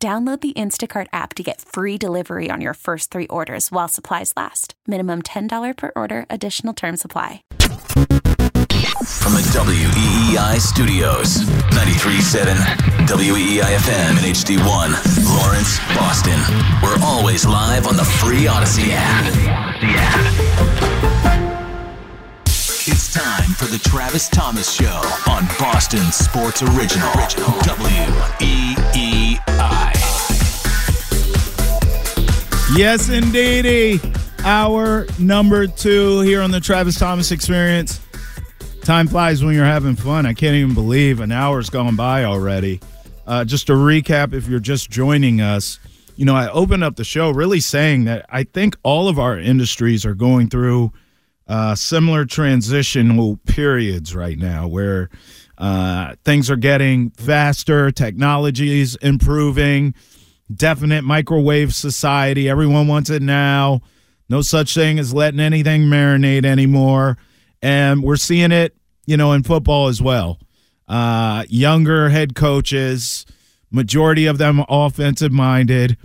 Download 0.00 0.40
the 0.40 0.52
Instacart 0.52 1.08
app 1.12 1.34
to 1.34 1.42
get 1.42 1.60
free 1.60 1.98
delivery 1.98 2.50
on 2.52 2.60
your 2.60 2.74
first 2.74 3.10
three 3.10 3.26
orders 3.26 3.72
while 3.72 3.88
supplies 3.88 4.32
last. 4.36 4.74
Minimum 4.86 5.22
$10 5.22 5.76
per 5.76 5.90
order, 5.96 6.24
additional 6.30 6.72
term 6.72 6.96
supply. 6.96 7.42
From 7.58 9.34
the 9.34 9.42
WEEI 9.50 10.60
studios, 10.60 11.38
93.7 11.74 12.54
WEEI 13.08 13.60
FM 13.60 14.10
and 14.10 14.36
HD1, 14.36 14.94
Lawrence, 15.34 15.80
Boston. 15.96 16.38
We're 16.80 17.04
always 17.04 17.44
live 17.44 17.88
on 17.88 17.96
the 17.96 18.04
free 18.04 18.44
Audacy 18.44 18.90
app. 18.90 19.32
The 19.80 19.94
app. 19.96 21.27
Time 23.18 23.50
for 23.50 23.64
the 23.64 23.80
Travis 23.80 24.28
Thomas 24.28 24.72
Show 24.72 25.02
on 25.28 25.44
Boston 25.58 26.04
Sports 26.12 26.62
Original. 26.62 27.08
WEEI. 27.66 29.40
Yes, 32.76 33.08
indeedy. 33.08 34.00
Hour 34.44 35.08
number 35.18 35.66
two 35.66 36.20
here 36.20 36.40
on 36.40 36.52
the 36.52 36.60
Travis 36.60 36.96
Thomas 36.96 37.32
Experience. 37.32 38.00
Time 38.82 39.08
flies 39.08 39.42
when 39.42 39.52
you're 39.52 39.64
having 39.64 39.96
fun. 39.96 40.24
I 40.24 40.32
can't 40.32 40.54
even 40.54 40.74
believe 40.74 41.18
an 41.18 41.32
hour's 41.32 41.70
gone 41.70 41.96
by 41.96 42.22
already. 42.22 42.80
Uh, 43.26 43.44
just 43.44 43.66
to 43.66 43.72
recap, 43.72 44.32
if 44.32 44.46
you're 44.46 44.60
just 44.60 44.90
joining 44.90 45.40
us, 45.40 45.80
you 46.14 46.24
know, 46.24 46.36
I 46.36 46.48
opened 46.50 46.84
up 46.84 46.94
the 46.94 47.02
show 47.02 47.32
really 47.32 47.58
saying 47.58 48.04
that 48.04 48.26
I 48.28 48.44
think 48.44 48.76
all 48.84 49.08
of 49.08 49.18
our 49.18 49.36
industries 49.36 50.06
are 50.06 50.14
going 50.14 50.50
through 50.50 50.92
uh, 51.48 51.74
similar 51.74 52.24
transitional 52.24 53.38
periods 53.46 54.14
right 54.14 54.38
now 54.38 54.68
where 54.68 55.08
uh, 55.56 56.14
things 56.24 56.50
are 56.50 56.56
getting 56.56 57.10
faster, 57.10 57.90
technology 57.90 58.80
is 58.80 58.96
improving 59.02 59.94
definite 60.54 61.02
microwave 61.02 61.74
society. 61.74 62.48
Everyone 62.48 62.86
wants 62.86 63.10
it 63.10 63.22
now. 63.22 63.80
No 64.28 64.42
such 64.42 64.74
thing 64.74 64.98
as 64.98 65.14
letting 65.14 65.40
anything 65.40 65.82
marinate 65.84 66.44
anymore. 66.44 67.16
And 67.62 68.02
we're 68.02 68.16
seeing 68.16 68.52
it, 68.52 68.76
you 69.06 69.16
know, 69.16 69.32
in 69.32 69.42
football 69.42 69.88
as 69.88 70.02
well. 70.02 70.38
Uh, 70.86 71.44
younger 71.48 72.08
head 72.08 72.34
coaches, 72.34 73.26
majority 73.70 74.26
of 74.26 74.38
them 74.38 74.64
offensive 74.68 75.32
minded, 75.32 75.96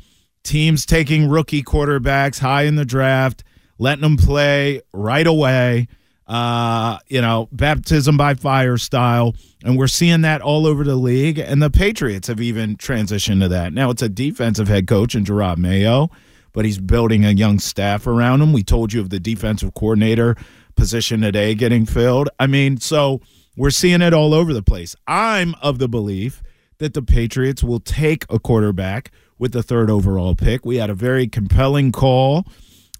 teams 0.44 0.85
taking 0.85 1.30
rookie 1.30 1.63
quarterbacks 1.63 2.39
high 2.39 2.63
in 2.63 2.75
the 2.75 2.85
draft, 2.85 3.44
letting 3.83 4.01
them 4.01 4.17
play 4.17 4.81
right 4.93 5.27
away 5.27 5.87
uh, 6.27 6.99
you 7.07 7.21
know, 7.21 7.49
baptism 7.51 8.17
by 8.17 8.33
fire 8.33 8.77
style. 8.77 9.35
And 9.63 9.77
we're 9.77 9.87
seeing 9.87 10.21
that 10.21 10.41
all 10.41 10.65
over 10.65 10.83
the 10.83 10.95
league. 10.95 11.37
And 11.37 11.61
the 11.61 11.69
Patriots 11.69 12.27
have 12.27 12.41
even 12.41 12.77
transitioned 12.77 13.41
to 13.41 13.47
that. 13.49 13.73
Now 13.73 13.89
it's 13.89 14.01
a 14.01 14.09
defensive 14.09 14.67
head 14.67 14.87
coach 14.87 15.15
in 15.15 15.25
Jerod 15.25 15.57
Mayo, 15.57 16.09
but 16.53 16.65
he's 16.65 16.79
building 16.79 17.25
a 17.25 17.31
young 17.31 17.59
staff 17.59 18.07
around 18.07 18.41
him. 18.41 18.53
We 18.53 18.63
told 18.63 18.93
you 18.93 19.01
of 19.01 19.09
the 19.09 19.19
defensive 19.19 19.73
coordinator 19.73 20.35
position 20.75 21.21
today 21.21 21.55
getting 21.55 21.85
filled. 21.85 22.29
I 22.39 22.47
mean, 22.47 22.77
so 22.77 23.22
we're 23.55 23.69
seeing 23.69 24.01
it 24.01 24.13
all 24.13 24.33
over 24.33 24.53
the 24.53 24.63
place. 24.63 24.95
I'm 25.07 25.55
of 25.61 25.77
the 25.77 25.89
belief 25.89 26.41
that 26.79 26.93
the 26.93 27.01
Patriots 27.01 27.63
will 27.63 27.79
take 27.79 28.25
a 28.29 28.39
quarterback 28.39 29.11
with 29.38 29.51
the 29.51 29.61
third 29.61 29.89
overall 29.89 30.35
pick. 30.35 30.66
We 30.66 30.77
had 30.77 30.89
a 30.89 30.95
very 30.95 31.27
compelling 31.27 31.91
call 31.91 32.45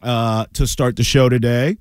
uh, 0.04 0.46
to 0.54 0.68
start 0.68 0.96
the 0.96 1.04
show 1.04 1.30
today 1.30 1.78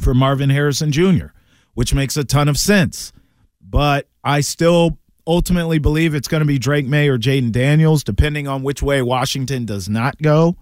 for 0.00 0.14
Marvin 0.14 0.50
Harrison 0.50 0.92
Jr., 0.92 1.28
which 1.74 1.94
makes 1.94 2.16
a 2.16 2.24
ton 2.24 2.48
of 2.48 2.58
sense. 2.58 3.12
But 3.60 4.08
I 4.22 4.40
still 4.40 4.98
ultimately 5.26 5.78
believe 5.78 6.14
it's 6.14 6.28
going 6.28 6.40
to 6.40 6.46
be 6.46 6.58
Drake 6.58 6.86
Maye 6.86 7.08
or 7.08 7.18
Jayden 7.18 7.52
Daniels, 7.52 8.04
depending 8.04 8.46
on 8.46 8.62
which 8.62 8.82
way 8.82 9.02
Washington 9.02 9.64
does 9.64 9.88
not 9.88 10.20
go, 10.22 10.56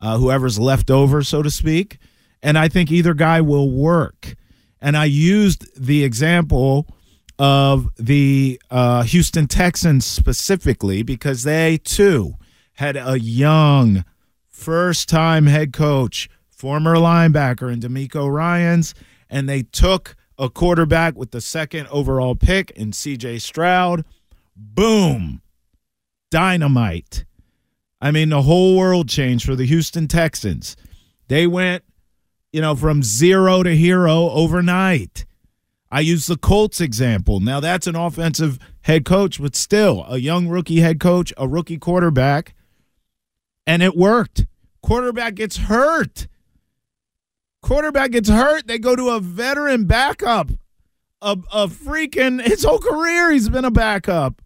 uh, 0.00 0.18
whoever's 0.18 0.58
left 0.58 0.90
over, 0.90 1.22
so 1.22 1.42
to 1.42 1.50
speak. 1.50 1.98
And 2.42 2.58
I 2.58 2.68
think 2.68 2.90
either 2.90 3.14
guy 3.14 3.40
will 3.40 3.70
work. 3.70 4.34
And 4.80 4.96
I 4.96 5.06
used 5.06 5.66
the 5.80 6.04
example 6.04 6.86
of 7.38 7.88
the 7.96 8.60
uh, 8.70 9.02
Houston 9.04 9.46
Texans 9.46 10.04
specifically 10.04 11.02
because 11.02 11.42
they 11.42 11.78
too 11.78 12.34
had 12.74 12.96
a 12.96 13.18
young 13.18 14.04
first 14.64 15.10
time 15.10 15.44
head 15.44 15.74
coach 15.74 16.30
former 16.48 16.94
linebacker 16.96 17.70
in 17.70 17.80
DeMeco 17.80 18.32
Ryans, 18.32 18.94
and 19.28 19.46
they 19.46 19.62
took 19.62 20.16
a 20.38 20.48
quarterback 20.48 21.14
with 21.14 21.30
the 21.30 21.42
second 21.42 21.86
overall 21.88 22.34
pick 22.34 22.70
in 22.70 22.90
CJ 22.90 23.42
Stroud. 23.42 24.06
Boom. 24.56 25.42
Dynamite. 26.30 27.26
I 28.00 28.10
mean, 28.10 28.30
the 28.30 28.40
whole 28.40 28.78
world 28.78 29.10
changed 29.10 29.44
for 29.44 29.54
the 29.54 29.66
Houston 29.66 30.08
Texans. 30.08 30.74
They 31.28 31.46
went, 31.46 31.84
you 32.50 32.62
know, 32.62 32.74
from 32.74 33.02
zero 33.02 33.62
to 33.62 33.76
hero 33.76 34.30
overnight. 34.30 35.26
I 35.90 36.00
use 36.00 36.26
the 36.26 36.38
Colts 36.38 36.80
example. 36.80 37.40
Now, 37.40 37.60
that's 37.60 37.86
an 37.86 37.96
offensive 37.96 38.58
head 38.80 39.04
coach, 39.04 39.40
but 39.40 39.54
still 39.54 40.06
a 40.08 40.16
young 40.16 40.48
rookie 40.48 40.80
head 40.80 40.98
coach, 40.98 41.30
a 41.36 41.46
rookie 41.46 41.78
quarterback, 41.78 42.54
and 43.66 43.82
it 43.82 43.94
worked. 43.94 44.46
Quarterback 44.84 45.36
gets 45.36 45.56
hurt. 45.56 46.28
Quarterback 47.62 48.10
gets 48.10 48.28
hurt. 48.28 48.66
They 48.66 48.78
go 48.78 48.94
to 48.94 49.08
a 49.08 49.18
veteran 49.18 49.86
backup. 49.86 50.50
A, 51.22 51.38
a 51.50 51.68
freaking 51.68 52.42
his 52.44 52.64
whole 52.64 52.78
career 52.78 53.32
he's 53.32 53.48
been 53.48 53.64
a 53.64 53.70
backup. 53.70 54.42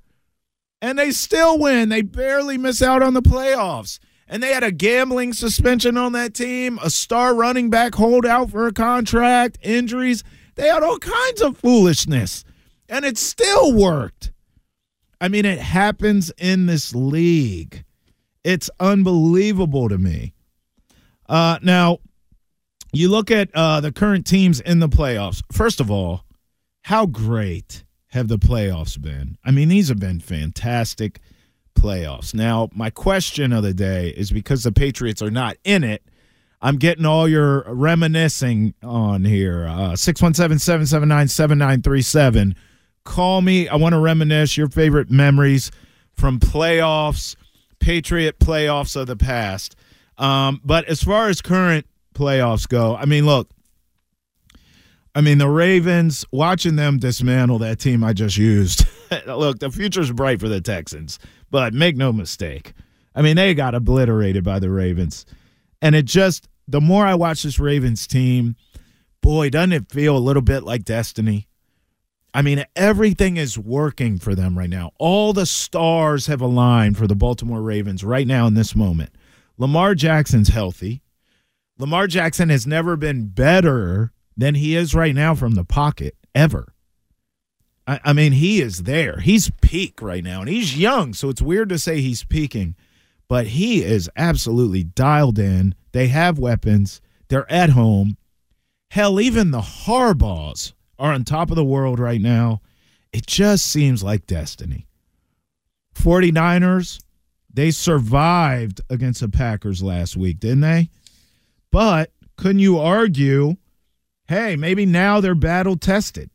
And 0.81 0.97
they 0.97 1.11
still 1.11 1.59
win. 1.59 1.89
They 1.89 2.03
barely 2.03 2.57
miss 2.57 2.81
out 2.81 3.03
on 3.03 3.15
the 3.15 3.21
playoffs. 3.21 3.99
And 4.29 4.41
they 4.41 4.53
had 4.53 4.63
a 4.63 4.71
gambling 4.71 5.33
suspension 5.33 5.97
on 5.97 6.13
that 6.13 6.35
team, 6.35 6.79
a 6.85 6.89
star 6.89 7.35
running 7.35 7.69
back 7.69 7.97
hold 7.97 8.25
out 8.25 8.53
for 8.53 8.69
a 8.69 8.73
contract, 8.73 9.59
injuries. 9.61 10.23
They 10.55 10.69
had 10.69 10.85
all 10.85 11.01
kinds 11.01 11.43
of 11.43 11.59
foolishness. 11.59 12.45
And 12.89 13.05
it 13.05 13.19
still 13.19 13.73
worked. 13.73 14.31
I 15.21 15.27
mean, 15.27 15.45
it 15.45 15.59
happens 15.59 16.31
in 16.39 16.67
this 16.67 16.95
league. 16.95 17.83
It's 18.49 18.71
unbelievable 18.81 19.91
to 19.91 19.99
me. 19.99 20.33
Uh, 21.29 21.59
now, 21.63 21.99
you 22.95 23.11
look 23.11 23.31
at 23.31 23.51
uh, 23.55 23.83
the 23.83 23.93
current 23.93 24.27
teams 24.27 24.59
in 24.59 24.79
the 24.79 24.89
playoffs. 24.89 25.43
First 25.53 25.81
of 25.81 25.91
all, 25.91 26.25
how 26.81 27.05
great 27.05 27.85
have 28.07 28.29
the 28.29 28.39
playoffs 28.39 28.99
been? 28.99 29.37
I 29.45 29.51
mean, 29.51 29.69
these 29.69 29.89
have 29.89 30.01
been 30.01 30.19
fantastic 30.19 31.21
playoffs. 31.79 32.33
Now, 32.33 32.71
my 32.75 32.89
question 32.89 33.53
of 33.53 33.65
the 33.65 33.75
day 33.75 34.15
is 34.17 34.31
because 34.31 34.63
the 34.63 34.73
Patriots 34.73 35.21
are 35.21 35.31
not 35.31 35.59
in 35.63 35.85
it. 35.85 36.03
I'm 36.63 36.79
getting 36.79 37.05
all 37.05 37.29
your 37.29 37.65
reminiscing 37.71 38.73
on 38.83 39.27
here. 39.27 39.67
Uh, 39.67 39.95
617 39.95 40.59
779 40.59 41.29
7937. 41.29 42.57
Call 43.05 43.43
me. 43.43 43.69
I 43.69 43.77
want 43.77 43.93
to 43.93 44.01
reminisce 44.01 44.57
your 44.57 44.69
favorite 44.69 45.11
memories 45.11 45.71
from 46.15 46.41
playoffs, 46.41 47.37
Patriot 47.81 48.39
playoffs 48.39 48.97
of 48.97 49.07
the 49.07 49.17
past. 49.17 49.77
Um, 50.17 50.61
but 50.65 50.85
as 50.87 51.03
far 51.03 51.29
as 51.29 51.41
current 51.41 51.87
playoffs 52.19 52.69
go. 52.69 52.97
I 52.97 53.05
mean, 53.05 53.25
look, 53.25 53.49
I 55.15 55.21
mean, 55.21 55.39
the 55.39 55.49
Ravens, 55.49 56.25
watching 56.33 56.77
them 56.77 56.99
dismantle 56.99 57.59
that 57.61 57.79
team 57.79 58.05
I 58.05 58.13
just 58.13 58.37
used. 58.37 58.85
look, 59.27 59.61
the 59.61 59.71
future's 59.71 60.13
bright 60.13 60.41
for 60.41 60.49
the 60.49 60.61
Texans, 60.61 61.19
but 61.51 61.73
make 61.73 61.97
no 61.97 62.13
mistake. 62.13 62.73
I 63.15 63.23
mean, 63.23 63.37
they 63.37 63.55
got 63.55 63.75
obliterated 63.75 64.45
by 64.45 64.59
the 64.59 64.71
Ravens. 64.71 65.25
And 65.81 65.95
it 65.95 66.05
just, 66.05 66.49
the 66.67 66.81
more 66.81 67.07
I 67.07 67.15
watch 67.15 67.43
this 67.43 67.59
Ravens 67.59 68.07
team, 68.07 68.57
boy, 69.23 69.51
doesn't 69.51 69.73
it 69.73 69.91
feel 69.91 70.17
a 70.17 70.19
little 70.19 70.43
bit 70.43 70.63
like 70.63 70.85
destiny? 70.85 71.48
I 72.35 72.43
mean, 72.43 72.65
everything 72.77 73.37
is 73.37 73.59
working 73.59 74.19
for 74.19 74.35
them 74.35 74.59
right 74.59 74.69
now. 74.71 74.93
All 74.99 75.33
the 75.33 75.47
stars 75.47 76.27
have 76.27 76.41
aligned 76.41 76.99
for 76.99 77.07
the 77.07 77.17
Baltimore 77.17 77.63
Ravens 77.63 78.05
right 78.05 78.27
now 78.27 78.47
in 78.47 78.55
this 78.55 78.77
moment. 78.77 79.11
Lamar 79.57 79.95
Jackson's 79.95 80.49
healthy. 80.49 81.03
Lamar 81.79 82.07
Jackson 82.07 82.49
has 82.49 82.67
never 82.67 82.97
been 82.97 83.29
better 83.29 84.13
than 84.37 84.55
he 84.55 84.77
is 84.77 84.95
right 84.95 85.15
now 85.15 85.35
from 85.35 85.55
the 85.55 85.65
pocket, 85.65 86.17
ever. 86.35 86.75
I, 87.87 87.99
I 88.05 88.13
mean, 88.13 88.33
he 88.33 88.61
is 88.61 88.83
there. 88.83 89.21
He's 89.21 89.51
peak 89.63 90.03
right 90.03 90.23
now, 90.23 90.41
and 90.41 90.49
he's 90.49 90.79
young, 90.79 91.15
so 91.15 91.29
it's 91.31 91.43
weird 91.43 91.71
to 91.71 91.79
say 91.79 92.01
he's 92.01 92.25
peaking. 92.25 92.77
but 93.29 93.49
he 93.49 93.83
is 93.83 94.11
absolutely 94.17 94.83
dialed 94.83 95.39
in. 95.39 95.75
They 95.93 96.09
have 96.09 96.39
weapons. 96.39 97.01
They're 97.29 97.51
at 97.53 97.71
home. 97.71 98.17
Hell, 98.91 99.21
even 99.21 99.51
the 99.51 99.61
Harbaughs 99.61 100.73
are 100.99 101.13
on 101.13 101.25
top 101.25 101.51
of 101.51 101.57
the 101.57 101.65
world 101.65 101.99
right 101.99 102.21
now. 102.21 102.61
It 103.13 103.27
just 103.27 103.67
seems 103.67 104.03
like 104.03 104.27
destiny. 104.27 104.87
49ers, 105.95 107.01
they 107.53 107.71
survived 107.71 108.81
against 108.91 109.21
the 109.21 109.29
Packers 109.29 109.83
last 109.83 110.17
week, 110.17 110.39
didn't 110.39 110.61
they? 110.61 110.91
But 111.71 112.13
couldn't 112.37 112.61
you 112.61 112.79
argue, 112.79 113.57
hey, 114.29 114.57
maybe 114.57 114.87
now 114.87 115.21
they're 115.21 115.35
battle 115.35 115.77
tested, 115.77 116.31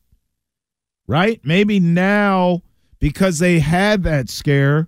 right? 1.08 1.40
Maybe 1.44 1.80
now, 1.80 2.62
because 3.00 3.40
they 3.40 3.60
had 3.60 4.04
that 4.04 4.30
scare, 4.30 4.88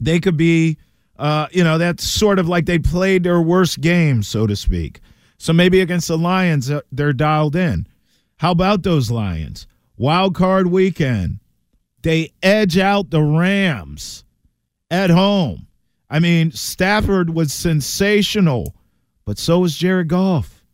they 0.00 0.20
could 0.20 0.36
be, 0.36 0.78
uh, 1.18 1.48
you 1.50 1.64
know, 1.64 1.78
that's 1.78 2.04
sort 2.04 2.38
of 2.38 2.48
like 2.48 2.66
they 2.66 2.78
played 2.78 3.24
their 3.24 3.40
worst 3.40 3.80
game, 3.80 4.22
so 4.22 4.46
to 4.46 4.56
speak. 4.56 5.00
So 5.38 5.52
maybe 5.52 5.80
against 5.80 6.08
the 6.08 6.18
Lions, 6.18 6.70
uh, 6.70 6.80
they're 6.92 7.12
dialed 7.12 7.56
in. 7.56 7.86
How 8.38 8.50
about 8.50 8.82
those 8.82 9.10
Lions? 9.10 9.66
Wild 9.96 10.34
card 10.34 10.66
weekend. 10.66 11.40
They 12.02 12.32
edge 12.42 12.78
out 12.78 13.10
the 13.10 13.22
Rams 13.22 14.24
at 14.90 15.10
home. 15.10 15.66
I 16.08 16.20
mean, 16.20 16.52
Stafford 16.52 17.30
was 17.30 17.52
sensational, 17.52 18.74
but 19.24 19.38
so 19.38 19.60
was 19.60 19.76
Jared 19.76 20.08
Goff. 20.08 20.64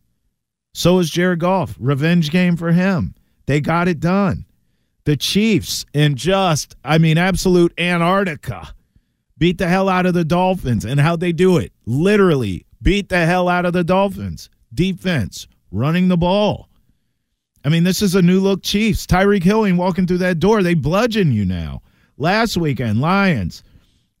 So 0.73 0.99
is 0.99 1.09
Jared 1.09 1.39
Goff. 1.39 1.75
Revenge 1.79 2.31
game 2.31 2.57
for 2.57 2.71
him. 2.71 3.15
They 3.45 3.61
got 3.61 3.87
it 3.87 3.99
done. 3.99 4.45
The 5.05 5.17
Chiefs 5.17 5.85
in 5.93 6.15
just, 6.15 6.75
I 6.83 6.97
mean, 6.97 7.17
absolute 7.17 7.73
Antarctica 7.79 8.73
beat 9.37 9.57
the 9.57 9.67
hell 9.67 9.89
out 9.89 10.05
of 10.05 10.13
the 10.13 10.23
Dolphins. 10.23 10.85
And 10.85 10.99
how 10.99 11.15
they 11.15 11.31
do 11.31 11.57
it? 11.57 11.73
Literally 11.85 12.65
beat 12.81 13.09
the 13.09 13.25
hell 13.25 13.49
out 13.49 13.65
of 13.65 13.73
the 13.73 13.83
Dolphins. 13.83 14.49
Defense, 14.73 15.47
running 15.71 16.07
the 16.07 16.17
ball. 16.17 16.69
I 17.65 17.69
mean, 17.69 17.83
this 17.83 18.01
is 18.01 18.15
a 18.15 18.21
new 18.21 18.39
look 18.39 18.61
Chiefs. 18.63 19.07
Tyreek 19.07 19.43
Hill 19.43 19.73
walking 19.75 20.05
through 20.05 20.17
that 20.19 20.39
door. 20.39 20.61
They 20.61 20.73
bludgeon 20.73 21.31
you 21.31 21.45
now. 21.45 21.81
Last 22.17 22.57
weekend, 22.57 22.99
Lions, 22.99 23.63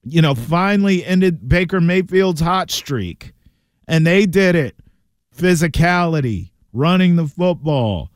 you 0.03 0.21
know, 0.21 0.33
finally 0.33 1.05
ended 1.05 1.47
Baker 1.47 1.81
Mayfield's 1.81 2.41
hot 2.41 2.71
streak. 2.71 3.33
And 3.87 4.07
they 4.07 4.25
did 4.25 4.55
it. 4.55 4.75
Physicality, 5.35 6.51
running 6.71 7.15
the 7.15 7.27
football. 7.27 8.09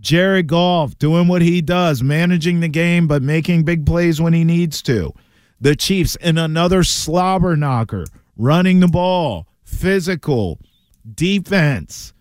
Jared 0.00 0.48
Goff 0.48 0.98
doing 0.98 1.28
what 1.28 1.40
he 1.40 1.62
does, 1.62 2.02
managing 2.02 2.60
the 2.60 2.68
game, 2.68 3.06
but 3.06 3.22
making 3.22 3.64
big 3.64 3.86
plays 3.86 4.20
when 4.20 4.34
he 4.34 4.44
needs 4.44 4.82
to. 4.82 5.14
The 5.60 5.74
Chiefs 5.74 6.16
in 6.16 6.36
another 6.36 6.84
slobber 6.84 7.56
knocker, 7.56 8.04
running 8.36 8.80
the 8.80 8.88
ball, 8.88 9.46
physical, 9.64 10.58
defense 11.14 12.12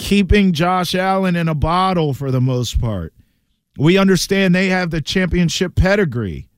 keeping 0.00 0.52
Josh 0.52 0.94
Allen 0.94 1.36
in 1.36 1.46
a 1.46 1.54
bottle 1.54 2.14
for 2.14 2.30
the 2.30 2.40
most 2.40 2.80
part. 2.80 3.12
We 3.78 3.98
understand 3.98 4.54
they 4.54 4.68
have 4.68 4.90
the 4.90 5.00
championship 5.00 5.74
pedigree. 5.74 6.48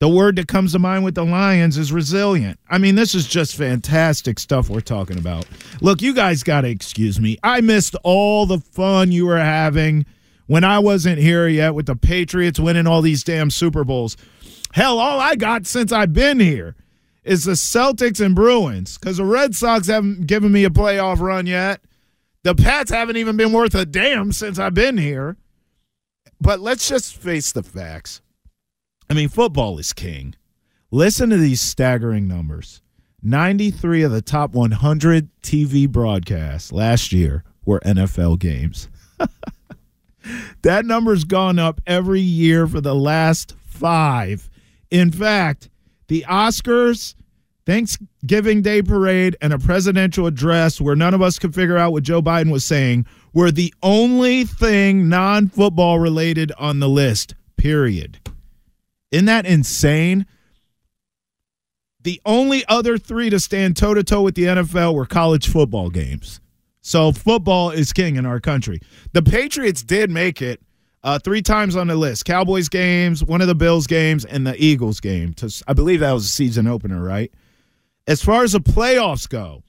The 0.00 0.08
word 0.08 0.36
that 0.36 0.48
comes 0.48 0.72
to 0.72 0.78
mind 0.78 1.02
with 1.02 1.14
the 1.14 1.24
Lions 1.24 1.78
is 1.78 1.92
resilient. 1.92 2.60
I 2.68 2.76
mean, 2.76 2.94
this 2.94 3.14
is 3.14 3.26
just 3.26 3.56
fantastic 3.56 4.38
stuff 4.38 4.68
we're 4.68 4.80
talking 4.80 5.16
about. 5.16 5.46
Look, 5.80 6.02
you 6.02 6.12
guys 6.12 6.42
got 6.42 6.60
to 6.60 6.68
excuse 6.68 7.18
me. 7.18 7.38
I 7.42 7.62
missed 7.62 7.96
all 8.04 8.44
the 8.44 8.58
fun 8.58 9.12
you 9.12 9.26
were 9.26 9.38
having 9.38 10.04
when 10.46 10.62
I 10.62 10.78
wasn't 10.78 11.18
here 11.18 11.48
yet 11.48 11.74
with 11.74 11.86
the 11.86 11.96
Patriots 11.96 12.60
winning 12.60 12.86
all 12.86 13.00
these 13.00 13.24
damn 13.24 13.50
Super 13.50 13.82
Bowls. 13.82 14.16
Hell, 14.74 14.98
all 14.98 15.18
I 15.20 15.36
got 15.36 15.66
since 15.66 15.90
I've 15.90 16.12
been 16.12 16.38
here 16.38 16.76
is 17.22 17.44
the 17.44 17.52
Celtics 17.52 18.24
and 18.24 18.34
Bruins 18.34 18.98
because 18.98 19.16
the 19.16 19.24
Red 19.24 19.54
Sox 19.54 19.86
haven't 19.86 20.26
given 20.26 20.52
me 20.52 20.64
a 20.64 20.70
playoff 20.70 21.20
run 21.20 21.46
yet. 21.46 21.80
The 22.44 22.54
Pats 22.54 22.90
haven't 22.90 23.16
even 23.16 23.38
been 23.38 23.52
worth 23.52 23.74
a 23.74 23.86
damn 23.86 24.30
since 24.30 24.58
I've 24.58 24.74
been 24.74 24.98
here. 24.98 25.36
But 26.40 26.60
let's 26.60 26.86
just 26.86 27.16
face 27.16 27.52
the 27.52 27.62
facts. 27.62 28.20
I 29.08 29.14
mean, 29.14 29.30
football 29.30 29.78
is 29.78 29.94
king. 29.94 30.34
Listen 30.90 31.30
to 31.30 31.38
these 31.38 31.62
staggering 31.62 32.28
numbers 32.28 32.82
93 33.22 34.02
of 34.02 34.12
the 34.12 34.20
top 34.20 34.52
100 34.52 35.30
TV 35.42 35.88
broadcasts 35.88 36.70
last 36.70 37.12
year 37.12 37.44
were 37.64 37.80
NFL 37.80 38.38
games. 38.38 38.90
that 40.62 40.84
number's 40.84 41.24
gone 41.24 41.58
up 41.58 41.80
every 41.86 42.20
year 42.20 42.66
for 42.66 42.82
the 42.82 42.94
last 42.94 43.54
five. 43.64 44.50
In 44.90 45.10
fact, 45.10 45.70
the 46.08 46.26
Oscars 46.28 47.14
Thanksgiving 47.66 48.60
Day 48.60 48.82
parade 48.82 49.36
and 49.40 49.52
a 49.52 49.58
presidential 49.58 50.26
address 50.26 50.80
where 50.80 50.96
none 50.96 51.14
of 51.14 51.22
us 51.22 51.38
could 51.38 51.54
figure 51.54 51.78
out 51.78 51.92
what 51.92 52.02
Joe 52.02 52.20
Biden 52.20 52.52
was 52.52 52.64
saying 52.64 53.06
were 53.32 53.50
the 53.50 53.72
only 53.82 54.44
thing 54.44 55.08
non 55.08 55.48
football 55.48 55.98
related 55.98 56.52
on 56.58 56.80
the 56.80 56.88
list, 56.88 57.34
period. 57.56 58.18
Isn't 59.10 59.26
that 59.26 59.46
insane? 59.46 60.26
The 62.02 62.20
only 62.26 62.64
other 62.68 62.98
three 62.98 63.30
to 63.30 63.40
stand 63.40 63.78
toe 63.78 63.94
to 63.94 64.04
toe 64.04 64.22
with 64.22 64.34
the 64.34 64.44
NFL 64.44 64.94
were 64.94 65.06
college 65.06 65.48
football 65.48 65.88
games. 65.88 66.40
So 66.82 67.12
football 67.12 67.70
is 67.70 67.94
king 67.94 68.16
in 68.16 68.26
our 68.26 68.40
country. 68.40 68.80
The 69.14 69.22
Patriots 69.22 69.82
did 69.82 70.10
make 70.10 70.42
it 70.42 70.60
uh, 71.02 71.18
three 71.18 71.40
times 71.40 71.76
on 71.76 71.86
the 71.86 71.96
list 71.96 72.26
Cowboys 72.26 72.68
games, 72.68 73.24
one 73.24 73.40
of 73.40 73.46
the 73.46 73.54
Bills 73.54 73.86
games, 73.86 74.26
and 74.26 74.46
the 74.46 74.54
Eagles 74.62 75.00
game. 75.00 75.32
To, 75.34 75.64
I 75.66 75.72
believe 75.72 76.00
that 76.00 76.12
was 76.12 76.26
a 76.26 76.28
season 76.28 76.66
opener, 76.66 77.02
right? 77.02 77.32
As 78.06 78.22
far 78.22 78.42
as 78.44 78.52
the 78.52 78.60
playoffs 78.60 79.26
go, 79.26 79.62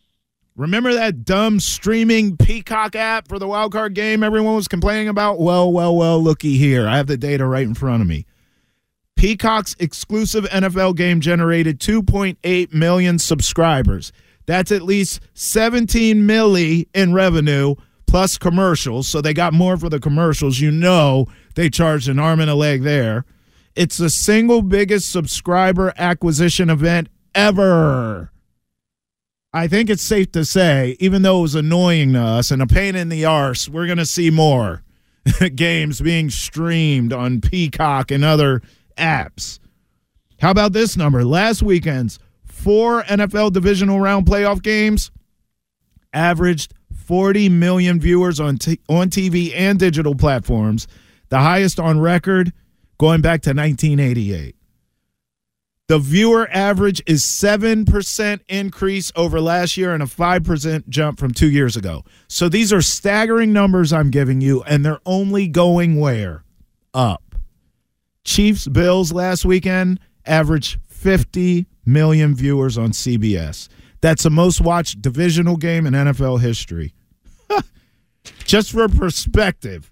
remember 0.58 0.94
that 0.94 1.24
dumb 1.24 1.60
streaming 1.60 2.36
Peacock 2.36 2.96
app 2.96 3.30
for 3.30 3.40
the 3.40 3.48
wild 3.48 3.72
card 3.72 3.94
game 3.94 4.24
everyone 4.24 4.56
was 4.56 4.68
complaining 4.68 5.08
about? 5.08 5.40
Well, 5.40 5.72
well, 5.72 5.96
well, 5.96 6.22
looky 6.22 6.58
here. 6.58 6.88
I 6.88 6.98
have 6.98 7.08
the 7.08 7.16
data 7.18 7.46
right 7.46 7.66
in 7.66 7.76
front 7.76 8.02
of 8.02 8.08
me. 8.08 8.26
Peacock's 9.16 9.76
exclusive 9.80 10.44
NFL 10.46 10.98
game 10.98 11.22
generated 11.22 11.80
2.8 11.80 12.74
million 12.74 13.18
subscribers. 13.20 14.12
That's 14.46 14.72
at 14.72 14.82
least 14.82 15.22
17 15.34 16.18
milli 16.18 16.88
in 16.94 17.14
revenue 17.14 17.76
plus 18.06 18.38
commercials. 18.38 19.08
So 19.08 19.22
they 19.22 19.34
got 19.34 19.54
more 19.54 19.78
for 19.78 19.90
the 19.90 20.00
commercials. 20.00 20.60
You 20.60 20.72
know 20.72 21.28
they 21.56 21.70
charged 21.70 22.10
an 22.10 22.20
arm 22.20 22.42
and 22.42 22.50
a 22.50 22.56
leg 22.56 22.84
there. 22.84 23.24
It's 23.76 23.98
the 23.98 24.10
single 24.10 24.62
biggest 24.62 25.10
subscriber 25.10 25.94
acquisition 25.98 26.70
event 26.70 27.10
ever. 27.36 28.32
I 29.54 29.68
think 29.68 29.89
it's 29.89 30.01
safe 30.01 30.32
to 30.34 30.44
say, 30.44 30.98
even 31.00 31.22
though 31.22 31.39
it 31.39 31.44
was 31.44 31.56
annoying 31.56 32.13
to 32.13 32.20
us 32.20 32.51
and 32.51 32.62
a 32.62 32.68
pain 32.68 32.96
in 32.96 33.10
the 33.10 33.25
arse, 33.25 33.70
we're 33.70 33.86
going 33.86 34.00
to 34.00 34.06
see 34.06 34.30
more 34.30 34.84
games 35.56 36.01
being 36.01 36.30
streamed 36.30 37.13
on 37.13 37.42
Peacock 37.42 38.12
and 38.12 38.25
other 38.25 38.62
apps. 38.98 39.60
How 40.42 40.51
about 40.51 40.74
this 40.74 40.98
number? 40.98 41.24
Last 41.24 41.63
weekend's 41.63 42.20
four 42.44 43.04
NFL 43.04 43.54
divisional 43.54 44.00
round 44.00 44.25
playoff 44.25 44.62
games 44.62 45.12
averaged 46.12 46.74
40 47.06 47.50
million 47.50 48.00
viewers 48.00 48.39
on 48.39 48.58
t- 48.58 48.80
on 48.89 49.10
TV 49.10 49.54
and 49.56 49.80
digital 49.80 50.15
platforms, 50.15 50.88
the 51.30 51.39
highest 51.39 51.80
on 51.80 52.00
record 52.00 52.51
going 52.98 53.22
back 53.22 53.42
to 53.44 53.51
1988. 53.51 54.56
The 55.88 56.00
viewer 56.00 56.50
average 56.51 57.04
is 57.06 57.24
7% 57.24 58.39
increase 58.50 59.12
over 59.15 59.39
last 59.39 59.77
year 59.77 59.94
and 59.94 60.01
a 60.01 60.08
5% 60.08 60.89
jump 60.89 61.20
from 61.20 61.32
2 61.32 61.50
years 61.50 61.75
ago. 61.75 62.04
So 62.27 62.50
these 62.50 62.74
are 62.74 62.82
staggering 62.82 63.54
numbers 63.54 63.94
I'm 63.94 64.10
giving 64.10 64.42
you 64.42 64.63
and 64.63 64.84
they're 64.84 65.01
only 65.06 65.48
going 65.48 66.00
where? 66.00 66.44
Up. 66.96 67.36
Chiefs 68.24 68.68
Bills 68.68 69.13
last 69.13 69.46
weekend 69.46 70.00
averaged 70.25 70.80
50 70.88 71.68
million 71.86 72.34
viewers 72.34 72.80
on 72.80 72.89
CBS. 72.89 73.68
That's 74.01 74.24
the 74.24 74.32
most 74.32 74.62
watched 74.62 75.04
divisional 75.04 75.56
game 75.56 75.86
in 75.86 75.94
NFL 75.94 76.42
history. 76.42 76.94
Just 78.44 78.72
for 78.72 78.88
perspective, 78.88 79.92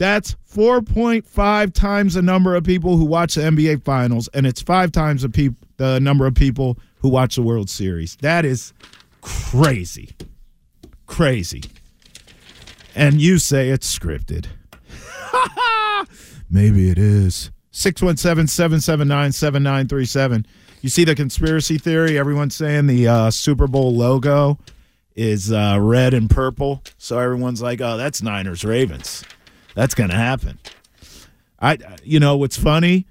that's 0.00 0.34
4.5 0.50 1.74
times 1.74 2.14
the 2.14 2.22
number 2.22 2.54
of 2.54 2.64
people 2.64 2.96
who 2.96 3.04
watch 3.04 3.34
the 3.34 3.42
NBA 3.42 3.84
Finals, 3.84 4.30
and 4.32 4.46
it's 4.46 4.62
five 4.62 4.92
times 4.92 5.20
the, 5.20 5.54
the 5.76 6.00
number 6.00 6.26
of 6.26 6.34
people 6.34 6.78
who 7.00 7.10
watch 7.10 7.36
the 7.36 7.42
World 7.42 7.68
Series. 7.68 8.16
That 8.22 8.46
is 8.46 8.72
crazy. 9.20 10.16
Crazy. 11.06 11.64
And 12.94 13.20
you 13.20 13.38
say 13.38 13.68
it's 13.68 13.98
scripted. 13.98 14.46
Maybe 16.50 16.88
it 16.88 16.96
is. 16.96 17.50
617 17.72 18.46
779 18.46 19.32
7937. 19.32 20.46
You 20.80 20.88
see 20.88 21.04
the 21.04 21.14
conspiracy 21.14 21.76
theory? 21.76 22.18
Everyone's 22.18 22.56
saying 22.56 22.86
the 22.86 23.06
uh, 23.06 23.30
Super 23.30 23.66
Bowl 23.66 23.94
logo 23.94 24.58
is 25.14 25.52
uh, 25.52 25.76
red 25.78 26.14
and 26.14 26.30
purple. 26.30 26.82
So 26.96 27.18
everyone's 27.18 27.60
like, 27.60 27.82
oh, 27.82 27.98
that's 27.98 28.22
Niners 28.22 28.64
Ravens. 28.64 29.24
That's 29.74 29.94
going 29.94 30.10
to 30.10 30.16
happen. 30.16 30.58
I, 31.60 31.78
you 32.02 32.20
know, 32.20 32.36
what's 32.36 32.56
funny? 32.56 33.06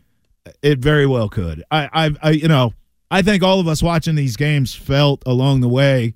It 0.61 0.79
very 0.79 1.05
well 1.05 1.29
could. 1.29 1.63
I, 1.69 1.89
I, 1.93 2.15
I, 2.21 2.29
you 2.31 2.47
know, 2.47 2.73
I 3.11 3.21
think 3.21 3.43
all 3.43 3.59
of 3.59 3.67
us 3.67 3.83
watching 3.83 4.15
these 4.15 4.35
games 4.35 4.73
felt 4.73 5.23
along 5.25 5.61
the 5.61 5.69
way. 5.69 6.15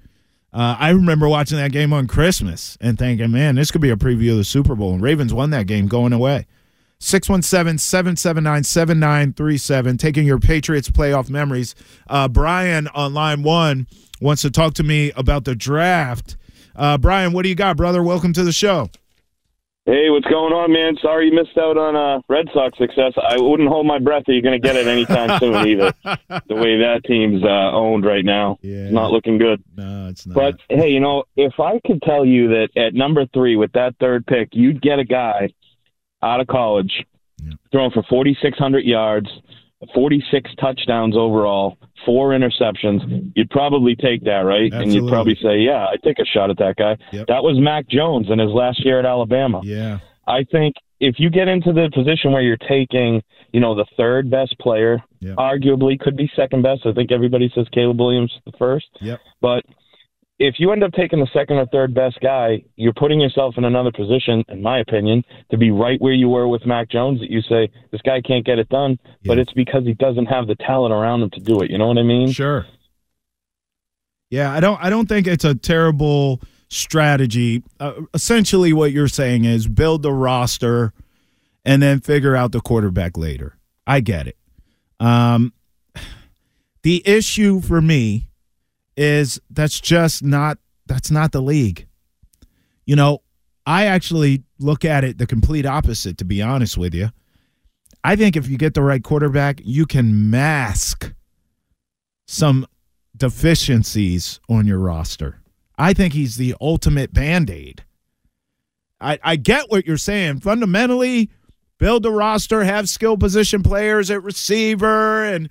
Uh, 0.52 0.76
I 0.80 0.90
remember 0.90 1.28
watching 1.28 1.58
that 1.58 1.72
game 1.72 1.94
on 1.94 2.08
Christmas 2.08 2.78
and 2.80 2.98
thinking, 2.98 3.32
man, 3.32 3.56
this 3.56 3.72
could 3.72 3.82
be 3.82 3.90
a 3.90 3.96
preview 3.96 4.32
of 4.32 4.38
the 4.38 4.44
Super 4.44 4.76
Bowl. 4.76 4.94
And 4.94 5.02
Ravens 5.02 5.34
won 5.34 5.50
that 5.52 5.66
game 5.68 5.88
going 5.88 6.14
away. 6.14 6.46
617 7.00 7.80
779 7.80 8.64
7937, 8.64 9.98
taking 9.98 10.26
your 10.26 10.40
Patriots 10.40 10.90
playoff 10.90 11.30
memories. 11.30 11.76
Uh, 12.08 12.28
Brian 12.28 12.88
on 12.90 13.14
line 13.14 13.44
one 13.44 13.88
wants 14.22 14.44
to 14.44 14.52
talk 14.52 14.76
to 14.76 14.84
me 14.84 15.12
about 15.16 15.44
the 15.44 15.56
draft. 15.56 16.38
Uh, 16.76 16.98
Brian, 16.98 17.34
what 17.34 17.44
do 17.44 17.50
you 17.50 17.56
got, 17.56 17.76
brother? 17.76 18.02
Welcome 18.02 18.32
to 18.34 18.44
the 18.44 18.54
show. 18.54 18.90
Hey, 19.86 20.10
what's 20.10 20.26
going 20.28 20.54
on, 20.54 20.72
man? 20.72 20.96
Sorry 21.02 21.28
you 21.28 21.36
missed 21.36 21.58
out 21.58 21.78
on 21.78 21.94
uh, 21.98 22.22
Red 22.30 22.46
Sox 22.54 22.78
success. 22.78 23.12
I 23.22 23.36
wouldn't 23.38 23.68
hold 23.68 23.86
my 23.86 24.00
breath 24.00 24.24
that 24.26 24.32
you're 24.32 24.42
going 24.42 24.60
to 24.60 24.66
get 24.66 24.78
it 24.78 24.88
anytime 24.88 25.38
soon 25.42 25.56
either. 25.68 25.92
The 26.04 26.56
way 26.56 26.78
that 26.80 27.02
team's 27.06 27.44
uh, 27.44 27.48
owned 27.76 28.06
right 28.06 28.24
now, 28.24 28.58
Yeah. 28.62 28.84
it's 28.86 28.94
not 28.94 29.12
looking 29.12 29.38
good. 29.38 29.62
No, 29.76 30.08
it's 30.08 30.26
not. 30.26 30.36
But 30.36 30.56
hey, 30.70 30.90
you 30.90 31.02
know, 31.02 31.26
if 31.36 31.60
I 31.60 31.82
could 31.86 32.02
tell 32.02 32.24
you 32.26 32.48
that 32.48 32.70
at 32.78 32.94
number 32.94 33.26
three 33.34 33.58
with 33.58 33.74
that 33.74 33.96
third 34.00 34.26
pick, 34.26 34.50
you'd 34.54 34.82
get 34.82 35.00
a 35.00 35.04
guy 35.04 35.50
out 36.22 36.40
of 36.40 36.48
college 36.48 37.04
Yeah. 37.44 37.52
throwing 37.74 37.92
for 37.92 38.04
4,600 38.04 38.86
yards, 38.86 39.28
46 39.94 40.52
touchdowns 40.60 41.16
overall, 41.18 41.78
four 42.06 42.30
interceptions. 42.32 43.32
You'd 43.36 43.50
probably 43.50 43.96
take 43.96 44.24
that, 44.26 44.42
right? 44.42 44.72
Absolutely. 44.72 44.84
And 44.84 44.94
you'd 44.94 45.10
probably 45.12 45.36
say, 45.42 45.60
"Yeah, 45.60 45.86
I 45.86 45.96
take 46.04 46.20
a 46.20 46.26
shot 46.26 46.50
at 46.50 46.58
that 46.58 46.76
guy." 46.78 46.98
Yep. 47.12 47.28
That 47.28 47.44
was 47.44 47.58
Mac 47.60 47.88
Jones 47.88 48.28
in 48.30 48.40
his 48.40 48.52
last 48.52 48.84
year 48.86 49.00
at 49.00 49.06
Alabama. 49.06 49.62
yeah. 49.64 50.00
I 50.26 50.44
think 50.46 50.76
if 51.02 51.16
you 51.20 51.30
get 51.30 51.50
into 51.50 51.74
the 51.74 51.90
position 51.94 52.32
where 52.32 52.42
you're 52.42 52.56
taking, 52.56 53.22
you 53.52 53.60
know, 53.60 53.76
the 53.76 53.84
third 53.98 54.30
best 54.30 54.58
player, 54.60 55.04
Yep. 55.20 55.36
arguably 55.36 56.00
could 56.00 56.16
be 56.16 56.32
second 56.34 56.62
best. 56.62 56.86
I 56.86 56.94
think 56.94 57.12
everybody 57.12 57.52
says 57.54 57.68
Caleb 57.74 58.00
Williams 58.00 58.32
the 58.46 58.54
first. 58.58 58.88
Yep. 59.02 59.20
But 59.42 59.66
if 60.44 60.56
you 60.58 60.74
end 60.74 60.84
up 60.84 60.92
taking 60.92 61.20
the 61.20 61.28
second 61.34 61.56
or 61.56 61.66
third 61.68 61.94
best 61.94 62.20
guy, 62.22 62.62
you're 62.76 62.94
putting 62.94 63.22
yourself 63.22 63.56
in 63.58 63.64
another 63.64 63.94
position, 63.94 64.44
in 64.50 64.62
my 64.62 64.80
opinion, 64.80 65.24
to 65.52 65.58
be 65.58 65.72
right 65.72 66.00
where 66.02 66.12
you 66.12 66.28
were 66.28 66.50
with 66.50 66.66
Mac 66.66 66.90
Jones. 66.90 67.22
That 67.22 67.32
you 67.32 67.42
say 67.44 67.72
this 67.92 68.02
guy 68.02 68.20
can't 68.20 68.46
get 68.46 68.60
it 68.60 68.68
done, 68.68 69.00
but 69.24 69.40
it's 69.40 69.54
because 69.54 69.86
he 69.86 69.94
doesn't 69.94 70.26
have 70.26 70.48
the 70.48 70.56
talent 70.56 70.94
around 70.94 71.24
him 71.24 71.30
to 71.30 71.40
do 71.40 71.62
it. 71.62 71.72
You 71.72 71.78
know 71.78 71.88
what 71.88 71.98
I 71.98 72.04
mean? 72.04 72.30
Sure. 72.30 72.66
Yeah, 74.30 74.52
I 74.52 74.60
don't. 74.60 74.84
I 74.84 74.90
don't 74.90 75.08
think 75.08 75.28
it's 75.28 75.46
a 75.46 75.56
terrible 75.56 76.42
strategy. 76.68 77.64
Uh, 77.80 78.02
essentially, 78.14 78.74
what 78.74 78.92
you're 78.92 79.08
saying 79.08 79.46
is 79.46 79.70
build 79.70 80.04
the 80.04 80.12
roster, 80.12 80.92
and 81.64 81.82
then 81.82 82.02
figure 82.02 82.36
out 82.36 82.52
the 82.52 82.60
quarterback 82.60 83.18
later. 83.18 83.58
I 83.88 84.02
get 84.02 84.28
it. 84.28 84.38
Um, 85.00 85.54
the 86.84 87.02
issue 87.08 87.62
for 87.62 87.82
me 87.82 88.28
is 88.96 89.40
that's 89.50 89.80
just 89.80 90.24
not 90.24 90.58
that's 90.86 91.12
not 91.12 91.32
the 91.32 91.42
league. 91.42 91.88
You 92.86 92.96
know, 92.96 93.22
I 93.66 93.86
actually 93.86 94.44
look 94.60 94.84
at 94.86 95.04
it 95.04 95.18
the 95.18 95.28
complete 95.28 95.66
opposite. 95.66 96.18
To 96.18 96.26
be 96.26 96.42
honest 96.42 96.78
with 96.78 96.94
you, 96.94 97.10
I 98.04 98.16
think 98.16 98.36
if 98.36 98.48
you 98.48 98.58
get 98.58 98.74
the 98.74 98.82
right 98.82 99.04
quarterback, 99.04 99.62
you 99.64 99.86
can 99.86 100.30
mask 100.30 101.14
some 102.28 102.66
deficiencies 103.16 104.40
on 104.50 104.68
your 104.68 104.80
roster. 104.80 105.40
I 105.78 105.94
think 105.94 106.14
he's 106.14 106.36
the 106.36 106.56
ultimate 106.60 107.14
band 107.14 107.50
aid. 107.50 107.84
I, 109.00 109.20
I 109.24 109.36
get 109.36 109.70
what 109.70 109.86
you're 109.86 109.98
saying. 109.98 110.40
Fundamentally, 110.40 111.30
build 111.78 112.06
a 112.06 112.12
roster, 112.12 112.64
have 112.64 112.88
skill 112.88 113.18
position 113.18 113.64
players 113.64 114.12
at 114.12 114.24
receiver, 114.24 115.24
and 115.26 115.50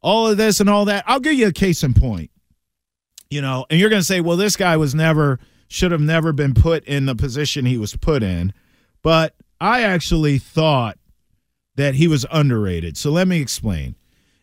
all 0.00 0.28
of 0.28 0.36
this 0.36 0.60
and 0.60 0.68
all 0.68 0.84
that. 0.86 1.04
I'll 1.06 1.20
give 1.20 1.34
you 1.34 1.46
a 1.46 1.52
case 1.52 1.82
in 1.82 1.94
point. 1.94 2.30
You 3.32 3.40
know, 3.40 3.64
and 3.70 3.80
you're 3.80 3.88
going 3.88 4.02
to 4.02 4.06
say, 4.06 4.20
well, 4.20 4.36
this 4.36 4.56
guy 4.56 4.76
was 4.76 4.94
never, 4.94 5.40
should 5.66 5.90
have 5.90 6.02
never 6.02 6.34
been 6.34 6.52
put 6.52 6.84
in 6.84 7.06
the 7.06 7.14
position 7.16 7.64
he 7.64 7.78
was 7.78 7.96
put 7.96 8.22
in. 8.22 8.52
But 9.00 9.34
I 9.58 9.84
actually 9.84 10.36
thought 10.36 10.98
that 11.76 11.94
he 11.94 12.06
was 12.06 12.26
underrated. 12.30 12.98
So 12.98 13.10
let 13.10 13.26
me 13.26 13.40
explain. 13.40 13.96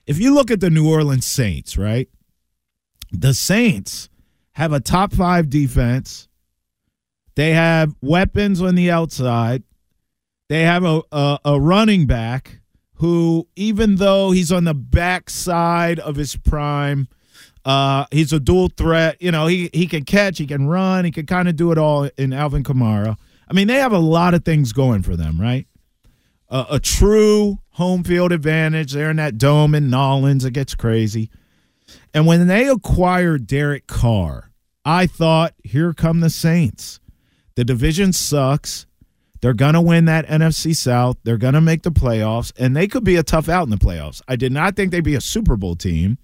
If 0.07 0.17
you 0.19 0.33
look 0.33 0.49
at 0.49 0.59
the 0.59 0.71
New 0.71 0.89
Orleans 0.89 1.27
Saints, 1.27 1.77
right? 1.77 2.09
The 3.11 3.35
Saints 3.35 4.09
have 4.53 4.73
a 4.73 4.79
top 4.79 5.13
five 5.13 5.51
defense. 5.51 6.27
They 7.35 7.51
have 7.51 7.93
weapons 8.01 8.59
on 8.59 8.73
the 8.73 8.89
outside. 8.89 9.61
They 10.47 10.63
have 10.63 10.83
a, 10.83 11.03
a, 11.11 11.39
a 11.45 11.59
running 11.59 12.07
back 12.07 12.59
who, 12.95 13.47
even 13.55 13.97
though 13.97 14.31
he's 14.31 14.51
on 14.51 14.63
the 14.63 14.73
backside 14.73 15.99
of 15.99 16.15
his 16.15 16.35
prime, 16.35 17.07
uh, 17.69 18.05
he's 18.11 18.33
a 18.33 18.39
dual 18.39 18.69
threat. 18.75 19.21
You 19.21 19.31
know, 19.31 19.47
he, 19.47 19.69
he 19.73 19.87
can 19.87 20.03
catch, 20.03 20.37
he 20.37 20.47
can 20.47 20.67
run, 20.67 21.05
he 21.05 21.11
can 21.11 21.25
kind 21.25 21.47
of 21.47 21.55
do 21.55 21.71
it 21.71 21.77
all 21.77 22.09
in 22.17 22.33
Alvin 22.33 22.63
Kamara. 22.63 23.15
I 23.49 23.53
mean, 23.53 23.67
they 23.67 23.75
have 23.75 23.93
a 23.93 23.99
lot 23.99 24.33
of 24.33 24.43
things 24.43 24.73
going 24.73 25.03
for 25.03 25.15
them, 25.15 25.39
right? 25.39 25.67
a, 26.49 26.65
a 26.71 26.79
true 26.79 27.59
home 27.71 28.03
field 28.03 28.31
advantage. 28.31 28.93
They're 28.93 29.11
in 29.11 29.17
that 29.17 29.37
dome 29.37 29.75
in 29.75 29.89
Nolans. 29.89 30.45
It 30.45 30.51
gets 30.51 30.75
crazy. 30.75 31.29
And 32.13 32.25
when 32.25 32.47
they 32.47 32.67
acquired 32.67 33.47
Derek 33.47 33.87
Carr, 33.87 34.51
I 34.83 35.05
thought, 35.05 35.53
here 35.63 35.93
come 35.93 36.19
the 36.19 36.29
Saints. 36.29 36.99
The 37.55 37.63
division 37.63 38.13
sucks. 38.13 38.85
They're 39.41 39.53
going 39.53 39.73
to 39.73 39.81
win 39.81 40.05
that 40.05 40.27
NFC 40.27 40.75
South. 40.75 41.17
They're 41.23 41.37
going 41.37 41.53
to 41.53 41.61
make 41.61 41.83
the 41.83 41.91
playoffs, 41.91 42.51
and 42.57 42.75
they 42.75 42.87
could 42.87 43.03
be 43.03 43.15
a 43.15 43.23
tough 43.23 43.47
out 43.47 43.63
in 43.63 43.69
the 43.69 43.77
playoffs. 43.77 44.21
I 44.27 44.35
did 44.35 44.51
not 44.51 44.75
think 44.75 44.91
they'd 44.91 45.03
be 45.03 45.15
a 45.15 45.21
Super 45.21 45.55
Bowl 45.55 45.75
team, 45.75 46.17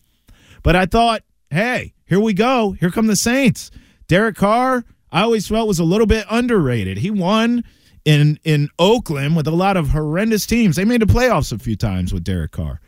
but 0.64 0.76
I 0.76 0.86
thought, 0.86 1.22
hey, 1.50 1.94
here 2.06 2.20
we 2.20 2.34
go. 2.34 2.72
Here 2.72 2.92
come 2.92 3.08
the 3.08 3.16
Saints. 3.16 3.72
Derek 4.08 4.36
Carr, 4.36 4.84
I 5.12 5.22
always 5.22 5.48
felt 5.48 5.68
was 5.68 5.80
a 5.80 5.84
little 5.84 6.08
bit 6.08 6.26
underrated. 6.30 6.98
He 6.98 7.12
won 7.12 7.64
in 8.04 8.40
in 8.44 8.70
Oakland 8.78 9.36
with 9.36 9.48
a 9.48 9.52
lot 9.52 9.78
of 9.78 9.90
horrendous 9.90 10.46
teams. 10.46 10.76
They 10.76 10.86
made 10.86 11.02
the 11.02 11.06
playoffs 11.06 11.52
a 11.52 11.60
few 11.60 11.76
times 11.76 12.14
with 12.14 12.24
Derek 12.24 12.52
Carr. 12.52 12.80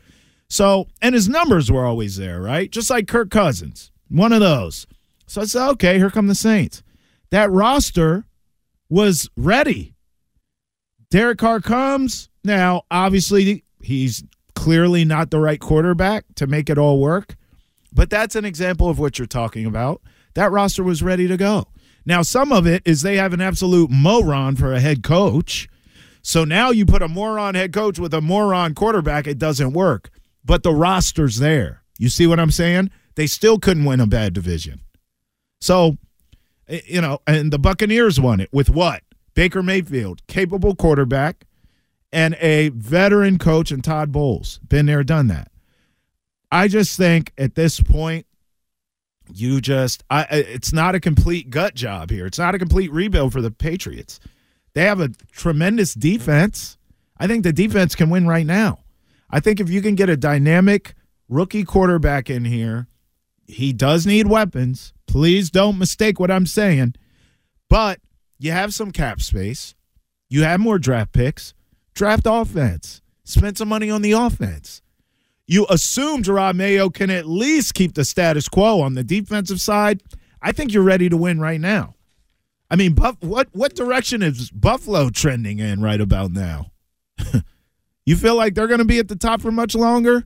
So, 0.49 0.87
and 1.01 1.13
his 1.13 1.27
numbers 1.27 1.71
were 1.71 1.85
always 1.85 2.17
there, 2.17 2.41
right? 2.41 2.71
Just 2.71 2.89
like 2.89 3.07
Kirk 3.07 3.29
Cousins, 3.29 3.91
one 4.09 4.31
of 4.31 4.39
those. 4.39 4.87
So 5.25 5.41
I 5.41 5.45
said, 5.45 5.69
okay, 5.71 5.97
here 5.97 6.09
come 6.09 6.27
the 6.27 6.35
Saints. 6.35 6.83
That 7.31 7.51
roster 7.51 8.25
was 8.89 9.29
ready. 9.35 9.93
Derek 11.09 11.39
Carr 11.39 11.59
comes. 11.59 12.29
Now, 12.43 12.83
obviously, 12.89 13.65
he's 13.81 14.23
clearly 14.55 15.03
not 15.03 15.31
the 15.31 15.39
right 15.39 15.59
quarterback 15.59 16.25
to 16.35 16.47
make 16.47 16.69
it 16.69 16.77
all 16.77 16.99
work, 16.99 17.35
but 17.97 18.11
that's 18.11 18.35
an 18.35 18.45
example 18.45 18.87
of 18.89 18.99
what 18.99 19.17
you're 19.17 19.25
talking 19.25 19.65
about. 19.65 20.03
That 20.35 20.51
roster 20.51 20.83
was 20.83 21.01
ready 21.01 21.27
to 21.27 21.35
go. 21.35 21.65
Now, 22.05 22.21
some 22.21 22.51
of 22.51 22.67
it 22.67 22.83
is 22.85 23.01
they 23.01 23.17
have 23.17 23.33
an 23.33 23.41
absolute 23.41 23.89
moron 23.89 24.55
for 24.55 24.71
a 24.71 24.79
head 24.79 25.01
coach. 25.01 25.67
So 26.21 26.45
now 26.45 26.69
you 26.69 26.85
put 26.85 27.01
a 27.01 27.07
moron 27.07 27.55
head 27.55 27.73
coach 27.73 27.97
with 27.97 28.13
a 28.13 28.21
moron 28.21 28.75
quarterback, 28.75 29.25
it 29.25 29.39
doesn't 29.39 29.73
work. 29.73 30.11
But 30.45 30.61
the 30.61 30.73
roster's 30.73 31.39
there. 31.39 31.81
You 31.97 32.09
see 32.09 32.27
what 32.27 32.39
I'm 32.39 32.51
saying? 32.51 32.91
They 33.15 33.25
still 33.25 33.57
couldn't 33.57 33.85
win 33.85 33.99
a 33.99 34.05
bad 34.05 34.33
division. 34.33 34.81
So, 35.59 35.97
you 36.69 37.01
know, 37.01 37.19
and 37.25 37.51
the 37.51 37.57
Buccaneers 37.57 38.21
won 38.21 38.39
it 38.39 38.49
with 38.53 38.69
what? 38.69 39.01
Baker 39.33 39.63
Mayfield, 39.63 40.21
capable 40.27 40.75
quarterback, 40.75 41.47
and 42.13 42.37
a 42.41 42.69
veteran 42.69 43.39
coach 43.39 43.71
and 43.71 43.83
Todd 43.83 44.11
Bowles. 44.11 44.59
Been 44.59 44.85
there, 44.85 45.03
done 45.03 45.29
that. 45.29 45.51
I 46.51 46.67
just 46.67 46.97
think 46.97 47.33
at 47.37 47.55
this 47.55 47.79
point, 47.81 48.25
you 49.33 49.59
just 49.59 50.03
I 50.09 50.23
it's 50.29 50.71
not 50.71 50.95
a 50.95 50.99
complete 50.99 51.49
gut 51.49 51.75
job 51.75 52.09
here. 52.09 52.25
It's 52.25 52.39
not 52.39 52.55
a 52.55 52.59
complete 52.59 52.91
rebuild 52.91 53.33
for 53.33 53.41
the 53.41 53.51
Patriots. 53.51 54.19
They 54.73 54.83
have 54.83 55.01
a 55.01 55.09
tremendous 55.31 55.93
defense. 55.93 56.77
I 57.17 57.27
think 57.27 57.43
the 57.43 57.53
defense 57.53 57.95
can 57.95 58.09
win 58.09 58.27
right 58.27 58.45
now. 58.45 58.79
I 59.29 59.39
think 59.39 59.59
if 59.59 59.69
you 59.69 59.81
can 59.81 59.95
get 59.95 60.09
a 60.09 60.15
dynamic 60.15 60.93
rookie 61.27 61.63
quarterback 61.63 62.29
in 62.29 62.45
here, 62.45 62.87
he 63.47 63.73
does 63.73 64.05
need 64.05 64.27
weapons. 64.27 64.93
Please 65.07 65.49
don't 65.49 65.77
mistake 65.77 66.19
what 66.19 66.31
I'm 66.31 66.45
saying. 66.45 66.95
But 67.69 67.99
you 68.39 68.51
have 68.51 68.73
some 68.73 68.91
cap 68.91 69.21
space. 69.21 69.75
You 70.29 70.43
have 70.43 70.59
more 70.59 70.79
draft 70.79 71.11
picks. 71.11 71.53
Draft 71.93 72.23
offense. 72.25 73.01
Spend 73.23 73.57
some 73.57 73.67
money 73.67 73.89
on 73.89 74.01
the 74.01 74.11
offense. 74.11 74.81
You 75.47 75.65
assume 75.69 76.23
Jerod 76.23 76.55
Mayo 76.55 76.89
can 76.89 77.09
at 77.09 77.25
least 77.25 77.73
keep 77.73 77.93
the 77.93 78.03
status 78.03 78.49
quo 78.49 78.81
on 78.81 78.95
the 78.95 79.03
defensive 79.03 79.61
side. 79.61 80.03
I 80.41 80.51
think 80.51 80.73
you're 80.73 80.83
ready 80.83 81.07
to 81.07 81.15
win 81.15 81.39
right 81.39 81.59
now. 81.59 81.95
I 82.69 82.75
mean, 82.75 82.93
Buff, 82.93 83.15
what 83.21 83.47
what 83.53 83.75
direction 83.75 84.21
is 84.21 84.51
Buffalo 84.51 85.09
trending 85.09 85.59
in 85.59 85.81
right 85.81 86.01
about 86.01 86.31
now? 86.31 86.71
you 88.05 88.17
feel 88.17 88.35
like 88.35 88.55
they're 88.55 88.67
going 88.67 88.79
to 88.79 88.85
be 88.85 88.99
at 88.99 89.07
the 89.07 89.15
top 89.15 89.41
for 89.41 89.51
much 89.51 89.73
longer? 89.73 90.25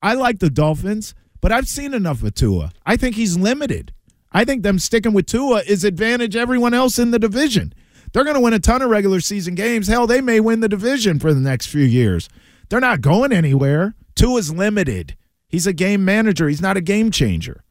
I 0.00 0.14
like 0.14 0.38
the 0.38 0.50
Dolphins, 0.50 1.12
but 1.40 1.50
I've 1.50 1.68
seen 1.68 1.92
enough 1.92 2.22
of 2.22 2.34
Tua. 2.34 2.70
I 2.84 2.96
think 2.96 3.16
he's 3.16 3.36
limited. 3.36 3.92
I 4.30 4.44
think 4.44 4.62
them 4.62 4.78
sticking 4.78 5.12
with 5.12 5.26
Tua 5.26 5.62
is 5.66 5.82
advantage 5.82 6.36
everyone 6.36 6.74
else 6.74 7.00
in 7.00 7.10
the 7.10 7.18
division. 7.18 7.72
They're 8.12 8.24
going 8.24 8.34
to 8.36 8.40
win 8.40 8.52
a 8.52 8.60
ton 8.60 8.82
of 8.82 8.90
regular 8.90 9.20
season 9.20 9.56
games. 9.56 9.88
Hell, 9.88 10.06
they 10.06 10.20
may 10.20 10.38
win 10.38 10.60
the 10.60 10.68
division 10.68 11.18
for 11.18 11.34
the 11.34 11.40
next 11.40 11.66
few 11.66 11.84
years. 11.84 12.28
They're 12.68 12.80
not 12.80 13.00
going 13.00 13.32
anywhere. 13.32 13.94
Tua's 14.16 14.52
limited. 14.52 15.16
He's 15.48 15.66
a 15.66 15.72
game 15.72 16.04
manager. 16.04 16.48
He's 16.48 16.62
not 16.62 16.76
a 16.76 16.80
game 16.80 17.10
changer. 17.10 17.62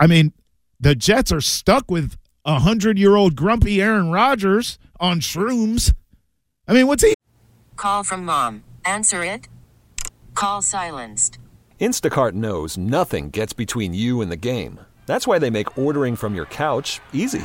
I 0.00 0.06
mean, 0.06 0.32
the 0.80 0.94
Jets 0.94 1.30
are 1.30 1.40
stuck 1.40 1.90
with 1.90 2.16
a 2.44 2.60
hundred 2.60 2.98
year 2.98 3.14
old 3.14 3.36
grumpy 3.36 3.80
Aaron 3.80 4.10
Rodgers 4.10 4.78
on 4.98 5.20
shrooms. 5.20 5.94
I 6.66 6.72
mean, 6.72 6.86
what's 6.86 7.02
he? 7.02 7.14
Call 7.76 8.02
from 8.02 8.24
mom. 8.24 8.64
Answer 8.84 9.22
it. 9.22 9.48
Call 10.34 10.62
silenced. 10.62 11.38
Instacart 11.80 12.32
knows 12.32 12.76
nothing 12.76 13.30
gets 13.30 13.52
between 13.52 13.94
you 13.94 14.20
and 14.22 14.30
the 14.32 14.36
game. 14.36 14.80
That's 15.06 15.26
why 15.26 15.38
they 15.38 15.50
make 15.50 15.78
ordering 15.78 16.16
from 16.16 16.34
your 16.34 16.46
couch 16.46 17.00
easy. 17.12 17.44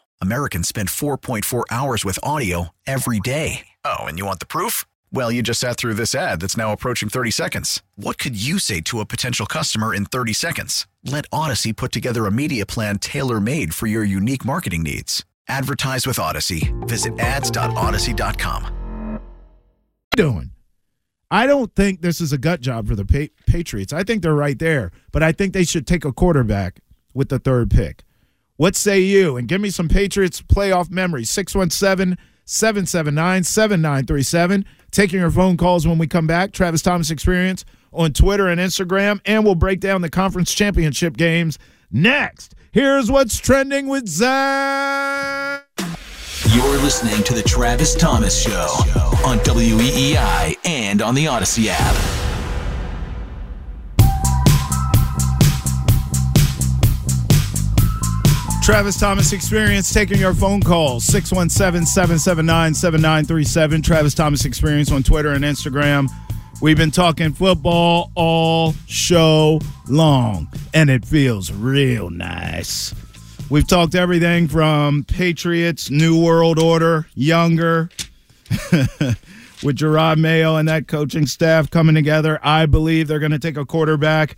Americans 0.21 0.67
spend 0.67 0.89
4.4 0.89 1.63
hours 1.71 2.03
with 2.03 2.19
audio 2.21 2.69
every 2.85 3.21
day. 3.21 3.67
Oh, 3.85 4.03
and 4.03 4.19
you 4.19 4.25
want 4.25 4.41
the 4.41 4.45
proof? 4.45 4.83
Well, 5.13 5.31
you 5.31 5.41
just 5.41 5.61
sat 5.61 5.77
through 5.77 5.93
this 5.95 6.13
ad 6.13 6.41
that's 6.41 6.57
now 6.57 6.73
approaching 6.73 7.09
30 7.09 7.31
seconds. 7.31 7.81
What 7.95 8.17
could 8.17 8.41
you 8.41 8.59
say 8.59 8.81
to 8.81 8.99
a 8.99 9.05
potential 9.05 9.45
customer 9.45 9.95
in 9.95 10.05
30 10.05 10.33
seconds? 10.33 10.85
Let 11.03 11.29
Audacy 11.31 11.75
put 11.75 11.91
together 11.91 12.25
a 12.25 12.31
media 12.31 12.65
plan 12.65 12.99
tailor 12.99 13.39
made 13.39 13.73
for 13.73 13.87
your 13.87 14.03
unique 14.03 14.45
marketing 14.45 14.83
needs. 14.83 15.25
Advertise 15.47 16.05
with 16.05 16.17
Audacy. 16.17 16.71
Visit 16.87 17.17
ads.audacy.com. 17.19 19.19
doing? 20.15 20.51
I 21.31 21.47
don't 21.47 21.73
think 21.75 22.01
this 22.01 22.19
is 22.19 22.33
a 22.33 22.37
gut 22.37 22.59
job 22.59 22.89
for 22.89 22.95
the 22.95 23.05
pa- 23.05 23.33
Patriots. 23.47 23.93
I 23.93 24.03
think 24.03 24.21
they're 24.21 24.35
right 24.35 24.59
there, 24.59 24.91
but 25.13 25.23
I 25.23 25.31
think 25.31 25.53
they 25.53 25.63
should 25.63 25.87
take 25.87 26.03
a 26.03 26.11
quarterback 26.11 26.81
with 27.13 27.29
the 27.29 27.39
third 27.39 27.71
pick. 27.71 28.03
What 28.57 28.75
say 28.75 28.99
you? 28.99 29.37
And 29.37 29.47
give 29.47 29.61
me 29.61 29.69
some 29.69 29.87
Patriots 29.87 30.41
playoff 30.41 30.91
memories. 30.91 31.29
617 31.29 32.17
779 32.45 33.43
7937. 33.43 34.65
Taking 34.91 35.19
your 35.19 35.31
phone 35.31 35.57
calls 35.57 35.87
when 35.87 35.97
we 35.97 36.07
come 36.07 36.27
back. 36.27 36.51
Travis 36.51 36.81
Thomas 36.81 37.09
Experience 37.09 37.65
on 37.91 38.13
Twitter 38.13 38.47
and 38.47 38.59
Instagram. 38.59 39.19
And 39.25 39.45
we'll 39.45 39.55
break 39.55 39.79
down 39.79 40.01
the 40.01 40.09
conference 40.09 40.53
championship 40.53 41.17
games 41.17 41.57
next. 41.91 42.55
Here's 42.71 43.11
what's 43.11 43.37
trending 43.37 43.87
with 43.87 44.07
Zach. 44.07 45.67
You're 46.49 46.77
listening 46.79 47.23
to 47.23 47.33
the 47.33 47.43
Travis 47.43 47.95
Thomas 47.95 48.41
Show 48.41 48.67
on 49.25 49.37
WEEI 49.39 50.57
and 50.65 51.01
on 51.01 51.15
the 51.15 51.25
Audacy 51.25 51.67
app. 51.69 52.20
Travis 58.71 58.97
Thomas 58.97 59.33
Experience 59.33 59.93
taking 59.93 60.17
your 60.17 60.33
phone 60.33 60.61
calls 60.61 61.03
617 61.03 61.85
779 61.85 62.73
7937. 62.73 63.81
Travis 63.81 64.13
Thomas 64.13 64.45
Experience 64.45 64.93
on 64.93 65.03
Twitter 65.03 65.31
and 65.31 65.43
Instagram. 65.43 66.07
We've 66.61 66.77
been 66.77 66.89
talking 66.89 67.33
football 67.33 68.13
all 68.15 68.73
show 68.87 69.59
long, 69.89 70.47
and 70.73 70.89
it 70.89 71.03
feels 71.03 71.51
real 71.51 72.09
nice. 72.09 72.95
We've 73.49 73.67
talked 73.67 73.93
everything 73.93 74.47
from 74.47 75.03
Patriots, 75.03 75.91
New 75.91 76.23
World 76.23 76.57
Order, 76.57 77.07
Younger, 77.13 77.89
with 79.63 79.75
Jerod 79.77 80.17
Mayo 80.17 80.55
and 80.55 80.69
that 80.69 80.87
coaching 80.87 81.27
staff 81.27 81.69
coming 81.69 81.93
together. 81.93 82.39
I 82.41 82.67
believe 82.67 83.09
they're 83.09 83.19
going 83.19 83.33
to 83.33 83.39
take 83.39 83.57
a 83.57 83.65
quarterback 83.65 84.37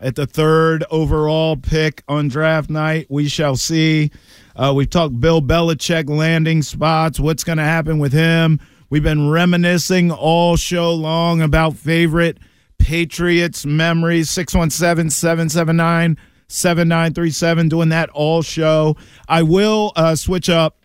at 0.00 0.16
the 0.16 0.26
third 0.26 0.84
overall 0.90 1.56
pick 1.56 2.02
on 2.08 2.28
draft 2.28 2.70
night. 2.70 3.06
We 3.10 3.28
shall 3.28 3.56
see. 3.56 4.10
Uh, 4.56 4.72
we've 4.74 4.90
talked 4.90 5.20
Bill 5.20 5.42
Belichick 5.42 6.08
landing 6.08 6.62
spots, 6.62 7.20
what's 7.20 7.44
going 7.44 7.58
to 7.58 7.64
happen 7.64 7.98
with 7.98 8.12
him. 8.12 8.60
We've 8.88 9.02
been 9.02 9.30
reminiscing 9.30 10.10
all 10.10 10.56
show 10.56 10.92
long 10.92 11.40
about 11.42 11.76
favorite 11.76 12.38
Patriots 12.78 13.64
memories. 13.64 14.30
617 14.30 15.10
779 15.10 16.16
7937, 16.48 17.68
doing 17.68 17.90
that 17.90 18.10
all 18.10 18.42
show. 18.42 18.96
I 19.28 19.42
will 19.44 19.92
uh, 19.94 20.16
switch 20.16 20.48
up 20.48 20.76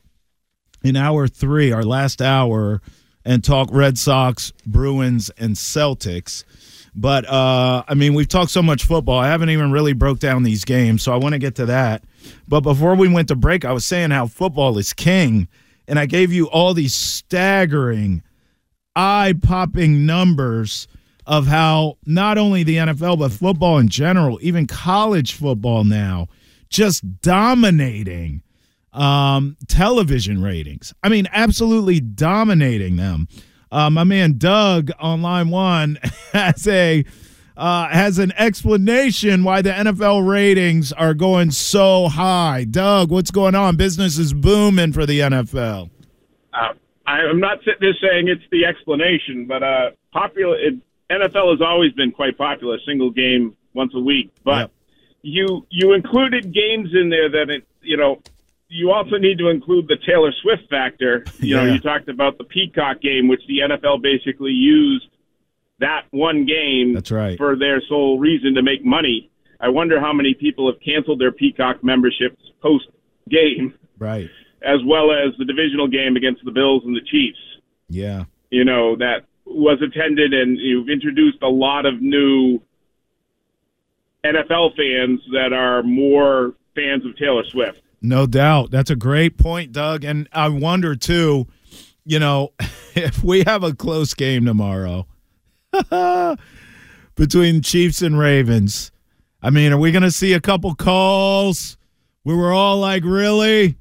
in 0.83 0.95
hour 0.95 1.27
three, 1.27 1.71
our 1.71 1.83
last 1.83 2.21
hour, 2.21 2.81
and 3.25 3.43
talk 3.43 3.69
Red 3.71 3.97
Sox, 3.97 4.53
Bruins, 4.67 5.31
and 5.39 5.55
Celtics. 5.55 6.43
But 6.95 7.27
uh, 7.27 7.83
I 7.87 7.93
mean, 7.93 8.13
we've 8.13 8.27
talked 8.27 8.51
so 8.51 8.63
much 8.63 8.85
football. 8.85 9.19
I 9.19 9.27
haven't 9.27 9.49
even 9.49 9.71
really 9.71 9.93
broke 9.93 10.19
down 10.19 10.43
these 10.43 10.63
games, 10.63 11.03
so 11.03 11.13
I 11.13 11.17
want 11.17 11.33
to 11.33 11.39
get 11.39 11.55
to 11.55 11.65
that. 11.65 12.03
But 12.47 12.61
before 12.61 12.95
we 12.95 13.09
went 13.09 13.27
to 13.27 13.35
break, 13.35 13.65
I 13.65 13.73
was 13.73 13.85
saying 13.85 14.11
how 14.11 14.27
football 14.27 14.77
is 14.77 14.93
king, 14.93 15.49
and 15.87 15.99
I 15.99 16.05
gave 16.05 16.31
you 16.31 16.49
all 16.49 16.73
these 16.73 16.95
staggering, 16.95 18.23
eye-popping 18.95 20.05
numbers 20.05 20.87
of 21.27 21.47
how 21.47 21.97
not 22.05 22.37
only 22.37 22.63
the 22.63 22.77
NFL 22.77 23.19
but 23.19 23.31
football 23.31 23.77
in 23.77 23.89
general, 23.89 24.39
even 24.41 24.65
college 24.65 25.33
football 25.33 25.83
now, 25.83 26.27
just 26.69 27.21
dominating 27.21 28.41
um, 28.93 29.57
television 29.67 30.41
ratings. 30.41 30.93
I 31.03 31.09
mean, 31.09 31.27
absolutely 31.33 31.99
dominating 31.99 32.95
them. 32.95 33.27
Uh, 33.75 33.89
my 33.89 34.05
man 34.05 34.37
Doug 34.37 34.89
on 34.99 35.21
line 35.21 35.49
one 35.49 35.99
has 36.31 36.65
a 36.65 37.03
uh, 37.57 37.89
has 37.89 38.19
an 38.19 38.31
explanation 38.37 39.43
why 39.43 39.61
the 39.61 39.69
NFL 39.69 40.25
ratings 40.25 40.93
are 40.93 41.13
going 41.13 41.51
so 41.51 42.07
high. 42.07 42.63
Doug, 42.63 43.11
what's 43.11 43.31
going 43.31 43.53
on? 43.53 43.75
Business 43.75 44.17
is 44.17 44.33
booming 44.33 44.93
for 44.93 45.05
the 45.05 45.19
NFL. 45.19 45.89
Uh, 46.53 46.73
I'm 47.05 47.41
not 47.41 47.57
sitting 47.65 47.79
there 47.81 47.95
saying 48.01 48.29
it's 48.29 48.43
the 48.49 48.63
explanation, 48.63 49.45
but 49.45 49.61
uh, 49.61 49.91
popular 50.13 50.57
it, 50.57 50.75
NFL 51.11 51.51
has 51.51 51.61
always 51.61 51.91
been 51.91 52.13
quite 52.13 52.37
popular, 52.37 52.79
single 52.87 53.11
game 53.11 53.57
once 53.73 53.91
a 53.93 53.99
week. 53.99 54.31
But 54.45 54.57
Yep. 54.59 54.71
you 55.23 55.67
you 55.69 55.91
included 55.91 56.53
games 56.53 56.91
in 56.93 57.09
there 57.09 57.29
that 57.29 57.49
it 57.49 57.65
you 57.81 57.97
know 57.97 58.21
you 58.75 58.91
also 58.91 59.17
need 59.17 59.37
to 59.37 59.47
include 59.49 59.87
the 59.87 59.97
Taylor 60.05 60.31
Swift 60.41 60.69
factor. 60.69 61.23
You 61.39 61.55
know, 61.55 61.63
you 61.65 61.79
talked 61.79 62.09
about 62.09 62.37
the 62.37 62.43
Peacock 62.43 63.01
game, 63.01 63.27
which 63.27 63.41
the 63.47 63.59
NFL 63.59 64.01
basically 64.01 64.51
used 64.51 65.07
that 65.79 66.03
one 66.11 66.45
game 66.45 66.93
That's 66.93 67.11
right. 67.11 67.37
for 67.37 67.55
their 67.55 67.81
sole 67.87 68.19
reason 68.19 68.53
to 68.55 68.61
make 68.63 68.83
money. 68.83 69.29
I 69.59 69.69
wonder 69.69 69.99
how 69.99 70.11
many 70.13 70.33
people 70.33 70.71
have 70.71 70.79
canceled 70.81 71.19
their 71.19 71.31
Peacock 71.31 71.83
memberships 71.83 72.41
post 72.61 72.85
game, 73.29 73.73
Right. 73.97 74.29
as 74.61 74.79
well 74.85 75.11
as 75.11 75.33
the 75.37 75.45
divisional 75.45 75.87
game 75.87 76.15
against 76.17 76.43
the 76.43 76.51
Bills 76.51 76.83
and 76.85 76.95
the 76.95 77.01
Chiefs 77.01 77.39
Yeah. 77.89 78.25
you 78.51 78.65
know, 78.65 78.95
that 78.97 79.25
was 79.45 79.81
attended, 79.81 80.33
and 80.33 80.57
you've 80.57 80.89
introduced 80.89 81.37
a 81.41 81.47
lot 81.49 81.85
of 81.85 82.01
new 82.01 82.59
NFL 84.23 84.75
fans 84.75 85.21
that 85.33 85.53
are 85.53 85.83
more 85.83 86.55
fans 86.75 87.05
of 87.05 87.15
Taylor 87.17 87.43
Swift. 87.51 87.81
No 88.07 88.27
doubt. 88.27 88.71
That's 88.71 88.89
a 88.89 88.95
great 88.95 89.37
point, 89.37 89.71
Doug. 89.71 90.03
And 90.03 90.27
I 90.31 90.49
wonder, 90.49 90.95
too, 90.95 91.47
you 92.05 92.19
know, 92.19 92.53
if 92.95 93.23
we 93.23 93.43
have 93.45 93.63
a 93.63 93.73
close 93.73 94.13
game 94.13 94.45
tomorrow 94.45 95.07
between 97.15 97.61
Chiefs 97.61 98.01
and 98.01 98.17
Ravens, 98.17 98.91
I 99.41 99.49
mean, 99.49 99.71
are 99.73 99.77
we 99.77 99.91
going 99.91 100.03
to 100.03 100.11
see 100.11 100.33
a 100.33 100.41
couple 100.41 100.73
calls 100.75 101.77
we 102.25 102.33
were 102.33 102.51
all 102.51 102.77
like, 102.77 103.03
really? 103.05 103.77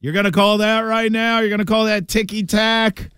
You're 0.00 0.12
going 0.12 0.26
to 0.26 0.30
call 0.30 0.58
that 0.58 0.80
right 0.80 1.10
now? 1.10 1.40
You're 1.40 1.48
going 1.48 1.58
to 1.58 1.64
call 1.64 1.86
that 1.86 2.06
ticky 2.06 2.44
tack? 2.44 3.08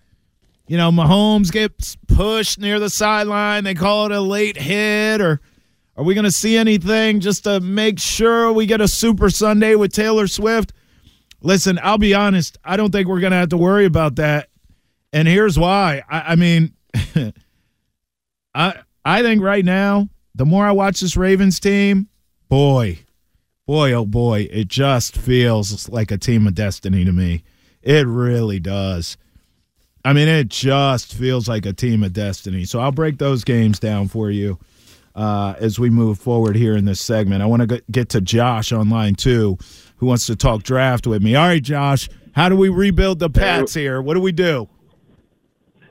You 0.65 0.77
know, 0.77 0.91
Mahomes 0.91 1.51
gets 1.51 1.97
pushed 2.07 2.57
near 2.57 2.79
the 2.79 2.89
sideline. 2.89 3.65
They 3.65 3.73
call 3.73 4.05
it 4.05 4.11
a 4.13 4.21
late 4.21 4.57
hit 4.57 5.21
or. 5.21 5.41
Are 5.99 6.03
we 6.03 6.13
going 6.13 6.23
to 6.23 6.31
see 6.31 6.55
anything 6.55 7.19
just 7.19 7.43
to 7.43 7.59
make 7.59 7.99
sure 7.99 8.53
we 8.53 8.65
get 8.65 8.79
a 8.79 8.87
Super 8.87 9.29
Sunday 9.29 9.75
with 9.75 9.91
Taylor 9.91 10.27
Swift? 10.27 10.71
Listen, 11.41 11.77
I'll 11.83 11.97
be 11.97 12.13
honest. 12.13 12.57
I 12.63 12.77
don't 12.77 12.89
think 12.89 13.09
we're 13.09 13.19
going 13.19 13.31
to 13.31 13.37
have 13.37 13.49
to 13.49 13.57
worry 13.57 13.83
about 13.83 14.15
that. 14.15 14.47
And 15.11 15.27
here's 15.27 15.59
why. 15.59 16.03
I, 16.09 16.21
I 16.21 16.35
mean, 16.37 16.71
I 18.55 18.75
I 19.03 19.21
think 19.23 19.43
right 19.43 19.65
now, 19.65 20.07
the 20.35 20.45
more 20.45 20.65
I 20.65 20.71
watch 20.71 21.01
this 21.01 21.17
Ravens 21.17 21.59
team, 21.59 22.07
boy, 22.47 22.99
boy, 23.67 23.91
oh 23.91 24.05
boy, 24.05 24.47
it 24.49 24.69
just 24.69 25.17
feels 25.17 25.89
like 25.89 26.11
a 26.11 26.17
team 26.17 26.47
of 26.47 26.55
destiny 26.55 27.03
to 27.03 27.11
me. 27.11 27.43
It 27.81 28.07
really 28.07 28.61
does. 28.61 29.17
I 30.05 30.13
mean, 30.13 30.29
it 30.29 30.47
just 30.47 31.13
feels 31.13 31.49
like 31.49 31.65
a 31.65 31.73
team 31.73 32.05
of 32.05 32.13
destiny. 32.13 32.63
So 32.63 32.79
I'll 32.79 32.93
break 32.93 33.17
those 33.17 33.43
games 33.43 33.79
down 33.81 34.07
for 34.07 34.31
you. 34.31 34.59
Uh, 35.15 35.53
as 35.59 35.77
we 35.79 35.89
move 35.89 36.17
forward 36.19 36.55
here 36.55 36.77
in 36.77 36.85
this 36.85 37.01
segment. 37.01 37.41
I 37.41 37.45
want 37.45 37.67
to 37.67 37.83
get 37.91 38.09
to 38.09 38.21
Josh 38.21 38.71
online 38.71 39.15
too, 39.15 39.57
who 39.97 40.05
wants 40.05 40.27
to 40.27 40.35
talk 40.35 40.63
draft 40.63 41.05
with 41.07 41.21
me. 41.21 41.35
All 41.35 41.47
right, 41.47 41.61
Josh, 41.61 42.07
how 42.33 42.47
do 42.47 42.55
we 42.55 42.69
rebuild 42.69 43.19
the 43.19 43.29
Pats 43.29 43.73
here? 43.73 44.01
What 44.01 44.13
do 44.13 44.21
we 44.21 44.31
do? 44.31 44.69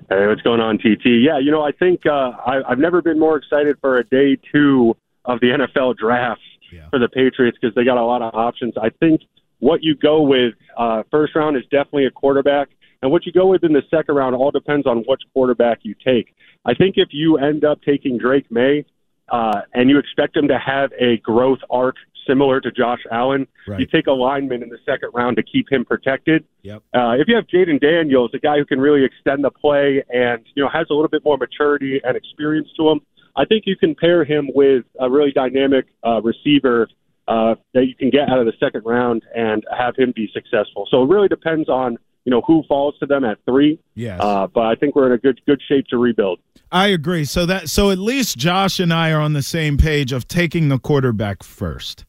Hey, 0.08 0.26
what's 0.26 0.40
going 0.40 0.60
on, 0.60 0.78
TT? 0.78 1.04
Yeah, 1.20 1.38
you 1.38 1.50
know, 1.50 1.62
I 1.62 1.72
think 1.72 2.06
uh, 2.06 2.10
I, 2.46 2.62
I've 2.66 2.78
never 2.78 3.02
been 3.02 3.18
more 3.18 3.36
excited 3.36 3.76
for 3.82 3.98
a 3.98 4.04
day 4.04 4.38
two 4.52 4.96
of 5.26 5.40
the 5.40 5.48
NFL 5.48 5.98
draft 5.98 6.40
Yeah. 6.72 6.88
for 6.88 6.98
the 6.98 7.08
Patriots 7.08 7.58
because 7.60 7.74
they 7.74 7.84
got 7.84 7.98
a 7.98 8.04
lot 8.04 8.22
of 8.22 8.34
options. 8.34 8.74
I 8.80 8.88
think 9.00 9.20
what 9.58 9.82
you 9.82 9.94
go 9.94 10.22
with 10.22 10.54
uh, 10.78 11.02
first 11.10 11.34
round 11.34 11.58
is 11.58 11.64
definitely 11.64 12.06
a 12.06 12.10
quarterback, 12.10 12.68
and 13.02 13.10
what 13.12 13.26
you 13.26 13.32
go 13.32 13.46
with 13.48 13.62
in 13.64 13.74
the 13.74 13.82
second 13.90 14.14
round 14.14 14.34
all 14.34 14.50
depends 14.50 14.86
on 14.86 14.98
which 15.06 15.20
quarterback 15.34 15.80
you 15.82 15.94
take. 16.02 16.34
I 16.64 16.72
think 16.72 16.94
if 16.96 17.08
you 17.12 17.36
end 17.36 17.64
up 17.64 17.82
taking 17.82 18.16
Drake 18.16 18.50
Maye 18.50 18.86
uh, 19.30 19.60
and 19.74 19.90
you 19.90 19.98
expect 19.98 20.36
him 20.36 20.48
to 20.48 20.58
have 20.58 20.90
a 20.98 21.18
growth 21.18 21.60
arc 21.70 21.96
similar 22.26 22.60
to 22.60 22.70
Josh 22.70 23.00
Allen, 23.10 23.46
Right. 23.66 23.80
you 23.80 23.86
take 23.86 24.06
a 24.06 24.12
lineman 24.12 24.62
in 24.62 24.68
the 24.68 24.78
second 24.84 25.10
round 25.14 25.36
to 25.36 25.42
keep 25.42 25.70
him 25.72 25.84
protected. 25.84 26.44
Yep. 26.62 26.82
Uh, 26.94 27.16
if 27.18 27.26
you 27.26 27.34
have 27.36 27.46
Jayden 27.46 27.80
Daniels, 27.80 28.30
a 28.34 28.38
guy 28.38 28.58
who 28.58 28.64
can 28.66 28.80
really 28.80 29.04
extend 29.04 29.44
the 29.44 29.50
play 29.50 30.02
and 30.10 30.44
you 30.54 30.62
know 30.62 30.68
has 30.68 30.86
a 30.90 30.94
little 30.94 31.08
bit 31.08 31.24
more 31.24 31.38
maturity 31.38 32.00
and 32.04 32.16
experience 32.16 32.68
to 32.76 32.88
him, 32.90 33.00
I 33.36 33.44
think 33.44 33.64
you 33.66 33.76
can 33.76 33.94
pair 33.94 34.24
him 34.24 34.50
with 34.54 34.84
a 35.00 35.10
really 35.10 35.32
dynamic 35.32 35.86
uh, 36.06 36.20
receiver 36.22 36.88
uh, 37.28 37.54
that 37.74 37.86
you 37.86 37.94
can 37.94 38.10
get 38.10 38.28
out 38.28 38.38
of 38.38 38.46
the 38.46 38.54
second 38.58 38.82
round 38.84 39.22
and 39.34 39.64
have 39.76 39.96
him 39.96 40.12
be 40.14 40.30
successful. 40.32 40.86
So 40.90 41.02
it 41.02 41.08
really 41.08 41.28
depends 41.28 41.68
on 41.68 41.98
you 42.28 42.30
know 42.30 42.42
who 42.42 42.62
falls 42.68 42.94
to 42.98 43.06
them 43.06 43.24
at 43.24 43.38
three. 43.46 43.80
Yes. 43.94 44.20
Uh, 44.22 44.46
but 44.46 44.66
I 44.66 44.74
think 44.74 44.94
we're 44.94 45.06
in 45.06 45.12
a 45.12 45.18
good 45.18 45.40
good 45.46 45.62
shape 45.66 45.86
to 45.86 45.96
rebuild. 45.96 46.40
I 46.70 46.88
agree. 46.88 47.24
So 47.24 47.46
that 47.46 47.70
so 47.70 47.90
at 47.90 47.96
least 47.96 48.36
Josh 48.36 48.78
and 48.78 48.92
I 48.92 49.12
are 49.12 49.20
on 49.22 49.32
the 49.32 49.40
same 49.40 49.78
page 49.78 50.12
of 50.12 50.28
taking 50.28 50.68
the 50.68 50.78
quarterback 50.78 51.42
first. 51.42 52.04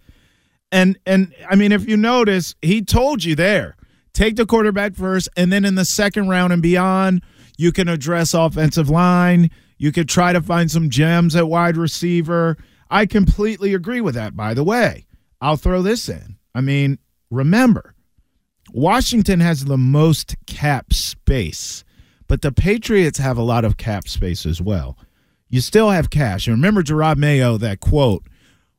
And 0.74 1.00
and 1.06 1.34
I 1.50 1.56
mean 1.56 1.72
if 1.72 1.88
you 1.88 1.96
notice, 1.96 2.54
he 2.62 2.82
told 2.82 3.24
you 3.24 3.34
there, 3.34 3.78
take 4.12 4.36
the 4.36 4.46
quarterback 4.46 4.94
first 4.94 5.30
and 5.38 5.54
then 5.54 5.64
in 5.64 5.76
the 5.76 5.86
second 5.86 6.28
round 6.28 6.52
and 6.52 6.62
beyond, 6.62 7.24
you 7.58 7.72
can 7.72 7.88
address 7.88 8.34
offensive 8.34 8.90
line, 8.90 9.50
you 9.78 9.94
could 9.94 10.10
try 10.10 10.34
to 10.34 10.42
find 10.42 10.70
some 10.70 10.90
gems 10.90 11.34
at 11.34 11.48
wide 11.48 11.78
receiver. 11.78 12.58
I 12.90 13.06
completely 13.06 13.74
agree 13.74 14.02
with 14.02 14.16
that 14.16 14.36
by 14.36 14.54
the 14.54 14.66
way. 14.66 15.06
I'll 15.40 15.56
throw 15.56 15.82
this 15.82 16.10
in. 16.10 16.36
I 16.54 16.60
mean, 16.60 17.00
remember, 17.32 17.96
Washington 18.74 19.40
has 19.40 19.66
the 19.66 19.78
most 19.78 20.36
cap 20.46 20.94
space, 20.94 21.84
but 22.28 22.42
the 22.42 22.52
Patriots 22.52 23.18
have 23.18 23.38
a 23.38 23.44
lot 23.44 23.66
of 23.66 23.78
cap 23.78 24.08
space 24.08 24.46
as 24.46 24.62
well. 24.62 24.98
You 25.50 25.62
still 25.62 25.90
have 25.90 26.10
cash. 26.10 26.48
And 26.48 26.56
remember 26.56 26.84
Jerod 26.84 27.18
Mayo, 27.18 27.58
that 27.58 27.80
quote, 27.80 28.24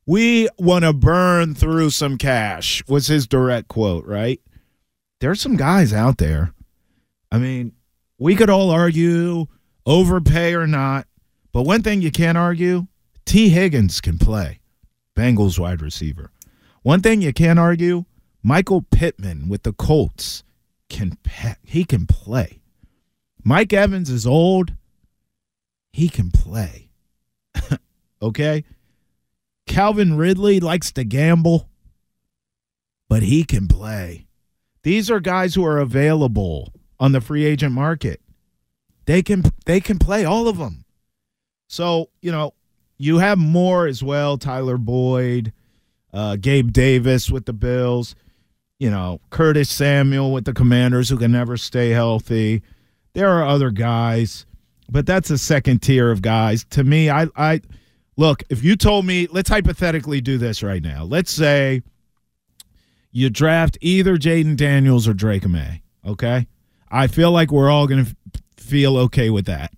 we 0.06 0.48
want 0.58 0.84
to 0.84 0.92
burn 0.92 1.54
through 1.54 1.90
some 1.90 2.16
cash, 2.18 2.82
was 2.88 3.08
his 3.08 3.26
direct 3.26 3.68
quote, 3.68 4.06
right? 4.06 4.40
There's 5.20 5.40
some 5.40 5.56
guys 5.56 5.92
out 5.92 6.18
there. 6.18 6.52
I 7.30 7.38
mean, 7.38 7.72
we 8.18 8.34
could 8.34 8.50
all 8.50 8.70
argue 8.70 9.46
overpay 9.86 10.54
or 10.54 10.66
not, 10.66 11.06
but 11.52 11.62
one 11.62 11.82
thing 11.82 12.02
you 12.02 12.10
can't 12.10 12.38
argue 12.38 12.86
Tee 13.24 13.50
Higgins 13.50 14.00
can 14.00 14.18
play, 14.18 14.60
Bengals 15.16 15.58
wide 15.58 15.82
receiver. 15.82 16.30
One 16.82 17.00
thing 17.00 17.20
you 17.20 17.32
can't 17.32 17.58
argue 17.58 18.04
Michael 18.42 18.82
Pittman 18.82 19.48
with 19.48 19.62
the 19.62 19.72
Colts 19.72 20.44
can 20.88 21.16
pe- 21.22 21.54
he 21.64 21.84
can 21.84 22.06
play. 22.06 22.60
Mike 23.44 23.72
Evans 23.72 24.10
is 24.10 24.26
old. 24.26 24.74
He 25.92 26.08
can 26.08 26.30
play. 26.30 26.90
okay? 28.22 28.64
Calvin 29.66 30.16
Ridley 30.16 30.60
likes 30.60 30.92
to 30.92 31.04
gamble, 31.04 31.68
but 33.08 33.22
he 33.22 33.44
can 33.44 33.68
play. 33.68 34.26
These 34.82 35.10
are 35.10 35.20
guys 35.20 35.54
who 35.54 35.64
are 35.64 35.78
available 35.78 36.72
on 36.98 37.12
the 37.12 37.20
free 37.20 37.44
agent 37.44 37.72
market. 37.72 38.20
They 39.06 39.22
can 39.22 39.44
they 39.66 39.80
can 39.80 39.98
play 39.98 40.24
all 40.24 40.48
of 40.48 40.58
them. 40.58 40.84
So, 41.68 42.10
you 42.20 42.32
know, 42.32 42.54
you 42.98 43.18
have 43.18 43.38
more 43.38 43.86
as 43.86 44.02
well, 44.02 44.38
Tyler 44.38 44.76
Boyd, 44.76 45.52
uh, 46.12 46.36
Gabe 46.36 46.72
Davis 46.72 47.30
with 47.30 47.46
the 47.46 47.52
Bills, 47.52 48.14
you 48.80 48.90
know, 48.90 49.20
Curtis 49.28 49.70
Samuel 49.70 50.32
with 50.32 50.46
the 50.46 50.54
Commanders 50.54 51.08
who 51.10 51.18
can 51.18 51.30
never 51.30 51.56
stay 51.56 51.90
healthy. 51.90 52.62
There 53.12 53.28
are 53.28 53.46
other 53.46 53.70
guys, 53.70 54.46
but 54.88 55.06
that's 55.06 55.30
a 55.30 55.38
second 55.38 55.82
tier 55.82 56.10
of 56.10 56.22
guys. 56.22 56.64
To 56.70 56.82
me, 56.82 57.10
I 57.10 57.28
I 57.36 57.60
look, 58.16 58.42
if 58.48 58.64
you 58.64 58.74
told 58.76 59.04
me, 59.04 59.28
let's 59.30 59.50
hypothetically 59.50 60.20
do 60.22 60.38
this 60.38 60.62
right 60.62 60.82
now. 60.82 61.04
Let's 61.04 61.30
say 61.30 61.82
you 63.12 63.28
draft 63.28 63.76
either 63.82 64.16
Jayden 64.16 64.56
Daniels 64.56 65.06
or 65.06 65.12
Drake 65.12 65.46
Maye, 65.46 65.82
okay? 66.06 66.46
I 66.90 67.06
feel 67.06 67.32
like 67.32 67.52
we're 67.52 67.70
all 67.70 67.86
going 67.86 68.04
to 68.04 68.10
f- 68.10 68.42
feel 68.56 68.96
okay 68.96 69.30
with 69.30 69.44
that. 69.44 69.72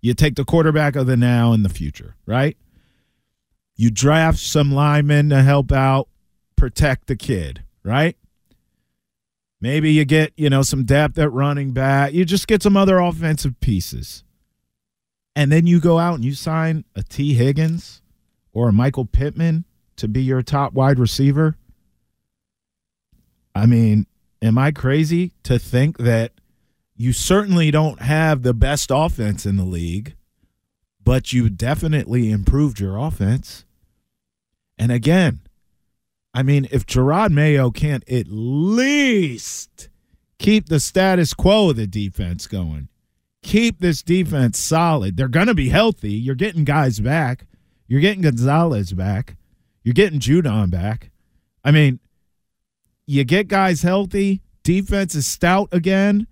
You 0.00 0.14
take 0.14 0.36
the 0.36 0.44
quarterback 0.44 0.96
of 0.96 1.06
the 1.06 1.16
now 1.16 1.52
and 1.52 1.64
the 1.64 1.70
future, 1.70 2.14
right? 2.26 2.56
You 3.74 3.90
draft 3.90 4.38
some 4.38 4.70
linemen 4.72 5.30
to 5.30 5.42
help 5.42 5.72
out, 5.72 6.08
protect 6.56 7.06
the 7.06 7.16
kid, 7.16 7.64
right? 7.82 8.16
Maybe 9.64 9.92
you 9.92 10.04
get, 10.04 10.34
you 10.36 10.50
know, 10.50 10.60
some 10.60 10.84
depth 10.84 11.16
at 11.16 11.32
running 11.32 11.72
back. 11.72 12.12
You 12.12 12.26
just 12.26 12.46
get 12.46 12.62
some 12.62 12.76
other 12.76 12.98
offensive 12.98 13.58
pieces. 13.60 14.22
And 15.34 15.50
then 15.50 15.66
you 15.66 15.80
go 15.80 15.98
out 15.98 16.16
and 16.16 16.22
you 16.22 16.34
sign 16.34 16.84
a 16.94 17.02
Tee 17.02 17.32
Higgins 17.32 18.02
or 18.52 18.68
a 18.68 18.72
Michael 18.74 19.06
Pittman 19.06 19.64
to 19.96 20.06
be 20.06 20.22
your 20.22 20.42
top 20.42 20.74
wide 20.74 20.98
receiver. 20.98 21.56
I 23.54 23.64
mean, 23.64 24.06
am 24.42 24.58
I 24.58 24.70
crazy 24.70 25.32
to 25.44 25.58
think 25.58 25.96
that 25.96 26.32
you 26.94 27.14
certainly 27.14 27.70
don't 27.70 28.02
have 28.02 28.42
the 28.42 28.52
best 28.52 28.90
offense 28.92 29.46
in 29.46 29.56
the 29.56 29.64
league, 29.64 30.14
but 31.02 31.32
you 31.32 31.48
definitely 31.48 32.30
improved 32.30 32.80
your 32.80 32.98
offense? 32.98 33.64
And 34.76 34.92
again, 34.92 35.40
I 36.34 36.42
mean, 36.42 36.66
if 36.72 36.84
Jerod 36.84 37.30
Mayo 37.30 37.70
can't 37.70 38.06
at 38.10 38.26
least 38.28 39.88
keep 40.38 40.68
the 40.68 40.80
status 40.80 41.32
quo 41.32 41.70
of 41.70 41.76
the 41.76 41.86
defense 41.86 42.48
going, 42.48 42.88
keep 43.42 43.78
this 43.78 44.02
defense 44.02 44.58
solid, 44.58 45.16
they're 45.16 45.28
going 45.28 45.46
to 45.46 45.54
be 45.54 45.68
healthy. 45.68 46.12
You're 46.12 46.34
getting 46.34 46.64
guys 46.64 46.98
back. 46.98 47.46
You're 47.86 48.00
getting 48.00 48.22
Gonzalez 48.22 48.92
back. 48.92 49.36
You're 49.84 49.94
getting 49.94 50.18
Judon 50.18 50.70
back. 50.70 51.10
I 51.62 51.70
mean, 51.70 52.00
you 53.06 53.22
get 53.24 53.48
guys 53.48 53.82
healthy, 53.82 54.42
defense 54.62 55.14
is 55.14 55.26
stout 55.26 55.68
again, 55.72 56.26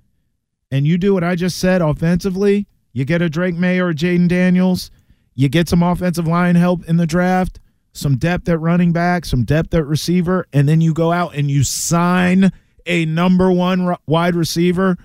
and 0.71 0.87
you 0.87 0.99
do 0.99 1.15
what 1.15 1.23
I 1.23 1.37
just 1.37 1.59
said 1.59 1.81
offensively. 1.83 2.67
You 2.93 3.05
get 3.05 3.23
a 3.23 3.29
Drake 3.29 3.57
Maye 3.57 3.79
or 3.79 3.93
Jayden 3.93 4.29
Daniels. 4.29 4.91
You 5.35 5.49
get 5.49 5.69
some 5.69 5.83
offensive 5.83 6.27
line 6.27 6.57
help 6.57 6.85
in 6.87 6.97
the 6.97 7.07
draft, 7.07 7.61
some 7.93 8.17
depth 8.17 8.49
at 8.49 8.61
running 8.61 8.93
back, 8.93 9.25
some 9.25 9.45
depth 9.45 9.75
at 9.75 9.87
receiver, 9.87 10.47
and 10.53 10.69
then 10.69 10.81
you 10.81 10.95
go 10.95 11.13
out 11.13 11.35
and 11.35 11.51
you 11.51 11.63
sign 11.63 12.51
a 12.87 13.05
number 13.05 13.51
one 13.53 13.97
wide 14.07 14.35
receiver. 14.35 14.97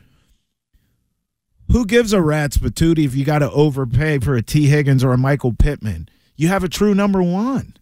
Who 1.70 1.86
gives 1.86 2.14
a 2.14 2.22
rat's 2.22 2.58
patootie 2.58 3.06
if 3.06 3.14
you 3.14 3.26
got 3.26 3.40
to 3.40 3.52
overpay 3.52 4.20
for 4.20 4.36
a 4.36 4.42
Tee 4.42 4.68
Higgins 4.68 5.04
or 5.04 5.12
a 5.12 5.18
Michael 5.18 5.54
Pittman? 5.54 6.08
You 6.38 6.48
have 6.48 6.64
a 6.64 6.70
true 6.70 6.96
number 6.96 7.22
one. 7.22 7.76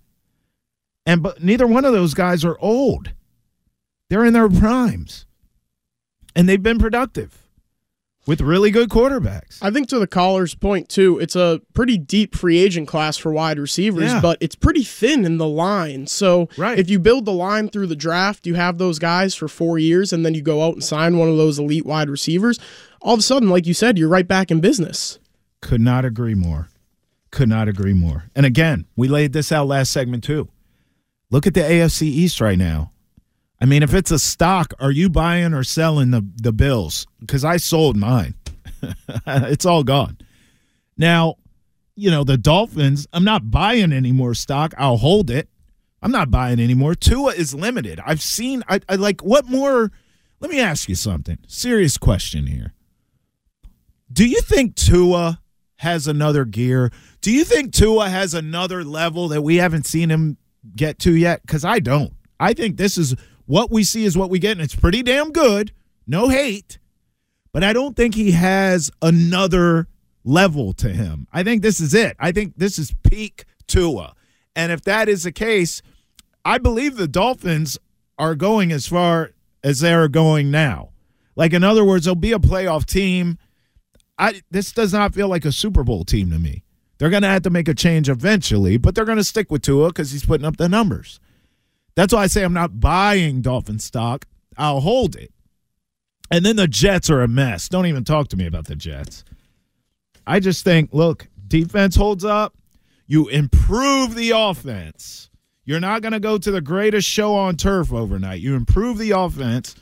And 1.06 1.22
but 1.22 1.44
neither 1.44 1.68
one 1.68 1.86
of 1.86 1.94
those 1.94 2.16
guys 2.16 2.44
are 2.44 2.58
old. 2.60 3.12
They're 4.10 4.26
in 4.26 4.34
their 4.34 4.50
primes. 4.50 5.28
And 6.36 6.50
they've 6.50 6.62
been 6.62 6.80
productive 6.80 7.45
with 8.28 8.42
really 8.42 8.72
good 8.72 8.90
quarterbacks. 8.90 9.60
I 9.62 9.70
think 9.72 9.88
to 9.90 10.00
the 10.00 10.08
caller's 10.08 10.56
point 10.56 10.90
too, 10.90 11.20
it's 11.20 11.36
a 11.36 11.62
pretty 11.74 11.98
deep 11.98 12.36
free 12.36 12.58
agent 12.58 12.88
class 12.88 13.18
for 13.18 13.32
wide 13.32 13.60
receivers, 13.60 14.12
Yeah. 14.12 14.22
but 14.22 14.38
it's 14.42 14.56
pretty 14.56 14.84
thin 14.84 15.26
in 15.26 15.38
the 15.38 15.48
line. 15.48 16.08
So 16.08 16.50
Right. 16.58 16.78
if 16.80 16.90
you 16.90 16.98
build 17.00 17.26
the 17.26 17.32
line 17.34 17.70
through 17.70 17.88
the 17.88 17.96
draft, 17.96 18.48
you 18.48 18.56
have 18.56 18.78
those 18.78 18.98
guys 19.00 19.36
for 19.36 19.48
four 19.48 19.78
years, 19.78 20.12
and 20.12 20.26
then 20.26 20.34
you 20.34 20.42
go 20.42 20.66
out 20.66 20.74
and 20.74 20.84
sign 20.84 21.18
one 21.18 21.30
of 21.30 21.38
those 21.38 21.60
elite 21.60 21.86
wide 21.86 22.10
receivers. 22.10 22.60
All 23.02 23.14
of 23.14 23.20
a 23.20 23.24
sudden, 23.24 23.50
like 23.50 23.68
you 23.68 23.74
said, 23.74 23.98
you're 23.98 24.10
right 24.10 24.28
back 24.28 24.50
in 24.50 24.60
business. 24.60 25.20
Could 25.62 25.82
not 25.82 26.06
agree 26.06 26.36
more. 26.36 26.70
Could 27.32 27.50
not 27.50 27.68
agree 27.68 27.94
more. 27.94 28.26
And 28.36 28.46
again, 28.46 28.86
we 28.96 29.08
laid 29.08 29.34
this 29.34 29.52
out 29.52 29.68
last 29.68 29.92
segment 29.92 30.24
too. 30.24 30.48
Look 31.32 31.46
at 31.46 31.54
the 31.54 31.62
AFC 31.62 32.08
East 32.08 32.40
right 32.40 32.58
now. 32.58 32.92
I 33.62 33.66
mean, 33.66 33.84
if 33.84 33.94
it's 33.94 34.12
a 34.12 34.20
stock, 34.20 34.74
are 34.80 34.92
you 34.92 35.10
buying 35.10 35.54
or 35.54 35.64
selling 35.64 36.12
the 36.12 36.26
the 36.36 36.52
Bills? 36.52 37.08
Because 37.20 37.46
I 37.46 37.58
sold 37.58 37.96
mine. 37.96 38.36
it's 39.28 39.66
all 39.66 39.84
gone. 39.84 40.18
Now, 40.98 41.36
you 41.96 42.12
know 42.12 42.24
the 42.24 42.38
Dolphins. 42.38 43.08
I'm 43.14 43.24
not 43.24 43.50
buying 43.50 43.94
any 43.94 44.12
more 44.12 44.34
stock. 44.34 44.74
I'll 44.78 44.98
hold 44.98 45.30
it. 45.30 45.50
I'm 46.02 46.12
not 46.12 46.30
buying 46.30 46.60
anymore. 46.60 46.94
Tua 46.96 47.34
is 47.34 47.56
limited. 47.56 48.00
I've 48.06 48.22
seen. 48.22 48.64
I, 48.68 48.82
I 48.90 48.96
like. 48.96 49.22
What 49.22 49.48
more? 49.48 49.92
Let 50.40 50.52
me 50.52 50.60
ask 50.60 50.90
you 50.90 50.96
something. 50.96 51.40
Serious 51.48 51.98
question 51.98 52.48
here. 52.48 52.74
Do 54.12 54.28
you 54.28 54.42
think 54.42 54.76
Tua 54.76 55.42
has 55.78 56.08
another 56.08 56.46
gear? 56.46 56.92
Do 57.22 57.32
you 57.32 57.44
think 57.44 57.74
Tua 57.74 58.10
has 58.10 58.34
another 58.34 58.84
level 58.84 59.30
that 59.30 59.42
we 59.42 59.56
haven't 59.56 59.86
seen 59.86 60.10
him 60.10 60.38
get 60.76 61.00
to 61.00 61.16
yet? 61.16 61.42
Because 61.42 61.66
I 61.66 61.80
don't. 61.80 62.14
I 62.40 62.54
think 62.54 62.78
this 62.78 62.98
is 62.98 63.16
what 63.46 63.72
we 63.72 63.84
see 63.84 64.06
is 64.06 64.18
what 64.18 64.30
we 64.30 64.40
get, 64.40 64.54
and 64.54 64.62
it's 64.62 64.76
pretty 64.76 65.04
damn 65.04 65.32
good. 65.32 65.72
No 66.08 66.30
hate. 66.30 66.80
But 67.52 67.64
I 67.64 67.74
don't 67.74 67.96
think 67.96 68.16
he 68.16 68.32
has 68.32 68.92
another 69.02 69.88
level 70.24 70.74
to 70.74 70.90
him. 70.90 71.28
I 71.32 71.44
think 71.44 71.62
this 71.62 71.80
is 71.80 71.94
it. 71.94 72.16
I 72.20 72.32
think 72.32 72.54
this 72.58 72.78
is 72.78 72.94
peak 73.04 73.46
Tua. 73.68 74.14
And 74.56 74.72
if 74.72 74.82
that 74.82 75.08
is 75.08 75.24
the 75.24 75.32
case, 75.32 75.82
I 76.44 76.58
believe 76.58 76.96
the 76.96 77.08
Dolphins 77.08 77.78
are 78.18 78.36
going 78.36 78.72
as 78.72 78.88
far 78.88 79.32
as 79.64 79.80
they're 79.80 80.08
going 80.08 80.52
now. 80.52 80.92
Like 81.36 81.54
in 81.54 81.64
other 81.64 81.84
words, 81.84 82.06
they'll 82.06 82.16
be 82.16 82.32
a 82.32 82.40
playoff 82.40 82.86
team. 82.86 83.38
I 84.18 84.42
this 84.50 84.72
does 84.72 84.94
not 84.94 85.14
feel 85.14 85.28
like 85.28 85.46
a 85.46 85.52
Super 85.52 85.84
Bowl 85.84 86.06
team 86.06 86.32
to 86.32 86.40
me. 86.40 86.64
They're 86.98 87.10
going 87.10 87.24
to 87.24 87.30
have 87.30 87.42
to 87.44 87.50
make 87.50 87.68
a 87.68 87.74
change 87.74 88.10
eventually, 88.10 88.78
but 88.78 88.96
they're 88.96 89.06
going 89.06 89.18
to 89.18 89.24
stick 89.24 89.52
with 89.52 89.62
Tua 89.62 89.90
because 89.90 90.12
he's 90.12 90.26
putting 90.26 90.46
up 90.46 90.56
the 90.56 90.70
numbers. 90.70 91.20
That's 91.96 92.14
why 92.14 92.24
I 92.24 92.28
say 92.28 92.44
I'm 92.44 92.54
not 92.54 92.80
buying 92.80 93.42
Dolphin 93.42 93.80
stock. 93.80 94.26
I'll 94.58 94.82
hold 94.82 95.16
it. 95.16 95.32
And 96.32 96.46
then 96.46 96.56
the 96.56 96.68
Jets 96.68 97.10
are 97.10 97.22
a 97.22 97.28
mess. 97.28 97.70
Don't 97.70 97.86
even 97.86 98.04
talk 98.04 98.28
to 98.30 98.38
me 98.38 98.48
about 98.48 98.66
the 98.66 98.76
Jets. 98.76 99.24
I 100.28 100.40
just 100.40 100.64
think, 100.64 100.90
look, 100.92 101.28
defense 101.48 101.96
holds 101.96 102.26
up. 102.26 102.56
You 103.08 103.28
improve 103.28 104.16
the 104.16 104.32
offense. 104.32 105.30
You're 105.64 105.80
not 105.80 106.02
going 106.02 106.14
to 106.14 106.20
go 106.20 106.38
to 106.38 106.52
the 106.52 106.62
greatest 106.62 107.08
show 107.08 107.36
on 107.36 107.58
turf 107.58 107.94
overnight. 107.94 108.42
You 108.42 108.56
improve 108.56 108.98
the 108.98 109.12
offense, 109.12 109.76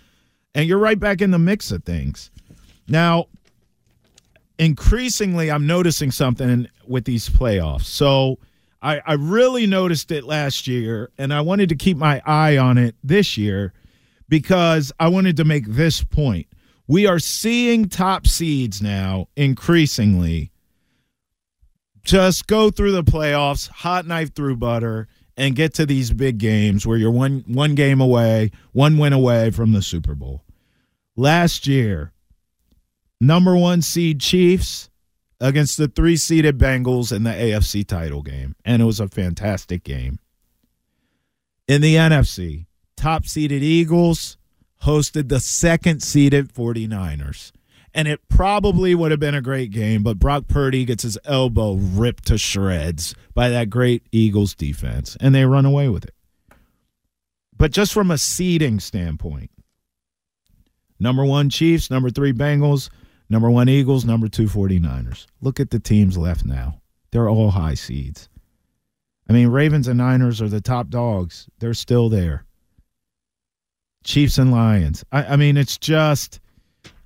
and 0.54 0.68
you're 0.68 0.78
right 0.78 1.00
back 1.00 1.22
in 1.22 1.32
the 1.32 1.40
mix 1.40 1.72
of 1.72 1.84
things. 1.84 2.32
Now, 2.88 3.28
increasingly, 4.60 5.50
I'm 5.50 5.66
noticing 5.66 6.12
something 6.12 6.68
with 6.88 7.06
these 7.06 7.30
playoffs. 7.30 7.86
So 7.86 8.40
I, 8.84 9.02
I 9.06 9.14
really 9.14 9.66
noticed 9.66 10.12
it 10.12 10.26
last 10.26 10.68
year, 10.68 11.10
and 11.18 11.34
I 11.34 11.40
wanted 11.42 11.70
to 11.70 11.76
keep 11.76 11.96
my 11.96 12.22
eye 12.26 12.58
on 12.58 12.78
it 12.78 12.96
this 13.02 13.38
year 13.38 13.74
because 14.28 14.92
I 15.00 15.08
wanted 15.08 15.38
to 15.38 15.46
make 15.46 15.66
this 15.66 16.04
point. 16.04 16.48
We 16.86 17.08
are 17.08 17.20
seeing 17.20 17.88
top 17.88 18.28
seeds 18.28 18.82
now 18.82 19.30
increasingly 19.38 20.52
just 22.04 22.48
go 22.48 22.70
through 22.70 22.92
the 22.92 23.04
playoffs, 23.04 23.70
hot 23.70 24.06
knife 24.06 24.36
through 24.36 24.58
butter, 24.58 25.08
and 25.38 25.56
get 25.56 25.74
to 25.76 25.86
these 25.86 26.12
big 26.12 26.38
games 26.38 26.86
where 26.86 26.98
you're 26.98 27.10
one 27.10 27.46
one 27.48 27.76
game 27.76 28.02
away, 28.02 28.52
one 28.74 28.98
win 28.98 29.14
away 29.14 29.50
from 29.50 29.72
the 29.72 29.82
Super 29.82 30.14
Bowl. 30.14 30.44
Last 31.16 31.66
year, 31.66 32.12
number 33.22 33.56
one 33.56 33.82
seed 33.82 34.20
Chiefs 34.20 34.90
against 35.40 35.78
the 35.78 35.88
three 35.88 36.18
seeded 36.18 36.58
Bengals 36.58 37.16
in 37.16 37.24
the 37.24 37.32
AFC 37.32 37.86
title 37.86 38.22
game. 38.22 38.56
And 38.64 38.82
it 38.82 38.86
was 38.86 39.00
a 39.00 39.08
fantastic 39.08 39.84
game. 39.84 40.20
In 41.68 41.82
the 41.82 41.96
NFC, 41.96 42.66
top 42.98 43.26
seeded 43.26 43.64
Eagles 43.64 44.38
hosted 44.84 45.30
the 45.30 45.40
second 45.40 46.02
seeded 46.02 46.54
49ers. 46.54 47.52
And 47.94 48.08
it 48.08 48.28
probably 48.28 48.96
would 48.96 49.12
have 49.12 49.20
been 49.20 49.36
a 49.36 49.42
great 49.42 49.72
game, 49.72 50.02
but 50.02 50.18
Brock 50.18 50.48
Purdy 50.48 50.84
gets 50.84 51.04
his 51.04 51.18
elbow 51.26 51.76
ripped 51.76 52.26
to 52.28 52.38
shreds 52.38 53.14
by 53.36 53.50
that 53.50 53.70
great 53.70 54.04
Eagles 54.12 54.56
defense, 54.56 55.16
and 55.20 55.34
they 55.36 55.46
run 55.46 55.66
away 55.66 55.90
with 55.90 56.04
it. 56.06 56.16
But 57.56 57.72
just 57.72 57.94
from 57.94 58.10
a 58.10 58.18
seeding 58.18 58.80
standpoint, 58.80 59.52
number 61.00 61.24
one 61.24 61.52
Chiefs, 61.52 61.92
number 61.92 62.10
three 62.10 62.34
Bengals, 62.34 62.90
number 63.34 63.50
one 63.50 63.68
Eagles, 63.68 64.06
number 64.06 64.28
two 64.30 64.46
49ers. 64.46 65.26
Look 65.42 65.60
at 65.60 65.72
the 65.72 65.80
teams 65.80 66.18
left 66.18 66.46
now. 66.46 66.80
They're 67.12 67.28
all 67.28 67.52
high 67.52 67.74
seeds. 67.74 68.30
I 69.30 69.34
mean, 69.34 69.48
Ravens 69.48 69.88
and 69.88 69.98
Niners 69.98 70.42
are 70.42 70.50
the 70.50 70.62
top 70.62 70.90
dogs. 70.90 71.48
They're 71.60 71.74
still 71.74 72.10
there. 72.10 72.46
Chiefs 74.04 74.38
and 74.38 74.52
Lions. 74.52 75.04
I, 75.12 75.24
I 75.24 75.36
mean, 75.36 75.58
it's 75.58 75.78
just 75.78 76.40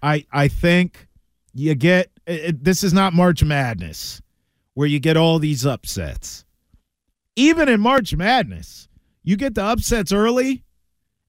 I 0.01 0.25
I 0.31 0.47
think 0.47 1.07
you 1.53 1.75
get 1.75 2.11
it, 2.25 2.63
this 2.63 2.83
is 2.83 2.93
not 2.93 3.13
March 3.13 3.43
Madness 3.43 4.21
where 4.73 4.87
you 4.87 4.99
get 4.99 5.17
all 5.17 5.39
these 5.39 5.65
upsets. 5.65 6.45
Even 7.35 7.69
in 7.69 7.79
March 7.79 8.15
Madness, 8.15 8.87
you 9.23 9.37
get 9.37 9.55
the 9.55 9.63
upsets 9.63 10.11
early, 10.11 10.63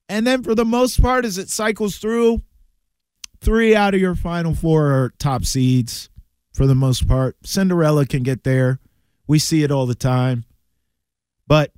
and 0.07 0.25
then 0.25 0.43
for 0.43 0.55
the 0.55 0.65
most 0.65 1.01
part, 1.01 1.23
as 1.23 1.37
it 1.37 1.49
cycles 1.49 1.97
through, 1.97 2.41
three 3.41 3.75
out 3.75 3.93
of 3.93 4.01
your 4.01 4.15
final 4.15 4.53
four 4.53 4.91
are 4.91 5.13
top 5.19 5.45
seeds 5.45 6.09
for 6.53 6.67
the 6.67 6.75
most 6.75 7.07
part. 7.07 7.35
Cinderella 7.43 8.05
can 8.05 8.23
get 8.23 8.43
there. 8.43 8.79
We 9.27 9.39
see 9.39 9.63
it 9.63 9.71
all 9.71 9.85
the 9.85 9.95
time. 9.95 10.45
But 11.47 11.71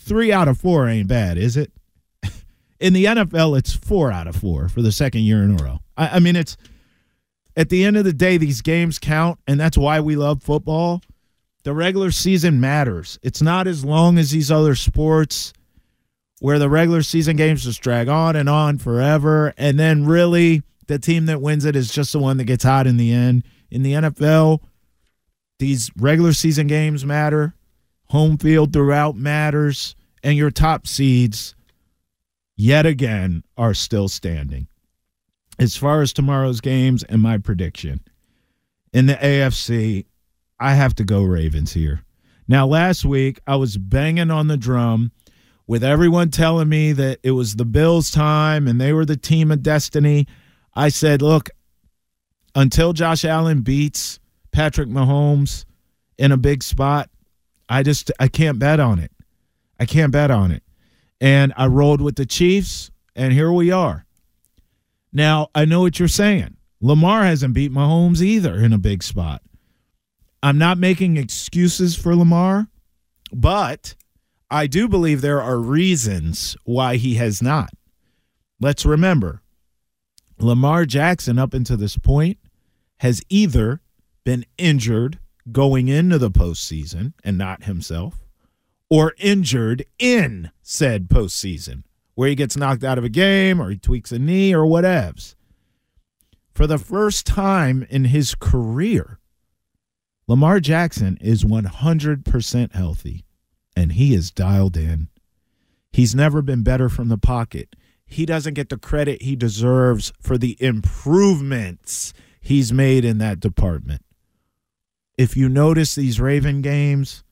three 0.00 0.32
out 0.32 0.48
of 0.48 0.58
four 0.58 0.88
ain't 0.88 1.08
bad, 1.08 1.38
is 1.38 1.56
it? 1.56 1.72
In 2.80 2.92
the 2.92 3.06
NFL, 3.06 3.58
it's 3.58 3.72
four 3.72 4.12
out 4.12 4.26
of 4.26 4.36
four 4.36 4.68
for 4.68 4.82
the 4.82 4.92
second 4.92 5.22
year 5.22 5.42
in 5.42 5.58
a 5.58 5.62
row. 5.62 5.80
I, 5.96 6.16
I 6.16 6.18
mean, 6.18 6.36
it's 6.36 6.56
at 7.56 7.68
the 7.68 7.84
end 7.84 7.96
of 7.96 8.04
the 8.04 8.12
day, 8.12 8.36
these 8.38 8.62
games 8.62 8.98
count, 8.98 9.38
and 9.46 9.58
that's 9.58 9.76
why 9.76 10.00
we 10.00 10.16
love 10.16 10.42
football. 10.42 11.02
The 11.62 11.74
regular 11.74 12.10
season 12.10 12.60
matters. 12.60 13.18
It's 13.22 13.42
not 13.42 13.66
as 13.66 13.84
long 13.84 14.18
as 14.18 14.30
these 14.30 14.50
other 14.50 14.74
sports 14.74 15.52
where 16.40 16.58
the 16.58 16.70
regular 16.70 17.02
season 17.02 17.36
games 17.36 17.64
just 17.64 17.82
drag 17.82 18.08
on 18.08 18.34
and 18.34 18.48
on 18.48 18.78
forever. 18.78 19.52
And 19.58 19.78
then 19.78 20.06
really 20.06 20.62
the 20.90 20.98
team 20.98 21.26
that 21.26 21.40
wins 21.40 21.64
it 21.64 21.74
is 21.74 21.90
just 21.90 22.12
the 22.12 22.18
one 22.18 22.36
that 22.36 22.44
gets 22.44 22.64
hot 22.64 22.86
in 22.86 22.96
the 22.96 23.12
end. 23.12 23.44
In 23.70 23.82
the 23.82 23.92
NFL, 23.94 24.60
these 25.58 25.90
regular 25.96 26.32
season 26.32 26.66
games 26.66 27.04
matter. 27.04 27.54
Home 28.06 28.36
field 28.36 28.72
throughout 28.72 29.16
matters. 29.16 29.96
And 30.22 30.36
your 30.36 30.50
top 30.50 30.86
seeds, 30.86 31.54
yet 32.56 32.84
again, 32.84 33.42
are 33.56 33.72
still 33.72 34.08
standing 34.08 34.66
as 35.60 35.76
far 35.76 36.00
as 36.00 36.12
tomorrow's 36.12 36.62
games 36.62 37.04
and 37.04 37.20
my 37.20 37.36
prediction 37.36 38.00
in 38.94 39.06
the 39.06 39.14
AFC, 39.14 40.06
I 40.58 40.74
have 40.74 40.94
to 40.96 41.04
go 41.04 41.22
Ravens 41.22 41.74
here. 41.74 42.02
Now, 42.48 42.66
last 42.66 43.04
week 43.04 43.38
I 43.46 43.56
was 43.56 43.76
banging 43.76 44.30
on 44.30 44.48
the 44.48 44.56
drum 44.56 45.12
with 45.66 45.84
everyone 45.84 46.30
telling 46.30 46.68
me 46.68 46.92
that 46.92 47.20
it 47.22 47.32
was 47.32 47.54
the 47.56 47.66
Bills' 47.66 48.10
time 48.10 48.66
and 48.66 48.80
they 48.80 48.92
were 48.92 49.04
the 49.04 49.16
team 49.16 49.52
of 49.52 49.62
destiny. 49.62 50.26
I 50.74 50.88
said, 50.88 51.22
look, 51.22 51.50
until 52.54 52.92
Josh 52.92 53.24
Allen 53.24 53.62
beats 53.62 54.18
Patrick 54.52 54.88
Mahomes 54.88 55.64
in 56.18 56.32
a 56.32 56.36
big 56.36 56.62
spot, 56.62 57.10
I 57.68 57.82
just 57.82 58.10
I 58.18 58.28
can't 58.28 58.58
bet 58.58 58.80
on 58.80 58.98
it. 58.98 59.12
I 59.78 59.86
can't 59.86 60.12
bet 60.12 60.30
on 60.30 60.50
it. 60.50 60.62
And 61.20 61.52
I 61.56 61.66
rolled 61.66 62.00
with 62.00 62.16
the 62.16 62.26
Chiefs, 62.26 62.90
and 63.14 63.32
here 63.32 63.52
we 63.52 63.70
are. 63.70 64.06
Now, 65.12 65.48
I 65.54 65.64
know 65.64 65.80
what 65.80 65.98
you're 65.98 66.08
saying. 66.08 66.56
Lamar 66.80 67.24
hasn't 67.24 67.54
beat 67.54 67.72
Mahomes 67.72 68.22
either 68.22 68.56
in 68.56 68.72
a 68.72 68.78
big 68.78 69.02
spot. 69.02 69.42
I'm 70.42 70.56
not 70.56 70.78
making 70.78 71.16
excuses 71.16 71.94
for 71.94 72.16
Lamar, 72.16 72.68
but 73.32 73.94
I 74.50 74.66
do 74.66 74.88
believe 74.88 75.20
there 75.20 75.42
are 75.42 75.58
reasons 75.58 76.56
why 76.64 76.96
he 76.96 77.16
has 77.16 77.42
not. 77.42 77.70
Let's 78.60 78.86
remember 78.86 79.42
Lamar 80.40 80.86
Jackson, 80.86 81.38
up 81.38 81.54
until 81.54 81.76
this 81.76 81.96
point, 81.98 82.38
has 82.98 83.22
either 83.28 83.80
been 84.24 84.44
injured 84.58 85.18
going 85.52 85.88
into 85.88 86.18
the 86.18 86.30
postseason 86.30 87.12
and 87.24 87.36
not 87.36 87.64
himself, 87.64 88.24
or 88.88 89.14
injured 89.18 89.84
in 89.98 90.50
said 90.62 91.08
postseason 91.08 91.82
where 92.14 92.28
he 92.28 92.34
gets 92.34 92.56
knocked 92.56 92.84
out 92.84 92.98
of 92.98 93.04
a 93.04 93.08
game 93.08 93.60
or 93.60 93.70
he 93.70 93.78
tweaks 93.78 94.12
a 94.12 94.18
knee 94.18 94.54
or 94.54 94.64
whatevs. 94.64 95.34
For 96.54 96.66
the 96.66 96.78
first 96.78 97.26
time 97.26 97.86
in 97.88 98.06
his 98.06 98.34
career, 98.34 99.18
Lamar 100.26 100.60
Jackson 100.60 101.16
is 101.20 101.44
100% 101.44 102.74
healthy 102.74 103.24
and 103.74 103.92
he 103.92 104.14
is 104.14 104.30
dialed 104.30 104.76
in. 104.76 105.08
He's 105.92 106.14
never 106.14 106.42
been 106.42 106.62
better 106.62 106.88
from 106.88 107.08
the 107.08 107.18
pocket. 107.18 107.74
He 108.10 108.26
doesn't 108.26 108.54
get 108.54 108.68
the 108.70 108.76
credit 108.76 109.22
he 109.22 109.36
deserves 109.36 110.12
for 110.20 110.36
the 110.36 110.56
improvements 110.58 112.12
he's 112.40 112.72
made 112.72 113.04
in 113.04 113.18
that 113.18 113.38
department. 113.38 114.02
If 115.16 115.36
you 115.36 115.48
notice 115.48 115.94
these 115.94 116.20
Raven 116.20 116.60
games, 116.60 117.22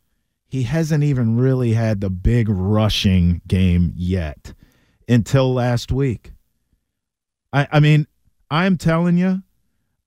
he 0.46 0.62
hasn't 0.62 1.02
even 1.02 1.36
really 1.36 1.72
had 1.72 2.00
the 2.00 2.08
big 2.08 2.48
rushing 2.48 3.42
game 3.48 3.92
yet 3.96 4.54
until 5.08 5.52
last 5.52 5.90
week. 5.90 6.30
I, 7.52 7.66
I 7.72 7.80
mean, 7.80 8.06
I'm 8.48 8.76
telling 8.76 9.18
you, 9.18 9.42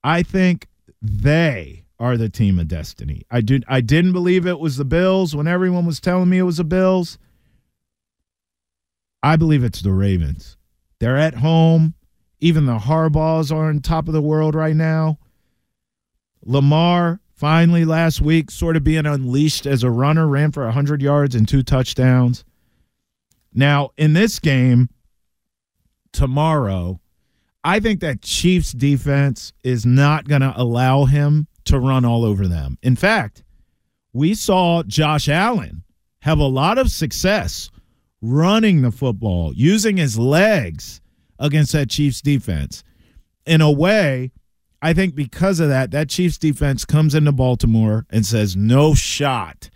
I 0.06 0.24
think 0.24 0.68
they 1.02 1.84
are 2.00 2.16
the 2.16 2.30
team 2.30 2.60
of 2.60 2.70
destiny. 2.70 3.24
I 3.30 3.42
did 3.42 3.66
I 3.68 3.82
didn't 3.82 4.14
believe 4.14 4.48
it 4.48 4.60
was 4.60 4.78
the 4.78 4.86
Bills 4.86 5.36
when 5.36 5.48
everyone 5.48 5.86
was 5.86 6.00
telling 6.00 6.30
me 6.30 6.38
it 6.38 6.44
was 6.44 6.58
the 6.58 6.64
Bills. 6.64 7.18
I 9.22 9.36
believe 9.36 9.66
it's 9.66 9.82
the 9.82 9.92
Ravens. 9.92 10.58
They're 11.02 11.18
at 11.18 11.34
home. 11.34 11.96
Even 12.42 12.68
the 12.68 12.78
Harbaughs 12.78 13.52
are 13.52 13.70
on 13.70 13.80
top 13.80 14.08
of 14.08 14.14
the 14.14 14.22
world 14.22 14.54
right 14.54 14.76
now. 14.76 15.18
Lamar 16.46 17.20
finally 17.34 17.86
last 17.86 18.22
week 18.22 18.52
sort 18.52 18.78
of 18.78 18.84
being 18.84 19.08
unleashed 19.08 19.66
as 19.66 19.82
a 19.82 19.90
runner, 19.90 20.28
ran 20.28 20.52
for 20.52 20.64
100 20.64 21.02
yards 21.02 21.34
and 21.34 21.48
two 21.48 21.64
touchdowns. 21.64 22.46
Now, 23.52 23.90
in 23.98 24.14
this 24.14 24.38
game 24.38 24.90
tomorrow, 26.14 27.02
I 27.64 27.80
think 27.80 28.00
that 28.02 28.22
Chiefs 28.22 28.72
defense 28.72 29.54
is 29.64 29.88
not 29.88 30.28
going 30.28 30.42
to 30.42 30.54
allow 30.56 31.06
him 31.06 31.48
to 31.66 31.80
run 31.80 32.06
all 32.06 32.24
over 32.24 32.48
them. 32.48 32.78
In 32.84 32.96
fact, 32.96 33.44
we 34.14 34.36
saw 34.36 34.84
Josh 34.84 35.28
Allen 35.28 35.84
have 36.20 36.38
a 36.38 36.44
lot 36.44 36.78
of 36.78 36.92
success 36.92 37.72
running 38.22 38.82
the 38.82 38.92
football, 38.92 39.54
using 39.56 39.98
his 39.98 40.18
legs 40.18 41.02
against 41.40 41.72
that 41.74 41.90
Chiefs 41.90 42.22
defense. 42.22 42.84
In 43.46 43.62
a 43.62 43.72
way, 43.72 44.32
I 44.82 44.94
think 44.94 45.16
because 45.16 45.60
of 45.60 45.70
that, 45.70 45.92
that 45.92 46.10
Chiefs 46.10 46.38
defense 46.38 46.86
comes 46.86 47.16
into 47.16 47.32
Baltimore 47.32 48.06
and 48.10 48.26
says, 48.26 48.56
no 48.56 48.94
shot 48.94 49.70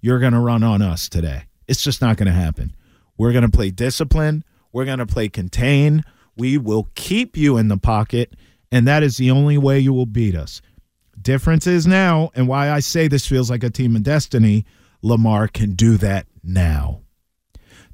you're 0.00 0.18
going 0.18 0.32
to 0.32 0.38
run 0.38 0.62
on 0.62 0.82
us 0.82 1.08
today. 1.08 1.44
It's 1.68 1.82
just 1.82 2.00
not 2.00 2.16
going 2.16 2.26
to 2.26 2.32
happen. 2.32 2.74
We're 3.18 3.32
going 3.32 3.48
to 3.48 3.50
play 3.50 3.70
discipline. 3.70 4.44
We're 4.72 4.86
going 4.86 4.98
to 4.98 5.06
play 5.06 5.28
contain. 5.28 6.04
We 6.36 6.58
will 6.58 6.88
keep 6.94 7.36
you 7.36 7.58
in 7.58 7.68
the 7.68 7.76
pocket, 7.76 8.34
and 8.72 8.86
that 8.88 9.02
is 9.02 9.18
the 9.18 9.30
only 9.30 9.58
way 9.58 9.78
you 9.78 9.92
will 9.92 10.06
beat 10.06 10.34
us. 10.34 10.62
Difference 11.20 11.66
is 11.66 11.86
now, 11.86 12.30
and 12.34 12.48
why 12.48 12.70
I 12.70 12.80
say 12.80 13.08
this 13.08 13.26
feels 13.26 13.50
like 13.50 13.62
a 13.62 13.68
team 13.68 13.94
of 13.94 14.02
destiny, 14.02 14.64
Lamar 15.02 15.48
can 15.48 15.72
do 15.74 15.98
that 15.98 16.26
now. 16.42 17.02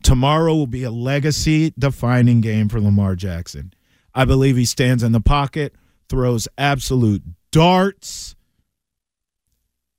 Tomorrow 0.07 0.55
will 0.55 0.69
be 0.69 0.85
a 0.85 0.91
legacy 0.93 1.75
defining 1.77 2.41
game 2.41 2.69
for 2.69 2.81
Lamar 2.81 3.17
Jackson. 3.17 3.75
I 4.15 4.25
believe 4.25 4.57
he 4.57 4.65
stands 4.65 5.03
in 5.03 5.11
the 5.11 5.21
pocket, 5.21 5.75
throws 6.09 6.47
absolute 6.57 7.25
darts. 7.51 8.37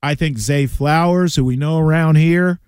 I 0.01 0.15
think 0.15 0.37
Zay 0.37 0.65
Flowers, 0.65 1.35
who 1.35 1.43
we 1.43 1.57
know 1.57 1.77
around 1.77 2.15
here, 2.15 2.61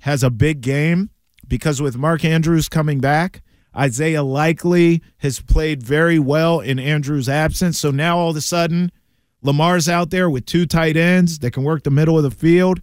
has 0.00 0.22
a 0.22 0.28
big 0.28 0.60
game 0.60 1.08
because 1.48 1.80
with 1.80 1.96
Mark 1.96 2.26
Andrews 2.26 2.68
coming 2.68 3.00
back, 3.00 3.42
Isaiah 3.74 4.22
Likely 4.22 5.02
has 5.20 5.40
played 5.40 5.82
very 5.82 6.18
well 6.18 6.60
in 6.60 6.78
Andrews' 6.78 7.26
absence. 7.26 7.78
So 7.78 7.90
now 7.90 8.18
all 8.18 8.32
of 8.32 8.36
a 8.36 8.42
sudden, 8.42 8.92
Lamar's 9.40 9.88
out 9.88 10.10
there 10.10 10.28
with 10.28 10.44
two 10.44 10.66
tight 10.66 10.98
ends 10.98 11.38
that 11.38 11.52
can 11.52 11.64
work 11.64 11.84
the 11.84 11.90
middle 11.90 12.18
of 12.18 12.22
the 12.22 12.30
field. 12.30 12.82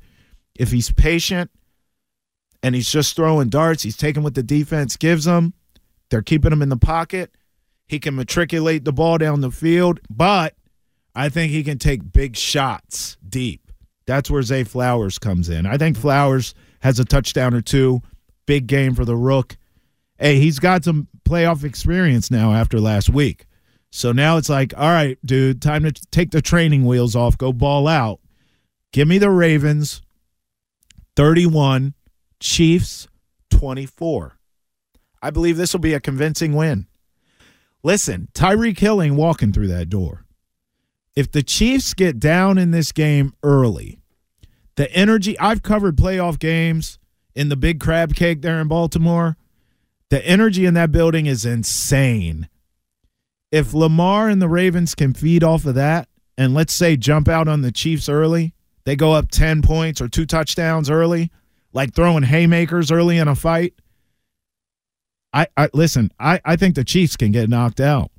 If 0.55 0.71
he's 0.71 0.89
patient 0.89 1.51
and 2.63 2.75
he's 2.75 2.91
just 2.91 3.15
throwing 3.15 3.49
darts, 3.49 3.83
he's 3.83 3.97
taking 3.97 4.23
what 4.23 4.35
the 4.35 4.43
defense 4.43 4.97
gives 4.97 5.25
him. 5.25 5.53
They're 6.09 6.21
keeping 6.21 6.51
him 6.51 6.61
in 6.61 6.69
the 6.69 6.77
pocket. 6.77 7.31
He 7.87 7.99
can 7.99 8.15
matriculate 8.15 8.83
the 8.83 8.93
ball 8.93 9.17
down 9.17 9.41
the 9.41 9.51
field, 9.51 9.99
but 10.09 10.55
I 11.15 11.29
think 11.29 11.51
he 11.51 11.63
can 11.63 11.77
take 11.77 12.11
big 12.11 12.35
shots 12.35 13.17
deep. 13.27 13.71
That's 14.05 14.29
where 14.29 14.41
Zay 14.41 14.63
Flowers 14.63 15.19
comes 15.19 15.49
in. 15.49 15.65
I 15.65 15.77
think 15.77 15.97
Flowers 15.97 16.53
has 16.81 16.99
a 16.99 17.05
touchdown 17.05 17.53
or 17.53 17.61
two. 17.61 18.01
Big 18.45 18.67
game 18.67 18.95
for 18.95 19.03
the 19.03 19.15
Rook. 19.15 19.57
Hey, 20.17 20.39
he's 20.39 20.59
got 20.59 20.83
some 20.83 21.07
playoff 21.27 21.63
experience 21.63 22.31
now 22.31 22.53
after 22.53 22.79
last 22.79 23.09
week. 23.09 23.45
So 23.91 24.11
now 24.11 24.37
it's 24.37 24.49
like, 24.49 24.73
all 24.77 24.89
right, 24.89 25.17
dude, 25.25 25.61
time 25.61 25.83
to 25.83 25.91
take 26.11 26.31
the 26.31 26.41
training 26.41 26.85
wheels 26.85 27.15
off, 27.15 27.37
go 27.37 27.53
ball 27.53 27.87
out. 27.87 28.19
Give 28.93 29.07
me 29.07 29.17
the 29.17 29.29
Ravens 29.29 30.01
31, 31.15 31.93
Chiefs 32.39 33.07
24. 33.49 34.37
I 35.21 35.29
believe 35.29 35.57
this 35.57 35.73
will 35.73 35.79
be 35.79 35.93
a 35.93 35.99
convincing 35.99 36.53
win. 36.53 36.87
Listen, 37.83 38.27
Tyreek 38.33 38.79
Hill 38.79 39.01
ain't 39.01 39.15
walking 39.15 39.51
through 39.51 39.67
that 39.69 39.89
door. 39.89 40.25
If 41.15 41.31
the 41.31 41.41
Chiefs 41.41 41.93
get 41.93 42.19
down 42.19 42.57
in 42.57 42.71
this 42.71 42.91
game 42.91 43.33
early, 43.41 43.99
the 44.75 44.91
energy, 44.93 45.37
I've 45.39 45.63
covered 45.63 45.97
playoff 45.97 46.37
games 46.37 46.99
in 47.35 47.49
the 47.49 47.55
big 47.55 47.79
crab 47.79 48.13
cake 48.13 48.41
there 48.41 48.61
in 48.61 48.67
Baltimore. 48.67 49.37
The 50.09 50.25
energy 50.25 50.65
in 50.65 50.75
that 50.75 50.91
building 50.91 51.25
is 51.25 51.45
insane. 51.45 52.47
If 53.51 53.73
Lamar 53.73 54.29
and 54.29 54.41
the 54.41 54.49
Ravens 54.49 54.93
can 54.93 55.13
feed 55.13 55.43
off 55.43 55.65
of 55.65 55.75
that, 55.75 56.07
and 56.37 56.53
let's 56.53 56.73
say 56.73 56.95
jump 56.95 57.27
out 57.27 57.47
on 57.47 57.61
the 57.61 57.71
Chiefs 57.71 58.07
early, 58.07 58.53
they 58.85 58.95
go 58.95 59.13
up 59.13 59.31
10 59.31 59.63
points 59.63 59.99
or 59.99 60.07
two 60.07 60.25
touchdowns 60.25 60.89
early, 60.89 61.31
like 61.73 61.93
throwing 61.93 62.23
haymakers 62.23 62.91
early 62.91 63.17
in 63.17 63.27
a 63.27 63.35
fight. 63.35 63.73
I, 65.33 65.47
I 65.55 65.69
listen, 65.73 66.11
I, 66.19 66.39
I 66.45 66.55
think 66.55 66.75
the 66.75 66.83
Chiefs 66.83 67.15
can 67.15 67.31
get 67.31 67.49
knocked 67.49 67.79
out. 67.79 68.11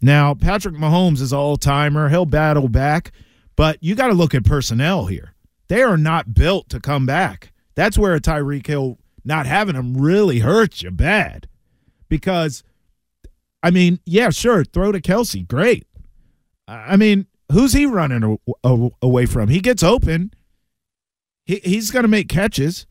Now, 0.00 0.34
Patrick 0.34 0.74
Mahomes 0.74 1.20
is 1.20 1.32
all 1.32 1.56
timer. 1.56 2.08
He'll 2.08 2.26
battle 2.26 2.68
back, 2.68 3.12
but 3.56 3.78
you 3.82 3.94
got 3.94 4.08
to 4.08 4.14
look 4.14 4.34
at 4.34 4.44
personnel 4.44 5.06
here. 5.06 5.34
They 5.68 5.82
are 5.82 5.96
not 5.96 6.34
built 6.34 6.68
to 6.70 6.80
come 6.80 7.06
back. 7.06 7.52
That's 7.74 7.96
where 7.96 8.14
a 8.14 8.20
Tyreek 8.20 8.66
Hill 8.66 8.98
not 9.24 9.46
having 9.46 9.74
him 9.74 9.96
really 9.96 10.40
hurts 10.40 10.82
you 10.82 10.90
bad. 10.90 11.48
Because, 12.08 12.62
I 13.62 13.70
mean, 13.70 13.98
yeah, 14.04 14.30
sure, 14.30 14.64
throw 14.64 14.92
to 14.92 15.00
Kelce, 15.00 15.46
Great. 15.48 15.86
I 16.68 16.96
mean, 16.96 17.26
who's 17.50 17.72
he 17.72 17.86
running 17.86 18.38
away 19.02 19.26
from? 19.26 19.48
He 19.48 19.60
gets 19.60 19.82
open. 19.82 20.32
He, 21.44 21.60
he's 21.62 21.90
going 21.90 22.04
to 22.04 22.08
make 22.08 22.28
catches, 22.28 22.86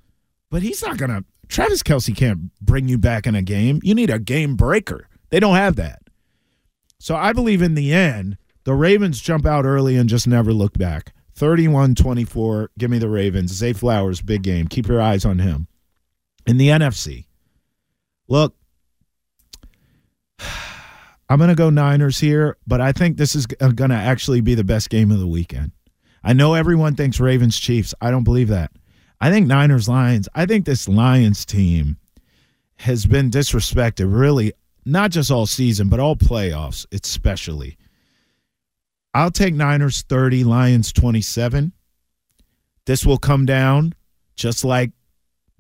but 0.50 0.62
he's 0.62 0.82
not 0.82 0.98
going 0.98 1.12
to. 1.12 1.26
Travis 1.48 1.84
Kelce 1.84 2.16
can't 2.16 2.54
bring 2.62 2.88
you 2.88 2.98
back 2.98 3.28
in 3.28 3.36
a 3.36 3.42
game. 3.42 3.80
You 3.84 3.94
need 3.94 4.10
a 4.10 4.20
game 4.20 4.56
breaker. 4.56 5.08
They 5.30 5.40
don't 5.40 5.56
have 5.56 5.76
that. 5.76 6.00
So 7.00 7.16
I 7.16 7.34
believe 7.34 7.62
in 7.62 7.76
the 7.76 7.94
end, 7.94 8.38
the 8.64 8.74
Ravens 8.74 9.20
jump 9.20 9.46
out 9.46 9.66
early 9.66 9.98
and 9.98 10.08
just 10.08 10.28
never 10.28 10.54
look 10.54 10.78
back. 10.78 11.14
31 11.36 11.96
24. 11.96 12.72
Give 12.78 12.90
me 12.90 13.00
the 13.00 13.10
Ravens. 13.10 13.52
Zay 13.52 13.74
Flowers, 13.74 14.22
big 14.22 14.44
game. 14.44 14.68
Keep 14.68 14.88
your 14.88 15.02
eyes 15.02 15.26
on 15.26 15.40
him. 15.40 15.68
In 16.46 16.58
the 16.58 16.70
NFC, 16.70 17.26
look, 18.28 18.56
I'm 21.30 21.38
going 21.38 21.50
to 21.50 21.56
go 21.56 21.70
Niners 21.70 22.20
here, 22.20 22.58
but 22.68 22.82
I 22.82 22.92
think 22.92 23.18
this 23.18 23.34
is 23.36 23.48
uh, 23.60 23.70
going 23.70 23.90
to 23.90 23.96
actually 23.96 24.42
be 24.42 24.56
the 24.56 24.64
best 24.64 24.90
game 24.90 25.12
of 25.12 25.20
the 25.20 25.28
weekend. 25.28 25.72
I 26.24 26.34
know 26.34 26.54
everyone 26.54 26.96
thinks 26.96 27.20
Ravens 27.20 27.60
Chiefs. 27.60 27.94
I 28.02 28.12
don't 28.12 28.24
believe 28.24 28.48
that. 28.48 28.72
I 29.20 29.30
think 29.32 29.48
Niners 29.48 29.90
Lions. 29.90 30.30
I 30.34 30.46
think 30.46 30.66
this 30.66 30.88
Lions 30.88 31.46
team 31.46 31.98
has 32.78 33.06
been 33.06 33.30
disrespected 33.30 34.14
really 34.14 34.54
not 34.86 35.12
just 35.12 35.32
all 35.32 35.46
season, 35.46 35.90
but 35.90 36.00
all 36.00 36.16
playoffs, 36.16 36.86
especially. 36.92 37.78
I'll 39.14 39.32
take 39.32 39.54
Niners 39.54 40.02
30, 40.04 40.44
Lions 40.44 40.92
27. 40.92 41.72
This 42.86 43.06
will 43.06 43.18
come 43.18 43.46
down 43.46 43.94
just 44.36 44.66
like 44.66 44.92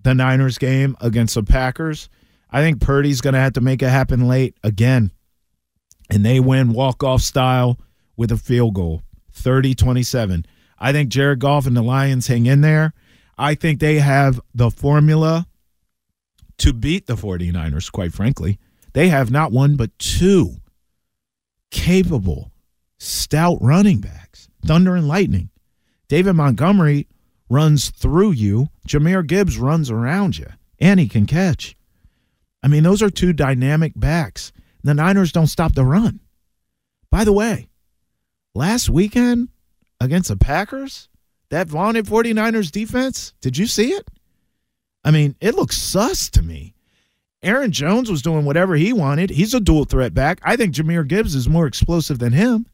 the 0.02 0.14
Niners 0.14 0.58
game 0.58 0.98
against 1.00 1.36
the 1.36 1.44
Packers. 1.44 2.10
I 2.50 2.62
think 2.62 2.82
Purdy's 2.82 3.22
going 3.22 3.34
to 3.34 3.40
have 3.40 3.54
to 3.54 3.62
make 3.62 3.82
it 3.82 3.90
happen 3.90 4.28
late 4.28 4.58
again. 4.64 5.12
And 6.10 6.26
they 6.26 6.40
win 6.40 6.74
walk-off 6.74 7.22
style 7.22 7.80
with 8.18 8.32
a 8.32 8.38
field 8.38 8.74
goal, 8.74 9.02
30-27. 9.36 10.46
I 10.80 10.92
think 10.92 11.10
Jared 11.10 11.40
Goff 11.40 11.66
and 11.66 11.76
the 11.76 11.82
Lions 11.82 12.28
hang 12.28 12.46
in 12.46 12.62
there. 12.62 12.94
I 13.38 13.56
think 13.56 13.80
they 13.80 14.00
have 14.00 14.40
the 14.54 14.70
formula 14.70 15.48
to 16.60 16.74
beat 16.74 17.08
the 17.08 17.16
49ers, 17.16 17.92
quite 17.92 18.14
frankly. 18.14 18.60
They 18.94 19.10
have 19.10 19.32
not 19.32 19.52
one 19.52 19.76
but 19.76 19.98
two 19.98 20.58
capable, 21.72 22.52
stout 23.00 23.58
running 23.60 24.00
backs, 24.00 24.50
Thunder 24.64 24.96
and 24.96 25.08
Lightning. 25.08 25.50
David 26.08 26.34
Montgomery 26.34 27.08
runs 27.50 27.90
through 27.90 28.32
you, 28.32 28.68
Jahmyr 28.88 29.26
Gibbs 29.26 29.58
runs 29.58 29.90
around 29.90 30.38
you, 30.38 30.48
and 30.80 31.00
he 31.00 31.08
can 31.08 31.26
catch. 31.26 31.76
I 32.62 32.68
mean, 32.68 32.84
those 32.84 33.02
are 33.02 33.10
two 33.10 33.34
dynamic 33.34 33.94
backs. 33.96 34.52
The 34.84 34.94
Niners 34.94 35.32
don't 35.32 35.48
stop 35.48 35.74
the 35.74 35.84
run. 35.84 36.20
By 37.10 37.24
the 37.24 37.34
way, 37.34 37.68
last 38.56 38.90
weekend 38.90 39.50
against 40.00 40.30
the 40.30 40.38
Packers, 40.38 41.10
that 41.50 41.68
vaunted 41.68 42.06
49ers 42.06 42.72
defense, 42.72 43.34
did 43.42 43.58
you 43.58 43.68
see 43.68 43.92
it? 43.92 44.10
I 45.04 45.12
mean, 45.12 45.36
it 45.42 45.56
looks 45.56 45.78
sus 45.78 46.30
to 46.32 46.42
me. 46.42 46.74
Aaron 47.44 47.72
Jones 47.72 48.10
was 48.10 48.22
doing 48.22 48.46
whatever 48.46 48.76
he 48.76 48.94
wanted. 48.94 49.30
He's 49.30 49.54
a 49.54 49.60
dual 49.60 49.84
threat 49.84 50.14
back. 50.14 50.40
I 50.44 50.56
think 50.56 50.74
Jahmyr 50.74 51.08
Gibbs 51.08 51.36
is 51.36 51.50
more 51.50 51.68
explosive 51.68 52.20
than 52.20 52.32
him. 52.32 52.66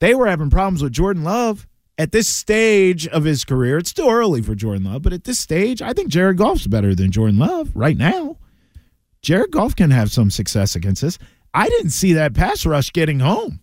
They 0.00 0.14
were 0.14 0.26
having 0.26 0.50
problems 0.50 0.82
with 0.82 0.92
Jordan 0.92 1.24
Love 1.24 1.68
at 1.98 2.10
this 2.10 2.26
stage 2.26 3.06
of 3.06 3.24
his 3.24 3.44
career. 3.44 3.76
It's 3.76 3.90
still 3.90 4.08
early 4.08 4.40
for 4.40 4.54
Jordan 4.54 4.84
Love, 4.84 5.02
but 5.02 5.12
at 5.12 5.24
this 5.24 5.38
stage, 5.38 5.82
I 5.82 5.92
think 5.92 6.08
Jared 6.08 6.38
Goff's 6.38 6.66
better 6.66 6.94
than 6.94 7.12
Jordan 7.12 7.38
Love 7.38 7.70
right 7.76 7.98
now. 7.98 8.38
Jared 9.20 9.50
Goff 9.50 9.76
can 9.76 9.90
have 9.90 10.10
some 10.10 10.30
success 10.30 10.74
against 10.74 11.02
this. 11.02 11.18
I 11.52 11.68
didn't 11.68 11.90
see 11.90 12.14
that 12.14 12.32
pass 12.32 12.64
rush 12.64 12.90
getting 12.92 13.20
home 13.20 13.60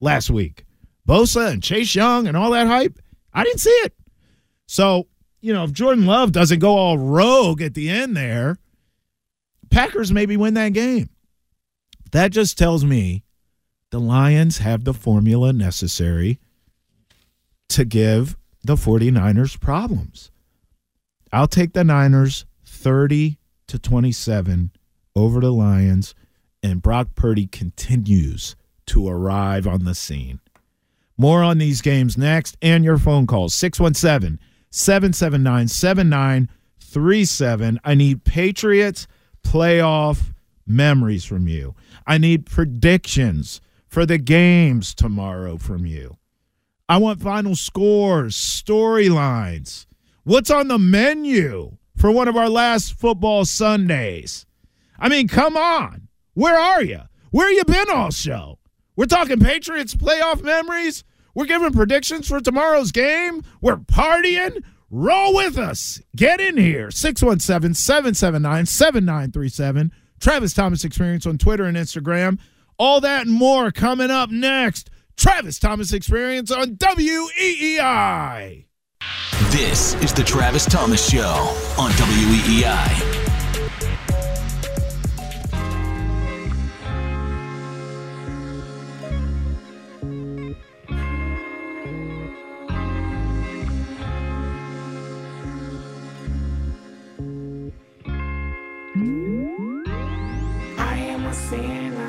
last 0.00 0.30
week. 0.30 0.64
Bosa 1.06 1.50
and 1.50 1.62
Chase 1.62 1.94
Young 1.94 2.26
and 2.26 2.36
all 2.36 2.50
that 2.50 2.66
hype. 2.66 2.98
I 3.32 3.44
didn't 3.44 3.60
see 3.60 3.70
it. 3.70 3.94
So, 4.66 5.06
you 5.40 5.52
know, 5.52 5.64
if 5.64 5.72
Jordan 5.72 6.06
Love 6.06 6.32
doesn't 6.32 6.58
go 6.58 6.76
all 6.76 6.98
rogue 6.98 7.62
at 7.62 7.74
the 7.74 7.88
end 7.88 8.16
there, 8.16 8.58
Packers 9.70 10.12
maybe 10.12 10.36
win 10.36 10.54
that 10.54 10.72
game. 10.72 11.08
That 12.12 12.32
just 12.32 12.58
tells 12.58 12.84
me 12.84 13.24
the 13.90 14.00
Lions 14.00 14.58
have 14.58 14.84
the 14.84 14.94
formula 14.94 15.52
necessary 15.52 16.38
to 17.70 17.84
give 17.84 18.36
the 18.62 18.76
49ers 18.76 19.58
problems. 19.58 20.30
I'll 21.32 21.48
take 21.48 21.72
the 21.72 21.84
Niners 21.84 22.46
30 22.66 23.38
to 23.68 23.78
27 23.78 24.72
over 25.14 25.40
the 25.40 25.52
Lions, 25.52 26.14
and 26.62 26.82
Brock 26.82 27.08
Purdy 27.14 27.46
continues 27.46 28.56
to 28.88 29.08
arrive 29.08 29.66
on 29.66 29.84
the 29.84 29.94
scene. 29.94 30.40
More 31.16 31.42
on 31.42 31.58
these 31.58 31.80
games 31.80 32.18
next 32.18 32.56
and 32.62 32.84
your 32.84 32.98
phone 32.98 33.26
calls 33.26 33.54
617 33.54 34.38
779 34.70 35.68
7937. 35.68 37.80
I 37.84 37.94
need 37.94 38.24
Patriots 38.24 39.06
playoff 39.42 40.32
memories 40.66 41.24
from 41.24 41.48
you. 41.48 41.74
I 42.06 42.18
need 42.18 42.46
predictions 42.46 43.60
for 43.88 44.06
the 44.06 44.18
games 44.18 44.94
tomorrow 44.94 45.56
from 45.56 45.86
you. 45.86 46.18
I 46.88 46.98
want 46.98 47.20
final 47.20 47.56
scores, 47.56 48.36
storylines. 48.36 49.86
What's 50.24 50.50
on 50.50 50.68
the 50.68 50.78
menu 50.78 51.76
for 51.96 52.10
one 52.10 52.28
of 52.28 52.36
our 52.36 52.48
last 52.48 52.94
football 52.94 53.44
Sundays? 53.44 54.46
I 54.98 55.08
mean, 55.08 55.28
come 55.28 55.56
on. 55.56 56.08
Where 56.34 56.58
are 56.58 56.82
you? 56.82 57.00
Where 57.30 57.50
you 57.50 57.64
been 57.64 57.90
all 57.90 58.10
show? 58.10 58.58
We're 58.98 59.06
talking 59.06 59.38
Patriots 59.38 59.94
playoff 59.94 60.42
memories. 60.42 61.04
We're 61.32 61.46
giving 61.46 61.72
predictions 61.72 62.26
for 62.26 62.40
tomorrow's 62.40 62.90
game. 62.90 63.44
We're 63.60 63.76
partying. 63.76 64.64
Roll 64.90 65.36
with 65.36 65.56
us. 65.56 66.02
Get 66.16 66.40
in 66.40 66.56
here. 66.56 66.90
617 66.90 67.74
779 67.74 68.66
7937. 68.66 69.92
Travis 70.18 70.52
Thomas 70.52 70.82
Experience 70.82 71.26
on 71.26 71.38
Twitter 71.38 71.62
and 71.62 71.76
Instagram. 71.76 72.40
All 72.76 73.00
that 73.00 73.24
and 73.24 73.32
more 73.32 73.70
coming 73.70 74.10
up 74.10 74.30
next. 74.30 74.90
Travis 75.16 75.60
Thomas 75.60 75.92
Experience 75.92 76.50
on 76.50 76.74
WEEI. 76.74 78.64
This 79.52 79.94
is 80.02 80.12
the 80.12 80.24
Travis 80.24 80.66
Thomas 80.66 81.08
Show 81.08 81.54
on 81.78 81.92
WEEI. 81.92 83.07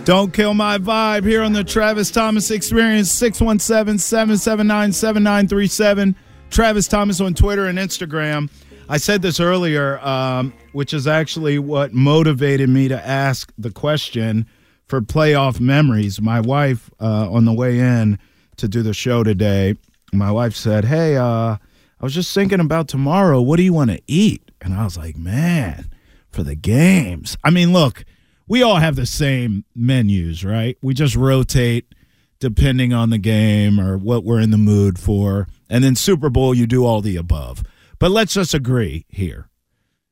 Don't 0.09 0.33
kill 0.33 0.55
my 0.55 0.79
vibe 0.79 1.23
here 1.23 1.43
on 1.43 1.53
the 1.53 1.63
Travis 1.63 2.09
Thomas 2.09 2.49
Experience 2.49 3.11
617 3.11 3.99
779 3.99 4.91
7937. 4.91 6.15
Travis 6.49 6.87
Thomas 6.87 7.21
on 7.21 7.35
Twitter 7.35 7.67
and 7.67 7.77
Instagram. 7.77 8.49
I 8.89 8.97
said 8.97 9.21
this 9.21 9.39
earlier, 9.39 9.99
um, 9.99 10.51
which 10.71 10.95
is 10.95 11.05
actually 11.05 11.59
what 11.59 11.93
motivated 11.93 12.69
me 12.69 12.87
to 12.87 13.07
ask 13.07 13.53
the 13.59 13.69
question 13.69 14.47
for 14.87 14.99
playoff 14.99 15.59
memories. 15.59 16.19
My 16.19 16.39
wife, 16.39 16.89
uh, 16.99 17.31
on 17.31 17.45
the 17.45 17.53
way 17.53 17.77
in 17.77 18.17
to 18.57 18.67
do 18.67 18.81
the 18.81 18.95
show 18.95 19.23
today, 19.23 19.75
my 20.11 20.31
wife 20.31 20.55
said, 20.55 20.85
Hey, 20.85 21.17
uh, 21.17 21.23
I 21.55 21.59
was 22.01 22.15
just 22.15 22.33
thinking 22.33 22.59
about 22.59 22.87
tomorrow. 22.87 23.41
What 23.41 23.57
do 23.57 23.63
you 23.63 23.73
want 23.73 23.91
to 23.91 24.01
eat? 24.07 24.41
And 24.59 24.73
I 24.73 24.85
was 24.85 24.97
like, 24.97 25.17
Man, 25.17 25.87
for 26.31 26.41
the 26.41 26.55
games. 26.55 27.37
I 27.43 27.51
mean, 27.51 27.73
look, 27.73 28.05
we 28.49 28.63
all 28.63 28.77
have 28.77 28.97
the 28.97 29.05
same 29.05 29.63
menus, 29.75 30.43
right? 30.43 30.77
We 30.81 30.93
just 30.93 31.15
rotate 31.15 31.93
depending 32.39 32.91
on 32.91 33.11
the 33.11 33.17
game 33.17 33.79
or 33.79 33.97
what 33.97 34.23
we're 34.23 34.39
in 34.39 34.49
the 34.49 34.57
mood 34.57 34.97
for. 34.97 35.47
And 35.69 35.83
then 35.83 35.95
Super 35.95 36.29
Bowl, 36.29 36.55
you 36.55 36.65
do 36.65 36.83
all 36.85 37.01
the 37.01 37.15
above. 37.15 37.63
But 37.99 38.11
let's 38.11 38.33
just 38.33 38.53
agree 38.53 39.05
here. 39.07 39.49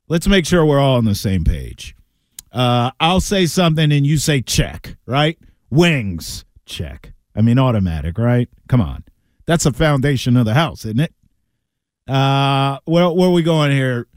Let's 0.08 0.28
make 0.28 0.46
sure 0.46 0.64
we're 0.66 0.80
all 0.80 0.98
on 0.98 1.06
the 1.06 1.16
same 1.16 1.44
page. 1.44 1.96
Uh, 2.52 2.92
I'll 3.00 3.22
say 3.22 3.46
something 3.46 3.92
and 3.92 4.06
you 4.06 4.18
say 4.18 4.42
check, 4.42 4.98
right? 5.06 5.38
Wings, 5.70 6.46
check. 6.66 7.14
I 7.36 7.42
mean, 7.42 7.58
automatic, 7.58 8.18
right? 8.18 8.50
Come 8.68 8.82
on. 8.82 9.04
That's 9.46 9.64
the 9.64 9.74
foundation 9.74 10.38
of 10.38 10.46
the 10.46 10.54
house, 10.54 10.86
isn't 10.86 11.00
it? 11.00 11.14
Uh, 12.08 12.80
where, 12.86 13.10
where 13.10 13.30
are 13.30 13.34
we 13.34 13.42
going 13.42 13.72
here? 13.72 14.08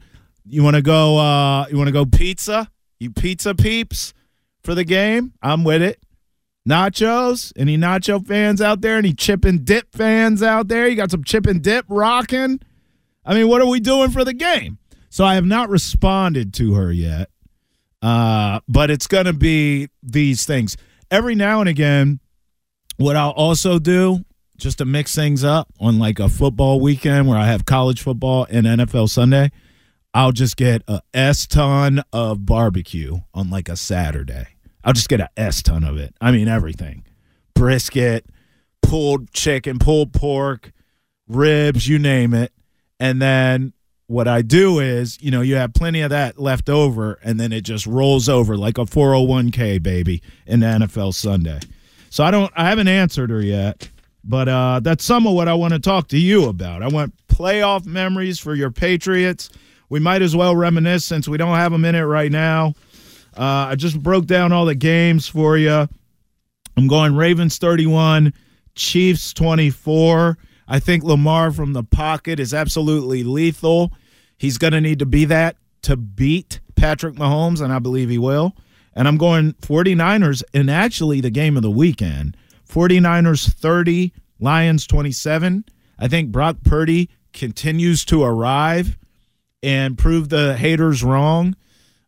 You 0.45 0.63
want 0.63 0.75
to 0.75 0.81
go? 0.81 1.17
Uh, 1.17 1.65
you 1.69 1.77
want 1.77 1.87
to 1.87 1.93
go 1.93 2.05
pizza? 2.05 2.69
You 3.01 3.09
pizza 3.09 3.55
peeps 3.55 4.13
for 4.63 4.75
the 4.75 4.83
game? 4.83 5.33
I'm 5.41 5.63
with 5.63 5.81
it. 5.81 6.03
Nachos? 6.69 7.51
Any 7.55 7.75
nacho 7.75 8.23
fans 8.23 8.61
out 8.61 8.81
there? 8.81 8.95
Any 8.95 9.11
chip 9.11 9.43
and 9.43 9.65
dip 9.65 9.91
fans 9.91 10.43
out 10.43 10.67
there? 10.67 10.87
You 10.87 10.95
got 10.95 11.09
some 11.09 11.23
chip 11.23 11.47
and 11.47 11.63
dip 11.63 11.85
rocking? 11.89 12.59
I 13.25 13.33
mean, 13.33 13.47
what 13.47 13.59
are 13.59 13.65
we 13.65 13.79
doing 13.79 14.11
for 14.11 14.23
the 14.23 14.35
game? 14.35 14.77
So 15.09 15.25
I 15.25 15.33
have 15.33 15.45
not 15.45 15.69
responded 15.69 16.53
to 16.53 16.75
her 16.75 16.91
yet, 16.91 17.31
uh, 18.03 18.59
but 18.67 18.91
it's 18.91 19.07
going 19.07 19.25
to 19.25 19.33
be 19.33 19.89
these 20.03 20.45
things. 20.45 20.77
Every 21.09 21.33
now 21.33 21.59
and 21.59 21.69
again, 21.69 22.19
what 22.97 23.15
I'll 23.15 23.31
also 23.31 23.79
do, 23.79 24.23
just 24.57 24.77
to 24.77 24.85
mix 24.85 25.15
things 25.15 25.43
up 25.43 25.69
on 25.79 25.97
like 25.97 26.19
a 26.19 26.29
football 26.29 26.79
weekend 26.79 27.27
where 27.27 27.39
I 27.39 27.47
have 27.47 27.65
college 27.65 28.03
football 28.03 28.45
and 28.47 28.67
NFL 28.67 29.09
Sunday, 29.09 29.49
I'll 30.13 30.31
just 30.31 30.57
get 30.57 30.83
a 30.87 31.01
S 31.13 31.47
ton 31.47 32.03
of 32.11 32.45
barbecue 32.45 33.17
on 33.33 33.49
like 33.49 33.69
a 33.69 33.77
Saturday. 33.77 34.47
I'll 34.83 34.93
just 34.93 35.09
get 35.09 35.19
a 35.19 35.29
S 35.37 35.61
ton 35.61 35.83
of 35.83 35.97
it. 35.97 36.15
I 36.19 36.31
mean 36.31 36.47
everything. 36.47 37.03
Brisket, 37.53 38.25
pulled 38.81 39.31
chicken, 39.31 39.79
pulled 39.79 40.13
pork, 40.13 40.71
ribs, 41.27 41.87
you 41.87 41.97
name 41.97 42.33
it. 42.33 42.51
And 42.99 43.21
then 43.21 43.73
what 44.07 44.27
I 44.27 44.41
do 44.41 44.79
is, 44.79 45.17
you 45.21 45.31
know, 45.31 45.41
you 45.41 45.55
have 45.55 45.73
plenty 45.73 46.01
of 46.01 46.09
that 46.09 46.37
left 46.37 46.69
over 46.69 47.13
and 47.23 47.39
then 47.39 47.53
it 47.53 47.61
just 47.61 47.87
rolls 47.87 48.27
over 48.27 48.57
like 48.57 48.77
a 48.77 48.81
401k 48.81 49.81
baby 49.81 50.21
in 50.45 50.59
the 50.59 50.65
NFL 50.65 51.13
Sunday. 51.13 51.59
So 52.09 52.25
I 52.25 52.31
don't 52.31 52.51
I 52.57 52.67
haven't 52.67 52.89
answered 52.89 53.29
her 53.29 53.41
yet, 53.41 53.89
but 54.25 54.49
uh 54.49 54.81
that's 54.81 55.05
some 55.05 55.25
of 55.25 55.33
what 55.33 55.47
I 55.47 55.53
want 55.53 55.73
to 55.73 55.79
talk 55.79 56.09
to 56.09 56.17
you 56.17 56.49
about. 56.49 56.83
I 56.83 56.89
want 56.89 57.15
playoff 57.27 57.85
memories 57.85 58.39
for 58.39 58.53
your 58.53 58.71
Patriots 58.71 59.49
we 59.91 59.99
might 59.99 60.21
as 60.21 60.33
well 60.33 60.55
reminisce 60.55 61.03
since 61.03 61.27
we 61.27 61.37
don't 61.37 61.57
have 61.57 61.73
a 61.73 61.77
minute 61.77 62.07
right 62.07 62.31
now. 62.31 62.73
Uh, 63.37 63.67
I 63.71 63.75
just 63.75 64.01
broke 64.01 64.25
down 64.25 64.53
all 64.53 64.65
the 64.65 64.73
games 64.73 65.27
for 65.27 65.57
you. 65.57 65.85
I'm 66.77 66.87
going 66.87 67.13
Ravens 67.13 67.57
31, 67.57 68.31
Chiefs 68.73 69.33
24. 69.33 70.37
I 70.69 70.79
think 70.79 71.03
Lamar 71.03 71.51
from 71.51 71.73
the 71.73 71.83
pocket 71.83 72.39
is 72.39 72.53
absolutely 72.53 73.25
lethal. 73.25 73.91
He's 74.37 74.57
going 74.57 74.71
to 74.71 74.79
need 74.79 74.99
to 74.99 75.05
be 75.05 75.25
that 75.25 75.57
to 75.81 75.97
beat 75.97 76.61
Patrick 76.77 77.15
Mahomes, 77.15 77.59
and 77.59 77.73
I 77.73 77.79
believe 77.79 78.09
he 78.09 78.17
will. 78.17 78.55
And 78.95 79.09
I'm 79.09 79.17
going 79.17 79.51
49ers 79.55 80.41
in 80.53 80.69
actually 80.69 81.19
the 81.19 81.29
game 81.29 81.57
of 81.57 81.63
the 81.63 81.71
weekend. 81.71 82.37
49ers 82.69 83.51
30, 83.51 84.13
Lions 84.39 84.87
27. 84.87 85.65
I 85.99 86.07
think 86.07 86.31
Brock 86.31 86.55
Purdy 86.63 87.09
continues 87.33 88.05
to 88.05 88.23
arrive 88.23 88.97
and 89.63 89.97
prove 89.97 90.29
the 90.29 90.55
haters 90.57 91.03
wrong. 91.03 91.55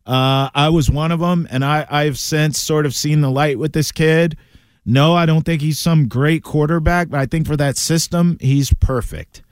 Uh, 0.06 0.50
I 0.54 0.68
was 0.68 0.90
one 0.90 1.12
of 1.12 1.20
them, 1.20 1.46
and 1.50 1.64
I, 1.64 1.86
I've 1.88 2.18
since 2.18 2.60
sort 2.60 2.84
of 2.84 2.94
seen 2.94 3.20
the 3.20 3.30
light 3.30 3.58
with 3.58 3.72
this 3.72 3.90
kid. 3.90 4.36
No, 4.84 5.14
I 5.14 5.24
don't 5.24 5.44
think 5.44 5.62
he's 5.62 5.78
some 5.78 6.08
great 6.08 6.42
quarterback, 6.42 7.08
but 7.08 7.18
I 7.20 7.26
think 7.26 7.46
for 7.46 7.56
that 7.56 7.78
system, 7.78 8.36
he's 8.40 8.72
perfect. 8.74 9.42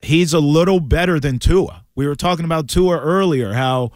He's 0.00 0.32
a 0.32 0.38
little 0.38 0.78
better 0.78 1.18
than 1.18 1.38
Tua. 1.38 1.84
We 1.96 2.06
were 2.06 2.14
talking 2.14 2.44
about 2.44 2.68
Tua 2.68 2.98
earlier, 2.98 3.54
how, 3.54 3.90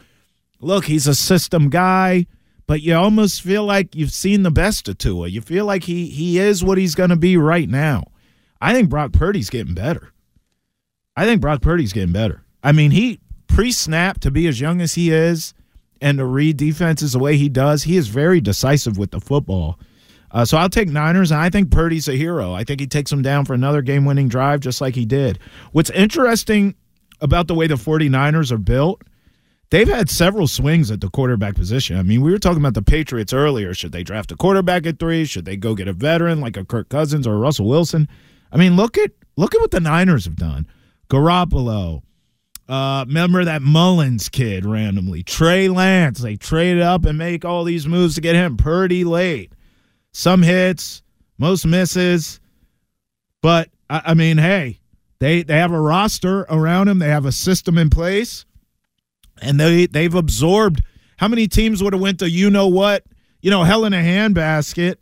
look, 0.61 0.87
he's 0.87 1.07
a 1.07 1.15
system 1.15 1.71
guy, 1.71 2.27
but 2.67 2.83
you 2.83 2.95
almost 2.95 3.43
feel 3.43 3.65
like 3.65 3.95
you've 3.95 4.13
seen 4.13 4.43
the 4.43 4.51
best 4.51 4.89
of 4.89 4.99
Tua. 4.99 5.29
You 5.29 5.41
feel 5.41 5.65
like 5.65 5.85
he, 5.85 6.07
he 6.07 6.39
is 6.39 6.65
what 6.65 6.79
he's 6.79 6.95
going 6.95 7.11
to 7.11 7.17
be 7.17 7.37
right 7.37 7.69
now. 7.69 8.05
I 8.61 8.73
think 8.73 8.89
Brock 8.89 9.13
Purdy's 9.13 9.51
getting 9.51 9.75
better. 9.75 10.13
I 11.17 11.25
think 11.25 11.41
Brock 11.41 11.63
Purdy's 11.63 11.93
getting 11.93 12.13
better. 12.13 12.43
I 12.63 12.73
mean, 12.73 12.91
he 12.91 13.21
pre 13.47 13.73
snap 13.73 14.21
to 14.21 14.31
be 14.31 14.47
as 14.47 14.61
young 14.61 14.81
as 14.81 14.95
he 14.95 15.11
is 15.11 15.55
and 16.01 16.19
to 16.19 16.25
read 16.25 16.57
defenses 16.57 17.13
the 17.13 17.19
way 17.19 17.37
he 17.37 17.49
does, 17.49 17.83
he 17.85 17.97
is 17.97 18.09
very 18.09 18.41
decisive 18.41 18.99
with 18.99 19.11
the 19.11 19.21
football. 19.21 19.79
Uh, 20.31 20.45
so 20.45 20.59
I'll 20.59 20.69
take 20.69 20.89
Niners, 20.89 21.31
and 21.31 21.41
I 21.41 21.49
think 21.49 21.71
Purdy's 21.71 22.09
a 22.09 22.13
hero. 22.13 22.53
I 22.53 22.63
think 22.63 22.81
he 22.81 22.87
takes 22.87 23.11
them 23.11 23.23
down 23.23 23.47
for 23.47 23.55
another 23.55 23.81
game 23.81 24.05
winning 24.05 24.29
drive, 24.29 24.61
just 24.61 24.81
like 24.81 24.95
he 24.95 25.07
did. 25.07 25.39
What's 25.73 25.91
interesting 25.91 26.75
about 27.21 27.49
the 27.49 27.55
way 27.55 27.67
the 27.67 27.75
49ers 27.75 28.53
are 28.53 28.59
built, 28.59 29.03
they've 29.71 29.89
had 29.89 30.11
several 30.11 30.47
swings 30.47 30.91
at 30.91 31.01
the 31.01 31.09
quarterback 31.09 31.55
position. 31.55 31.97
I 31.97 32.03
mean, 32.03 32.21
we 32.21 32.31
were 32.31 32.39
talking 32.39 32.61
about 32.61 32.75
the 32.75 32.83
Patriots 32.83 33.33
earlier. 33.33 33.73
Should 33.73 33.93
they 33.93 34.03
draft 34.03 34.31
a 34.31 34.37
quarterback 34.37 34.87
at 34.87 34.99
three? 34.99 35.25
Should 35.25 35.47
they 35.47 35.57
go 35.57 35.75
get 35.75 35.89
a 35.89 35.93
veteran 35.93 36.41
like 36.41 36.57
a 36.57 36.65
Kirk 36.65 36.91
Cousins 36.91 37.27
or 37.27 37.35
a 37.35 37.39
Russell 37.39 37.67
Wilson? 37.67 38.07
I 38.53 38.59
mean, 38.59 38.77
look 38.77 38.97
at 38.99 39.11
look 39.37 39.55
at 39.55 39.61
what 39.61 39.71
the 39.71 39.81
Niners 39.81 40.27
have 40.27 40.37
done. 40.37 40.67
Garoppolo, 41.11 42.03
uh, 42.69 43.05
remember 43.07 43.45
that 43.45 43.63
Mullens 43.63 44.29
kid 44.29 44.67
randomly. 44.67 45.23
Trey 45.23 45.69
Lance. 45.69 46.21
They 46.21 46.37
trade 46.37 46.81
up 46.81 47.05
and 47.05 47.17
make 47.17 47.45
all 47.45 47.65
these 47.65 47.87
moves 47.87 48.15
to 48.17 48.21
get 48.21 48.35
him 48.35 48.57
pretty 48.57 49.05
late. 49.05 49.53
Some 50.13 50.43
hits, 50.43 51.03
most 51.39 51.65
misses. 51.65 52.41
But, 53.41 53.71
I, 53.89 54.03
I 54.07 54.15
mean, 54.15 54.39
hey, 54.39 54.81
They 55.21 55.43
they 55.43 55.59
have 55.59 55.73
a 55.73 55.81
roster 55.81 56.41
around 56.49 56.89
him. 56.89 56.99
They 56.99 57.09
have 57.09 57.27
a 57.27 57.33
system 57.33 57.79
in 57.79 57.91
place, 57.91 58.45
and 59.41 59.59
they 59.59 59.87
they've 59.87 60.15
absorbed. 60.15 60.83
How 61.19 61.29
many 61.29 61.49
teams 61.49 61.83
would 61.83 61.93
have 61.93 62.03
went 62.03 62.19
to 62.21 62.29
you 62.31 62.51
know 62.51 62.69
what? 62.69 63.05
You 63.41 63.51
know, 63.51 63.65
hell 63.65 63.85
in 63.85 63.93
a 63.93 63.97
handbasket, 64.03 64.97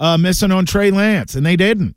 uh, 0.00 0.18
missing 0.18 0.52
on 0.52 0.66
Trey 0.66 0.90
Lance, 0.90 1.34
and 1.36 1.46
they 1.46 1.56
didn't. 1.56 1.96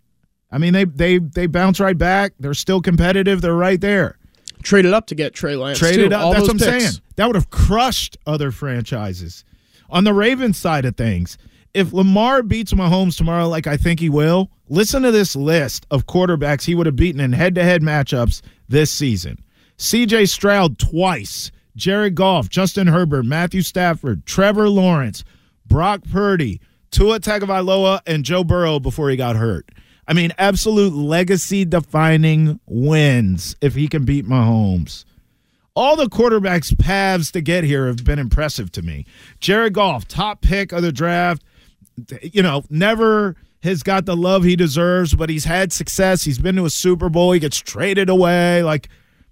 I 0.52 0.58
mean, 0.60 0.74
they 0.74 0.86
they 0.86 1.18
they 1.20 1.48
bounce 1.48 1.80
right 1.80 1.98
back. 1.98 2.34
They're 2.40 2.54
still 2.54 2.82
competitive. 2.82 3.42
They're 3.42 3.56
right 3.56 3.82
there. 3.82 4.19
Traded 4.64 4.94
up 4.94 5.08
to 5.08 5.16
get 5.16 5.34
Trey 5.34 5.56
Lance. 5.56 5.80
Traded 5.80 6.12
too. 6.12 6.16
up. 6.16 6.34
That's 6.34 6.42
what 6.44 6.52
I'm 6.52 6.58
picks. 6.58 6.84
saying. 6.86 7.02
That 7.16 7.28
would 7.28 7.36
have 7.36 7.50
crushed 7.50 8.18
other 8.26 8.52
franchises. 8.52 9.44
On 9.90 10.04
the 10.04 10.14
Ravens 10.14 10.58
side 10.58 10.86
of 10.86 10.96
things, 10.96 11.38
if 11.74 11.94
Lamar 11.94 12.44
beats 12.44 12.74
Mahomes 12.74 13.18
tomorrow, 13.18 13.48
like 13.48 13.68
I 13.68 13.78
think 13.78 14.00
he 14.00 14.10
will, 14.10 14.50
listen 14.68 15.04
to 15.04 15.12
this 15.12 15.36
list 15.36 15.86
of 15.92 16.06
quarterbacks 16.06 16.64
he 16.66 16.76
would 16.76 16.86
have 16.86 16.96
beaten 16.96 17.22
in 17.22 17.34
head-to-head 17.34 17.82
matchups 17.82 18.42
this 18.68 18.92
season: 18.92 19.38
C.J. 19.78 20.26
Stroud 20.26 20.78
twice, 20.78 21.52
Jared 21.76 22.16
Goff, 22.16 22.50
Justin 22.50 22.88
Herbert, 22.88 23.26
Matthew 23.26 23.62
Stafford, 23.62 24.26
Trevor 24.26 24.70
Lawrence, 24.70 25.24
Brock 25.66 26.02
Purdy, 26.12 26.60
Tua 26.92 27.20
Tagovailoa, 27.20 28.02
and 28.06 28.26
Joe 28.26 28.44
Burrow 28.44 28.80
before 28.80 29.10
he 29.10 29.16
got 29.16 29.36
hurt. 29.36 29.70
I 30.10 30.14
mean, 30.14 30.34
absolute 30.38 30.92
legacy-defining 30.92 32.60
wins 32.66 33.56
if 33.62 33.76
he 33.76 33.88
can 33.88 34.04
beat 34.04 34.26
Mahomes 34.26 35.06
all 35.80 35.96
the 35.96 36.08
quarterbacks' 36.08 36.78
paths 36.78 37.32
to 37.32 37.40
get 37.40 37.64
here 37.64 37.88
have 37.88 38.04
been 38.04 38.20
impressive 38.20 38.70
to 38.70 38.82
me. 38.82 39.06
Jared 39.40 39.74
Goff, 39.74 40.06
top 40.10 40.42
pick 40.42 40.74
of 40.74 40.82
the 40.82 40.92
draft, 40.92 41.42
you 42.22 42.44
know, 42.44 42.64
never 42.70 43.38
has 43.64 43.82
got 43.82 44.06
the 44.06 44.16
love 44.16 44.44
he 44.44 44.58
deserves, 44.58 45.16
but 45.16 45.30
he's 45.30 45.46
had 45.46 45.72
success. 45.72 46.24
He's 46.24 46.38
been 46.38 46.58
to 46.58 46.66
a 46.66 46.70
Super 46.70 47.08
Bowl. 47.08 47.32
He 47.32 47.40
gets 47.40 47.58
traded 47.58 48.10
away. 48.10 48.62
Like 48.62 48.90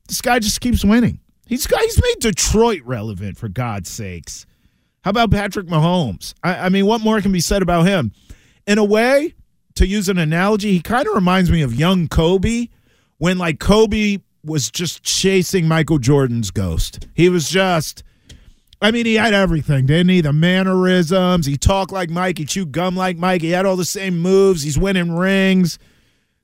this 0.08 0.22
guy 0.22 0.40
just 0.40 0.62
keeps 0.62 0.86
winning. 0.86 1.20
He's 1.48 1.66
he's 1.66 2.02
made 2.02 2.16
Detroit 2.20 2.82
relevant 2.86 3.38
for 3.38 3.50
God's 3.50 3.90
sakes. 3.90 4.46
How 5.02 5.12
about 5.12 5.32
Patrick 5.32 5.68
Mahomes? 5.68 6.34
I, 6.44 6.66
I 6.66 6.70
mean, 6.70 6.86
what 6.86 7.02
more 7.02 7.20
can 7.20 7.34
be 7.34 7.40
said 7.42 7.62
about 7.62 7.88
him? 7.88 8.14
In 8.66 8.78
a 8.78 8.86
way, 8.86 9.34
to 9.78 9.88
use 9.88 10.10
an 10.10 10.18
analogy, 10.18 10.72
he 10.72 10.82
kind 10.82 11.08
of 11.08 11.16
reminds 11.16 11.52
me 11.52 11.62
of 11.62 11.74
young 11.74 12.08
Kobe 12.08 12.68
when 13.18 13.38
like 13.38 13.60
Kobe 13.60 14.20
was 14.44 14.70
just 14.70 15.04
chasing 15.04 15.68
Michael 15.68 15.98
Jordan's 15.98 16.52
ghost. 16.52 17.08
He 17.16 17.30
was 17.30 17.50
just 17.50 18.04
I 18.80 18.92
mean, 18.92 19.08
he 19.08 19.16
had 19.16 19.34
everything, 19.34 19.88
didn't 19.88 20.10
he? 20.10 20.22
The 20.22 20.34
mannerisms. 20.34 21.48
He 21.48 21.58
talked 21.58 21.92
like 21.92 22.12
Mike. 22.12 22.38
He 22.38 22.46
chewed 22.46 22.72
gum 22.72 22.96
like 22.96 23.18
Mike. 23.18 23.42
He 23.42 23.50
had 23.50 23.66
all 23.66 23.76
the 23.76 23.86
same 23.86 24.20
moves. 24.20 24.62
He's 24.62 24.78
winning 24.78 25.16
rings. 25.16 25.80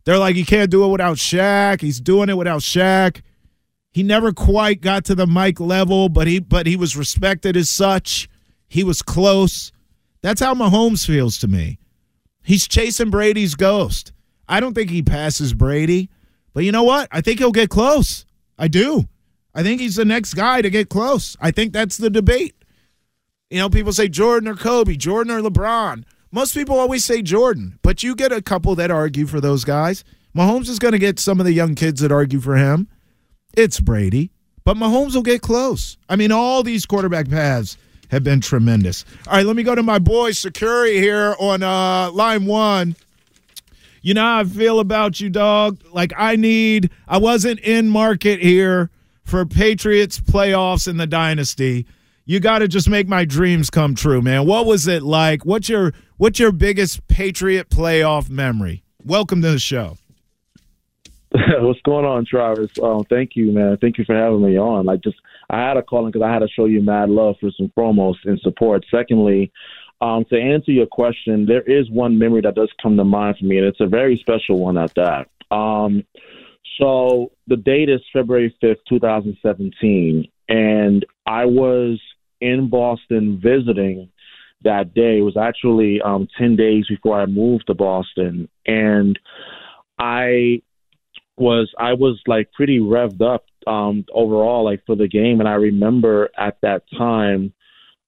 They're 0.05 0.17
like, 0.17 0.35
he 0.35 0.43
can't 0.43 0.71
do 0.71 0.83
it 0.83 0.87
without 0.87 1.17
Shaq. 1.17 1.81
He's 1.81 2.01
doing 2.01 2.29
it 2.29 2.37
without 2.37 2.61
Shaq. 2.61 3.21
He 3.91 4.01
never 4.01 4.33
quite 4.33 4.81
got 4.81 5.05
to 5.05 5.15
the 5.15 5.27
Mike 5.27 5.59
level, 5.59 6.09
but 6.09 6.25
he 6.25 6.39
but 6.39 6.65
he 6.65 6.75
was 6.75 6.97
respected 6.97 7.55
as 7.55 7.69
such. 7.69 8.27
He 8.67 8.83
was 8.83 9.03
close. 9.03 9.71
That's 10.21 10.41
how 10.41 10.55
Mahomes 10.55 11.05
feels 11.05 11.37
to 11.39 11.47
me. 11.47 11.77
He's 12.43 12.67
chasing 12.67 13.09
Brady's 13.09 13.55
ghost. 13.55 14.11
I 14.47 14.59
don't 14.59 14.73
think 14.73 14.89
he 14.89 15.01
passes 15.01 15.53
Brady, 15.53 16.09
but 16.53 16.63
you 16.63 16.71
know 16.71 16.83
what? 16.83 17.07
I 17.11 17.21
think 17.21 17.39
he'll 17.39 17.51
get 17.51 17.69
close. 17.69 18.25
I 18.57 18.67
do. 18.67 19.07
I 19.55 19.63
think 19.63 19.79
he's 19.79 19.95
the 19.95 20.05
next 20.05 20.33
guy 20.33 20.61
to 20.61 20.69
get 20.69 20.89
close. 20.89 21.37
I 21.39 21.51
think 21.51 21.73
that's 21.73 21.97
the 21.97 22.09
debate. 22.09 22.55
You 23.49 23.59
know, 23.59 23.69
people 23.69 23.93
say 23.93 24.09
Jordan 24.09 24.49
or 24.49 24.55
Kobe, 24.55 24.95
Jordan 24.95 25.31
or 25.31 25.41
LeBron. 25.41 26.03
Most 26.31 26.55
people 26.55 26.77
always 26.79 27.05
say 27.05 27.21
Jordan, 27.21 27.77
but 27.83 28.01
you 28.01 28.15
get 28.15 28.31
a 28.31 28.41
couple 28.41 28.73
that 28.75 28.89
argue 28.89 29.27
for 29.27 29.39
those 29.39 29.63
guys. 29.63 30.03
Mahomes 30.35 30.67
is 30.67 30.79
going 30.79 30.93
to 30.93 30.99
get 30.99 31.19
some 31.19 31.39
of 31.39 31.45
the 31.45 31.53
young 31.53 31.75
kids 31.75 32.01
that 32.01 32.11
argue 32.11 32.39
for 32.39 32.55
him. 32.55 32.87
It's 33.55 33.79
Brady, 33.79 34.31
but 34.65 34.75
Mahomes 34.75 35.13
will 35.13 35.21
get 35.21 35.43
close. 35.43 35.97
I 36.09 36.15
mean, 36.15 36.31
all 36.31 36.63
these 36.63 36.87
quarterback 36.87 37.29
paths 37.29 37.77
have 38.13 38.23
been 38.23 38.39
tremendous. 38.39 39.03
All 39.27 39.33
right, 39.33 39.45
let 39.45 39.55
me 39.55 39.63
go 39.63 39.75
to 39.75 39.83
my 39.83 39.99
boy 39.99 40.31
Security 40.31 40.99
here 40.99 41.35
on 41.39 41.63
uh, 41.63 42.11
line 42.11 42.45
one. 42.45 42.95
You 44.01 44.13
know 44.13 44.21
how 44.21 44.39
I 44.39 44.43
feel 44.43 44.79
about 44.79 45.19
you, 45.19 45.29
dog. 45.29 45.79
Like 45.91 46.13
I 46.15 46.35
need. 46.35 46.91
I 47.07 47.17
wasn't 47.17 47.59
in 47.61 47.89
market 47.89 48.41
here 48.41 48.89
for 49.23 49.45
Patriots 49.45 50.19
playoffs 50.19 50.87
in 50.87 50.97
the 50.97 51.07
dynasty. 51.07 51.85
You 52.25 52.39
got 52.39 52.59
to 52.59 52.67
just 52.67 52.87
make 52.89 53.07
my 53.07 53.25
dreams 53.25 53.69
come 53.69 53.95
true, 53.95 54.21
man. 54.21 54.45
What 54.45 54.65
was 54.65 54.87
it 54.87 55.03
like? 55.03 55.45
What's 55.45 55.67
your 55.67 55.93
what's 56.17 56.39
your 56.39 56.51
biggest 56.51 57.07
Patriot 57.07 57.69
playoff 57.69 58.29
memory? 58.29 58.83
Welcome 59.03 59.41
to 59.41 59.51
the 59.51 59.59
show. 59.59 59.97
What's 61.59 61.81
going 61.81 62.05
on, 62.05 62.25
Travis? 62.25 62.69
Um, 62.81 63.03
thank 63.09 63.35
you, 63.35 63.51
man. 63.51 63.77
Thank 63.81 63.97
you 63.97 64.05
for 64.05 64.15
having 64.15 64.45
me 64.45 64.57
on. 64.57 64.85
Like, 64.85 65.01
just 65.01 65.17
I 65.53 65.67
had 65.67 65.77
a 65.77 65.83
call 65.83 66.05
because 66.05 66.21
I 66.21 66.33
had 66.33 66.39
to 66.39 66.47
show 66.47 66.65
you 66.65 66.81
mad 66.81 67.09
love 67.09 67.35
first 67.39 67.59
and 67.59 67.71
foremost 67.73 68.19
and 68.25 68.39
support. 68.39 68.85
Secondly, 68.89 69.51
um, 70.01 70.25
to 70.29 70.39
answer 70.39 70.71
your 70.71 70.87
question, 70.87 71.45
there 71.45 71.61
is 71.61 71.89
one 71.89 72.17
memory 72.17 72.41
that 72.41 72.55
does 72.55 72.71
come 72.81 72.97
to 72.97 73.03
mind 73.03 73.37
for 73.37 73.45
me, 73.45 73.57
and 73.57 73.67
it's 73.67 73.79
a 73.79 73.87
very 73.87 74.17
special 74.17 74.59
one 74.59 74.77
at 74.77 74.93
that. 74.95 75.29
Um, 75.55 76.03
so 76.79 77.31
the 77.47 77.55
date 77.55 77.89
is 77.89 78.01
February 78.11 78.55
fifth, 78.59 78.79
two 78.89 78.99
thousand 78.99 79.37
seventeen, 79.41 80.27
and 80.49 81.05
I 81.27 81.45
was 81.45 82.01
in 82.41 82.69
Boston 82.69 83.39
visiting 83.41 84.09
that 84.63 84.93
day. 84.93 85.19
It 85.19 85.21
was 85.21 85.37
actually 85.37 86.01
um, 86.01 86.27
ten 86.37 86.55
days 86.55 86.85
before 86.89 87.21
I 87.21 87.25
moved 87.27 87.67
to 87.67 87.75
Boston, 87.75 88.49
and 88.65 89.19
I 89.99 90.61
was 91.37 91.71
I 91.79 91.93
was 91.93 92.21
like 92.27 92.51
pretty 92.51 92.79
revved 92.79 93.21
up 93.21 93.45
um 93.65 94.05
overall 94.13 94.65
like 94.65 94.85
for 94.85 94.95
the 94.95 95.07
game. 95.07 95.39
And 95.39 95.49
I 95.49 95.53
remember 95.53 96.29
at 96.37 96.57
that 96.61 96.83
time 96.97 97.53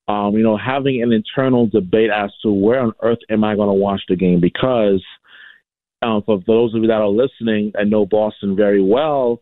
um 0.07 0.35
you 0.35 0.43
know 0.43 0.57
having 0.57 1.01
an 1.01 1.11
internal 1.11 1.67
debate 1.67 2.11
as 2.11 2.31
to 2.43 2.51
where 2.51 2.81
on 2.81 2.93
earth 3.01 3.19
am 3.29 3.43
I 3.43 3.55
going 3.55 3.69
to 3.69 3.73
watch 3.73 4.01
the 4.07 4.15
game? 4.15 4.39
Because 4.39 5.03
um 6.01 6.23
for 6.25 6.39
those 6.45 6.75
of 6.75 6.81
you 6.81 6.87
that 6.87 7.01
are 7.01 7.07
listening 7.07 7.71
and 7.75 7.89
know 7.89 8.05
Boston 8.05 8.55
very 8.55 8.83
well 8.83 9.41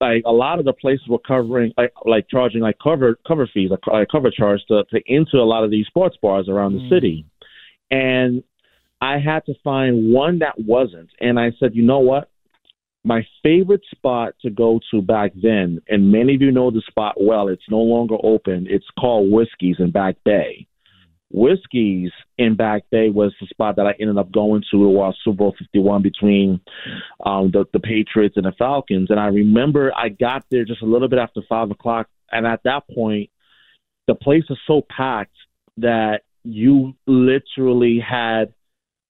like 0.00 0.22
a 0.24 0.32
lot 0.32 0.58
of 0.58 0.64
the 0.64 0.72
places 0.72 1.06
were 1.08 1.18
covering 1.18 1.72
like 1.76 1.92
like 2.04 2.26
charging 2.28 2.60
like 2.60 2.78
cover 2.82 3.18
cover 3.26 3.48
fees 3.52 3.70
like, 3.70 3.86
like 3.86 4.08
cover 4.10 4.30
charge 4.30 4.60
to, 4.68 4.84
to 4.90 5.00
into 5.06 5.36
a 5.36 5.44
lot 5.44 5.62
of 5.64 5.70
these 5.70 5.86
sports 5.86 6.16
bars 6.20 6.48
around 6.48 6.74
the 6.74 6.88
city. 6.88 7.26
And 7.90 8.42
I 9.00 9.18
had 9.18 9.44
to 9.46 9.54
find 9.62 10.12
one 10.12 10.38
that 10.40 10.54
wasn't. 10.58 11.10
And 11.20 11.38
I 11.38 11.52
said 11.58 11.74
you 11.74 11.82
know 11.82 12.00
what 12.00 12.30
my 13.04 13.26
favorite 13.42 13.82
spot 13.90 14.34
to 14.42 14.50
go 14.50 14.80
to 14.90 15.00
back 15.00 15.32
then, 15.40 15.80
and 15.88 16.12
many 16.12 16.34
of 16.34 16.42
you 16.42 16.52
know 16.52 16.70
the 16.70 16.82
spot 16.88 17.14
well, 17.18 17.48
it's 17.48 17.62
no 17.70 17.78
longer 17.78 18.16
open. 18.22 18.66
It's 18.68 18.86
called 18.98 19.32
Whiskey's 19.32 19.76
in 19.78 19.90
Back 19.90 20.16
Bay. 20.24 20.66
Whiskey's 21.32 22.10
in 22.38 22.56
Back 22.56 22.82
Bay 22.90 23.08
was 23.08 23.32
the 23.40 23.46
spot 23.46 23.76
that 23.76 23.86
I 23.86 23.94
ended 24.00 24.18
up 24.18 24.32
going 24.32 24.64
to 24.72 24.88
watch 24.88 25.16
Super 25.24 25.36
Bowl 25.36 25.54
51 25.58 26.02
between 26.02 26.60
um, 27.24 27.50
the, 27.52 27.64
the 27.72 27.78
Patriots 27.78 28.36
and 28.36 28.46
the 28.46 28.52
Falcons. 28.58 29.10
And 29.10 29.20
I 29.20 29.26
remember 29.26 29.92
I 29.96 30.08
got 30.08 30.44
there 30.50 30.64
just 30.64 30.82
a 30.82 30.86
little 30.86 31.08
bit 31.08 31.20
after 31.20 31.40
5 31.48 31.70
o'clock. 31.70 32.08
And 32.32 32.46
at 32.46 32.62
that 32.64 32.82
point, 32.92 33.30
the 34.08 34.16
place 34.16 34.42
was 34.48 34.58
so 34.66 34.82
packed 34.94 35.36
that 35.76 36.22
you 36.42 36.94
literally 37.06 38.00
had 38.00 38.52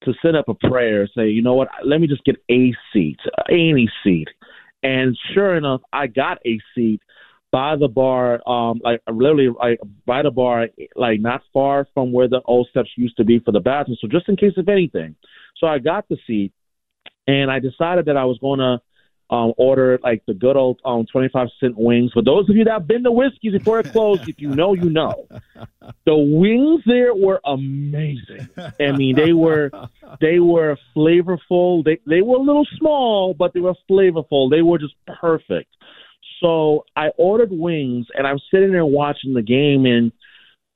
to 0.03 0.13
set 0.21 0.35
up 0.35 0.49
a 0.49 0.55
prayer, 0.55 1.07
say, 1.15 1.29
you 1.29 1.41
know 1.41 1.53
what, 1.53 1.67
let 1.85 2.01
me 2.01 2.07
just 2.07 2.23
get 2.23 2.35
a 2.49 2.73
seat, 2.91 3.19
any 3.49 3.89
seat. 4.03 4.27
And 4.83 5.17
sure 5.33 5.55
enough, 5.55 5.81
I 5.93 6.07
got 6.07 6.39
a 6.45 6.59
seat 6.73 7.01
by 7.51 7.75
the 7.75 7.87
bar, 7.87 8.41
um, 8.47 8.79
like 8.83 9.01
literally 9.11 9.49
like 9.49 9.79
by 10.05 10.21
the 10.21 10.31
bar, 10.31 10.67
like 10.95 11.19
not 11.19 11.41
far 11.53 11.87
from 11.93 12.11
where 12.11 12.27
the 12.27 12.41
old 12.45 12.67
steps 12.69 12.89
used 12.95 13.17
to 13.17 13.23
be 13.23 13.39
for 13.39 13.51
the 13.51 13.59
bathroom. 13.59 13.97
So 13.99 14.07
just 14.07 14.29
in 14.29 14.37
case 14.37 14.53
of 14.57 14.69
anything. 14.69 15.15
So 15.57 15.67
I 15.67 15.79
got 15.79 16.07
the 16.09 16.17
seat 16.25 16.53
and 17.27 17.51
I 17.51 17.59
decided 17.59 18.05
that 18.05 18.17
I 18.17 18.25
was 18.25 18.39
gonna 18.41 18.81
um, 19.31 19.53
order 19.57 19.97
like 20.03 20.21
the 20.27 20.33
good 20.33 20.57
old 20.57 20.79
um, 20.83 21.05
25 21.09 21.47
cent 21.59 21.77
wings. 21.77 22.11
For 22.13 22.21
those 22.21 22.49
of 22.49 22.55
you 22.55 22.65
that 22.65 22.71
have 22.71 22.87
been 22.87 23.03
to 23.03 23.11
Whiskey's 23.11 23.53
before 23.53 23.79
it 23.79 23.91
closed, 23.91 24.27
if 24.27 24.39
you 24.39 24.49
know, 24.49 24.73
you 24.73 24.89
know. 24.89 25.27
The 26.05 26.15
wings 26.15 26.81
there 26.85 27.15
were 27.15 27.39
amazing. 27.45 28.49
I 28.57 28.91
mean, 28.91 29.15
they 29.15 29.31
were 29.31 29.71
they 30.19 30.39
were 30.39 30.77
flavorful. 30.95 31.83
They 31.83 31.99
they 32.05 32.21
were 32.21 32.37
a 32.37 32.41
little 32.41 32.67
small, 32.77 33.33
but 33.33 33.53
they 33.53 33.61
were 33.61 33.75
flavorful. 33.89 34.49
They 34.51 34.61
were 34.61 34.77
just 34.77 34.95
perfect. 35.21 35.73
So 36.41 36.85
I 36.95 37.09
ordered 37.17 37.51
wings, 37.51 38.07
and 38.13 38.27
I'm 38.27 38.39
sitting 38.51 38.71
there 38.71 38.85
watching 38.85 39.33
the 39.33 39.41
game, 39.41 39.85
and 39.85 40.11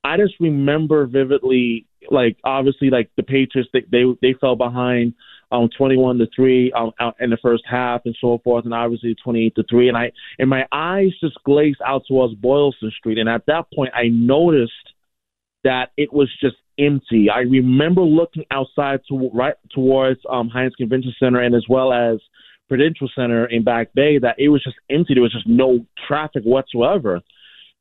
I 0.04 0.16
just 0.18 0.36
remember 0.40 1.08
vividly, 1.08 1.88
like 2.10 2.38
obviously, 2.44 2.90
like 2.90 3.10
the 3.18 3.24
Patriots, 3.24 3.70
they 3.74 3.84
they, 3.92 4.04
they 4.22 4.34
fell 4.40 4.56
behind 4.56 5.14
um 5.56 5.70
21 5.78 6.18
to 6.18 6.28
3 6.36 6.72
um, 6.74 6.92
in 7.20 7.30
the 7.30 7.38
first 7.42 7.64
half 7.70 8.02
and 8.06 8.16
so 8.20 8.40
forth 8.44 8.66
and 8.66 8.74
obviously 8.74 9.16
28 9.24 9.56
to 9.56 9.64
3 9.70 9.90
and 9.90 9.98
I 9.98 10.12
and 10.40 10.50
my 10.50 10.66
eyes 10.72 11.12
just 11.22 11.36
glazed 11.44 11.80
out 11.86 12.04
towards 12.08 12.36
Boylston 12.36 12.92
Street 12.98 13.18
and 13.18 13.30
at 13.30 13.46
that 13.48 13.66
point 13.74 13.92
I 13.94 14.10
noticed 14.10 14.72
that 15.64 15.90
it 15.98 16.14
was 16.14 16.30
just 16.40 16.58
empty. 16.78 17.30
I 17.30 17.40
remember 17.40 18.02
looking 18.02 18.44
outside 18.52 19.00
to 19.10 19.30
right 19.34 19.56
towards 19.74 20.20
um 20.30 20.50
Hynes 20.50 20.76
Convention 20.78 21.14
Center 21.20 21.42
and 21.42 21.56
as 21.56 21.66
well 21.70 21.94
as 21.94 22.20
Prudential 22.68 23.10
Center 23.16 23.46
in 23.46 23.64
Back 23.64 23.94
Bay 23.94 24.18
that 24.18 24.36
it 24.40 24.50
was 24.50 24.64
just 24.64 24.78
empty. 24.90 25.14
There 25.14 25.24
was 25.24 25.34
just 25.34 25.48
no 25.48 25.86
traffic 26.08 26.44
whatsoever. 26.44 27.22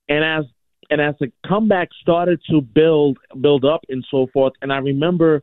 And 0.08 0.24
as 0.24 0.44
and 0.90 1.00
as 1.00 1.14
the 1.18 1.32
comeback 1.46 1.88
started 2.00 2.40
to 2.50 2.60
build 2.60 3.18
build 3.40 3.64
up 3.64 3.80
and 3.88 4.04
so 4.10 4.26
forth, 4.32 4.52
and 4.60 4.72
I 4.72 4.78
remember 4.78 5.42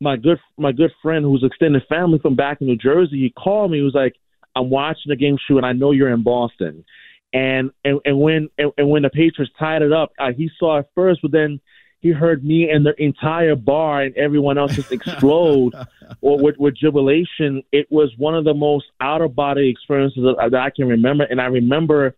my 0.00 0.16
good 0.16 0.38
my 0.56 0.72
good 0.72 0.92
friend 1.02 1.24
who's 1.24 1.44
extended 1.44 1.82
family 1.88 2.18
from 2.18 2.36
back 2.36 2.60
in 2.60 2.66
New 2.66 2.76
Jersey, 2.76 3.16
he 3.16 3.30
called 3.30 3.70
me. 3.70 3.78
He 3.78 3.82
was 3.82 3.94
like, 3.94 4.14
"I'm 4.54 4.70
watching 4.70 5.08
the 5.10 5.16
game, 5.16 5.36
shoe, 5.46 5.56
and 5.56 5.66
I 5.66 5.72
know 5.72 5.92
you're 5.92 6.12
in 6.12 6.22
Boston." 6.22 6.84
And 7.32 7.70
and 7.84 8.00
and 8.04 8.20
when 8.20 8.48
and, 8.58 8.72
and 8.78 8.88
when 8.88 9.02
the 9.02 9.10
Patriots 9.10 9.52
tied 9.58 9.82
it 9.82 9.92
up, 9.92 10.12
uh, 10.18 10.32
he 10.36 10.50
saw 10.58 10.78
it 10.78 10.86
first, 10.94 11.20
but 11.22 11.32
then 11.32 11.60
he 12.00 12.10
heard 12.10 12.44
me 12.44 12.70
and 12.70 12.86
the 12.86 12.94
entire 13.02 13.56
bar 13.56 14.02
and 14.02 14.16
everyone 14.16 14.56
else 14.56 14.76
just 14.76 14.92
explode 14.92 15.74
or 16.20 16.38
with, 16.38 16.56
with 16.56 16.76
jubilation. 16.76 17.62
It 17.72 17.88
was 17.90 18.12
one 18.16 18.36
of 18.36 18.44
the 18.44 18.54
most 18.54 18.86
out 19.00 19.20
of 19.20 19.34
body 19.34 19.68
experiences 19.68 20.22
that, 20.22 20.50
that 20.52 20.60
I 20.60 20.70
can 20.70 20.86
remember. 20.86 21.24
And 21.24 21.40
I 21.40 21.46
remember 21.46 22.14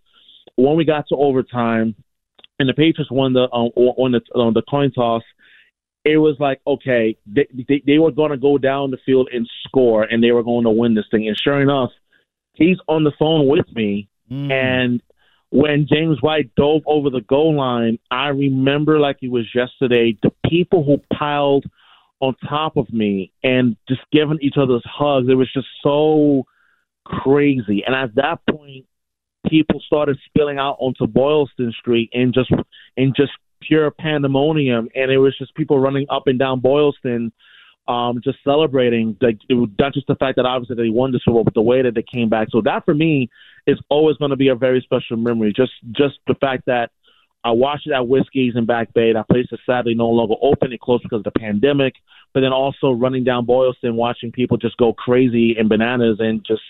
when 0.56 0.76
we 0.76 0.84
got 0.84 1.08
to 1.08 1.16
overtime 1.16 1.94
and 2.58 2.68
the 2.68 2.74
Patriots 2.74 3.10
won 3.10 3.32
the 3.32 3.48
um, 3.52 3.70
won 3.74 4.12
the 4.12 4.20
on 4.34 4.52
the 4.52 4.62
coin 4.62 4.92
toss. 4.92 5.22
It 6.04 6.16
was 6.16 6.36
like 6.38 6.60
okay, 6.66 7.16
they 7.26 7.46
they, 7.68 7.82
they 7.86 7.98
were 7.98 8.12
going 8.12 8.30
to 8.30 8.38
go 8.38 8.58
down 8.58 8.90
the 8.90 8.98
field 9.04 9.28
and 9.32 9.48
score, 9.66 10.02
and 10.02 10.22
they 10.22 10.32
were 10.32 10.42
going 10.42 10.64
to 10.64 10.70
win 10.70 10.94
this 10.94 11.06
thing. 11.10 11.28
And 11.28 11.38
sure 11.38 11.60
enough, 11.60 11.90
he's 12.54 12.78
on 12.88 13.04
the 13.04 13.12
phone 13.18 13.46
with 13.46 13.66
me, 13.74 14.08
mm. 14.30 14.50
and 14.50 15.02
when 15.50 15.86
James 15.92 16.22
White 16.22 16.54
dove 16.54 16.82
over 16.86 17.10
the 17.10 17.22
goal 17.22 17.56
line, 17.56 17.98
I 18.10 18.28
remember 18.28 19.00
like 19.00 19.18
it 19.20 19.30
was 19.30 19.46
yesterday. 19.54 20.16
The 20.22 20.30
people 20.48 20.84
who 20.84 21.02
piled 21.16 21.66
on 22.20 22.36
top 22.48 22.76
of 22.76 22.92
me 22.92 23.32
and 23.42 23.76
just 23.88 24.02
giving 24.12 24.38
each 24.40 24.54
other's 24.56 24.84
hugs, 24.86 25.26
it 25.28 25.34
was 25.34 25.52
just 25.52 25.66
so 25.82 26.44
crazy. 27.04 27.82
And 27.84 27.96
at 27.96 28.14
that 28.14 28.38
point, 28.48 28.86
people 29.48 29.80
started 29.84 30.18
spilling 30.26 30.58
out 30.58 30.76
onto 30.78 31.06
Boylston 31.06 31.72
Street 31.78 32.10
and 32.12 32.32
just 32.32 32.52
and 32.96 33.14
just 33.16 33.32
pure 33.60 33.90
pandemonium. 33.90 34.88
And 34.94 35.10
it 35.10 35.18
was 35.18 35.36
just 35.38 35.54
people 35.54 35.78
running 35.78 36.06
up 36.10 36.26
and 36.26 36.38
down 36.38 36.60
Boylston, 36.60 37.32
um, 37.88 38.20
just 38.22 38.38
celebrating. 38.44 39.16
Like 39.20 39.38
not 39.50 39.94
just 39.94 40.06
the 40.06 40.16
fact 40.16 40.36
that 40.36 40.46
obviously 40.46 40.76
they 40.76 40.90
won 40.90 41.12
the 41.12 41.20
Super 41.24 41.34
Bowl, 41.34 41.44
but 41.44 41.54
the 41.54 41.62
way 41.62 41.82
that 41.82 41.94
they 41.94 42.04
came 42.04 42.28
back. 42.28 42.48
So 42.50 42.60
that 42.62 42.84
for 42.84 42.94
me 42.94 43.28
is 43.66 43.78
always 43.88 44.16
going 44.16 44.30
to 44.30 44.36
be 44.36 44.48
a 44.48 44.54
very 44.54 44.80
special 44.80 45.16
memory. 45.16 45.52
Just 45.54 45.72
just 45.92 46.18
the 46.26 46.34
fact 46.34 46.64
that 46.66 46.90
I 47.42 47.52
watched 47.52 47.86
it 47.86 47.92
at 47.92 48.06
Whiskey's 48.06 48.54
in 48.54 48.66
Back 48.66 48.92
Bay. 48.92 49.12
That 49.12 49.28
place 49.28 49.46
is 49.50 49.58
sadly 49.64 49.94
no 49.94 50.08
longer 50.08 50.34
open. 50.42 50.72
It 50.72 50.80
closed 50.80 51.04
because 51.04 51.20
of 51.20 51.32
the 51.32 51.38
pandemic. 51.38 51.94
But 52.34 52.40
then 52.40 52.52
also 52.52 52.92
running 52.92 53.24
down 53.24 53.46
Boylston, 53.46 53.96
watching 53.96 54.30
people 54.30 54.56
just 54.56 54.76
go 54.76 54.92
crazy 54.92 55.56
and 55.58 55.68
bananas 55.68 56.18
and 56.20 56.44
just 56.46 56.62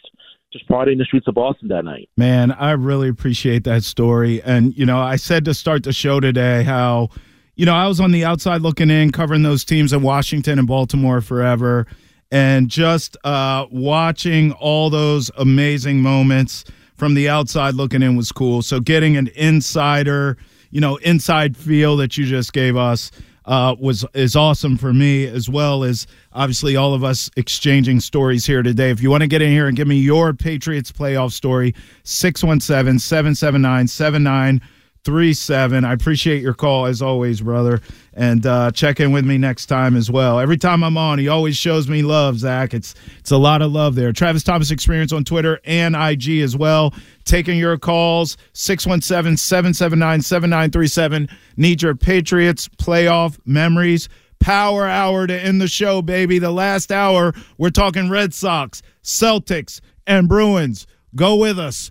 just 0.52 0.68
partying 0.68 0.98
the 0.98 1.04
streets 1.04 1.28
of 1.28 1.34
Boston 1.34 1.68
that 1.68 1.84
night. 1.84 2.08
Man, 2.16 2.52
I 2.52 2.72
really 2.72 3.08
appreciate 3.08 3.64
that 3.64 3.84
story. 3.84 4.42
And, 4.42 4.76
you 4.76 4.84
know, 4.84 4.98
I 4.98 5.16
said 5.16 5.44
to 5.44 5.54
start 5.54 5.84
the 5.84 5.92
show 5.92 6.20
today 6.20 6.64
how, 6.64 7.10
you 7.54 7.66
know, 7.66 7.74
I 7.74 7.86
was 7.86 8.00
on 8.00 8.10
the 8.10 8.24
outside 8.24 8.62
looking 8.62 8.90
in, 8.90 9.12
covering 9.12 9.42
those 9.42 9.64
teams 9.64 9.92
in 9.92 10.02
Washington 10.02 10.58
and 10.58 10.66
Baltimore 10.66 11.20
forever, 11.20 11.86
and 12.32 12.68
just 12.68 13.16
uh, 13.24 13.66
watching 13.70 14.52
all 14.52 14.90
those 14.90 15.30
amazing 15.36 16.00
moments 16.00 16.64
from 16.94 17.14
the 17.14 17.28
outside 17.28 17.74
looking 17.74 18.02
in 18.02 18.16
was 18.16 18.32
cool. 18.32 18.62
So 18.62 18.80
getting 18.80 19.16
an 19.16 19.28
insider, 19.34 20.36
you 20.70 20.80
know, 20.80 20.96
inside 20.96 21.56
feel 21.56 21.96
that 21.96 22.16
you 22.16 22.26
just 22.26 22.52
gave 22.52 22.76
us 22.76 23.10
uh, 23.46 23.74
was 23.78 24.04
is 24.14 24.36
awesome 24.36 24.76
for 24.76 24.92
me 24.92 25.26
as 25.26 25.48
well 25.48 25.84
as 25.84 26.06
obviously 26.32 26.76
all 26.76 26.94
of 26.94 27.02
us 27.04 27.30
exchanging 27.36 28.00
stories 28.00 28.46
here 28.46 28.62
today. 28.62 28.90
If 28.90 29.02
you 29.02 29.10
want 29.10 29.22
to 29.22 29.26
get 29.26 29.42
in 29.42 29.50
here 29.50 29.66
and 29.66 29.76
give 29.76 29.88
me 29.88 29.96
your 29.96 30.32
Patriots 30.32 30.92
playoff 30.92 31.32
story, 31.32 31.74
617 32.04 32.98
779 32.98 34.60
three 35.04 35.32
seven. 35.32 35.84
I 35.84 35.92
appreciate 35.92 36.42
your 36.42 36.54
call 36.54 36.86
as 36.86 37.02
always, 37.02 37.40
brother, 37.40 37.80
and 38.14 38.44
uh, 38.46 38.70
check 38.70 39.00
in 39.00 39.12
with 39.12 39.24
me 39.24 39.38
next 39.38 39.66
time 39.66 39.96
as 39.96 40.10
well. 40.10 40.40
Every 40.40 40.56
time 40.56 40.82
I'm 40.82 40.96
on, 40.96 41.18
he 41.18 41.28
always 41.28 41.56
shows 41.56 41.88
me 41.88 42.02
love, 42.02 42.38
Zach. 42.38 42.74
It's 42.74 42.94
it's 43.18 43.30
a 43.30 43.36
lot 43.36 43.62
of 43.62 43.72
love 43.72 43.94
there. 43.94 44.12
Travis 44.12 44.42
Thomas 44.42 44.70
Experience 44.70 45.12
on 45.12 45.24
Twitter 45.24 45.60
and 45.64 45.96
IG 45.96 46.40
as 46.40 46.56
well. 46.56 46.94
Taking 47.24 47.58
your 47.58 47.78
calls 47.78 48.36
617-779-7937. 48.54 51.30
Need 51.56 51.82
your 51.82 51.94
Patriots 51.94 52.68
playoff 52.68 53.38
memories. 53.44 54.08
Power 54.40 54.86
hour 54.86 55.26
to 55.26 55.38
end 55.38 55.60
the 55.60 55.68
show, 55.68 56.00
baby. 56.00 56.38
The 56.38 56.50
last 56.50 56.90
hour, 56.90 57.34
we're 57.58 57.70
talking 57.70 58.08
Red 58.08 58.32
Sox, 58.32 58.80
Celtics, 59.02 59.80
and 60.06 60.28
Bruins. 60.28 60.86
Go 61.14 61.36
with 61.36 61.58
us. 61.58 61.90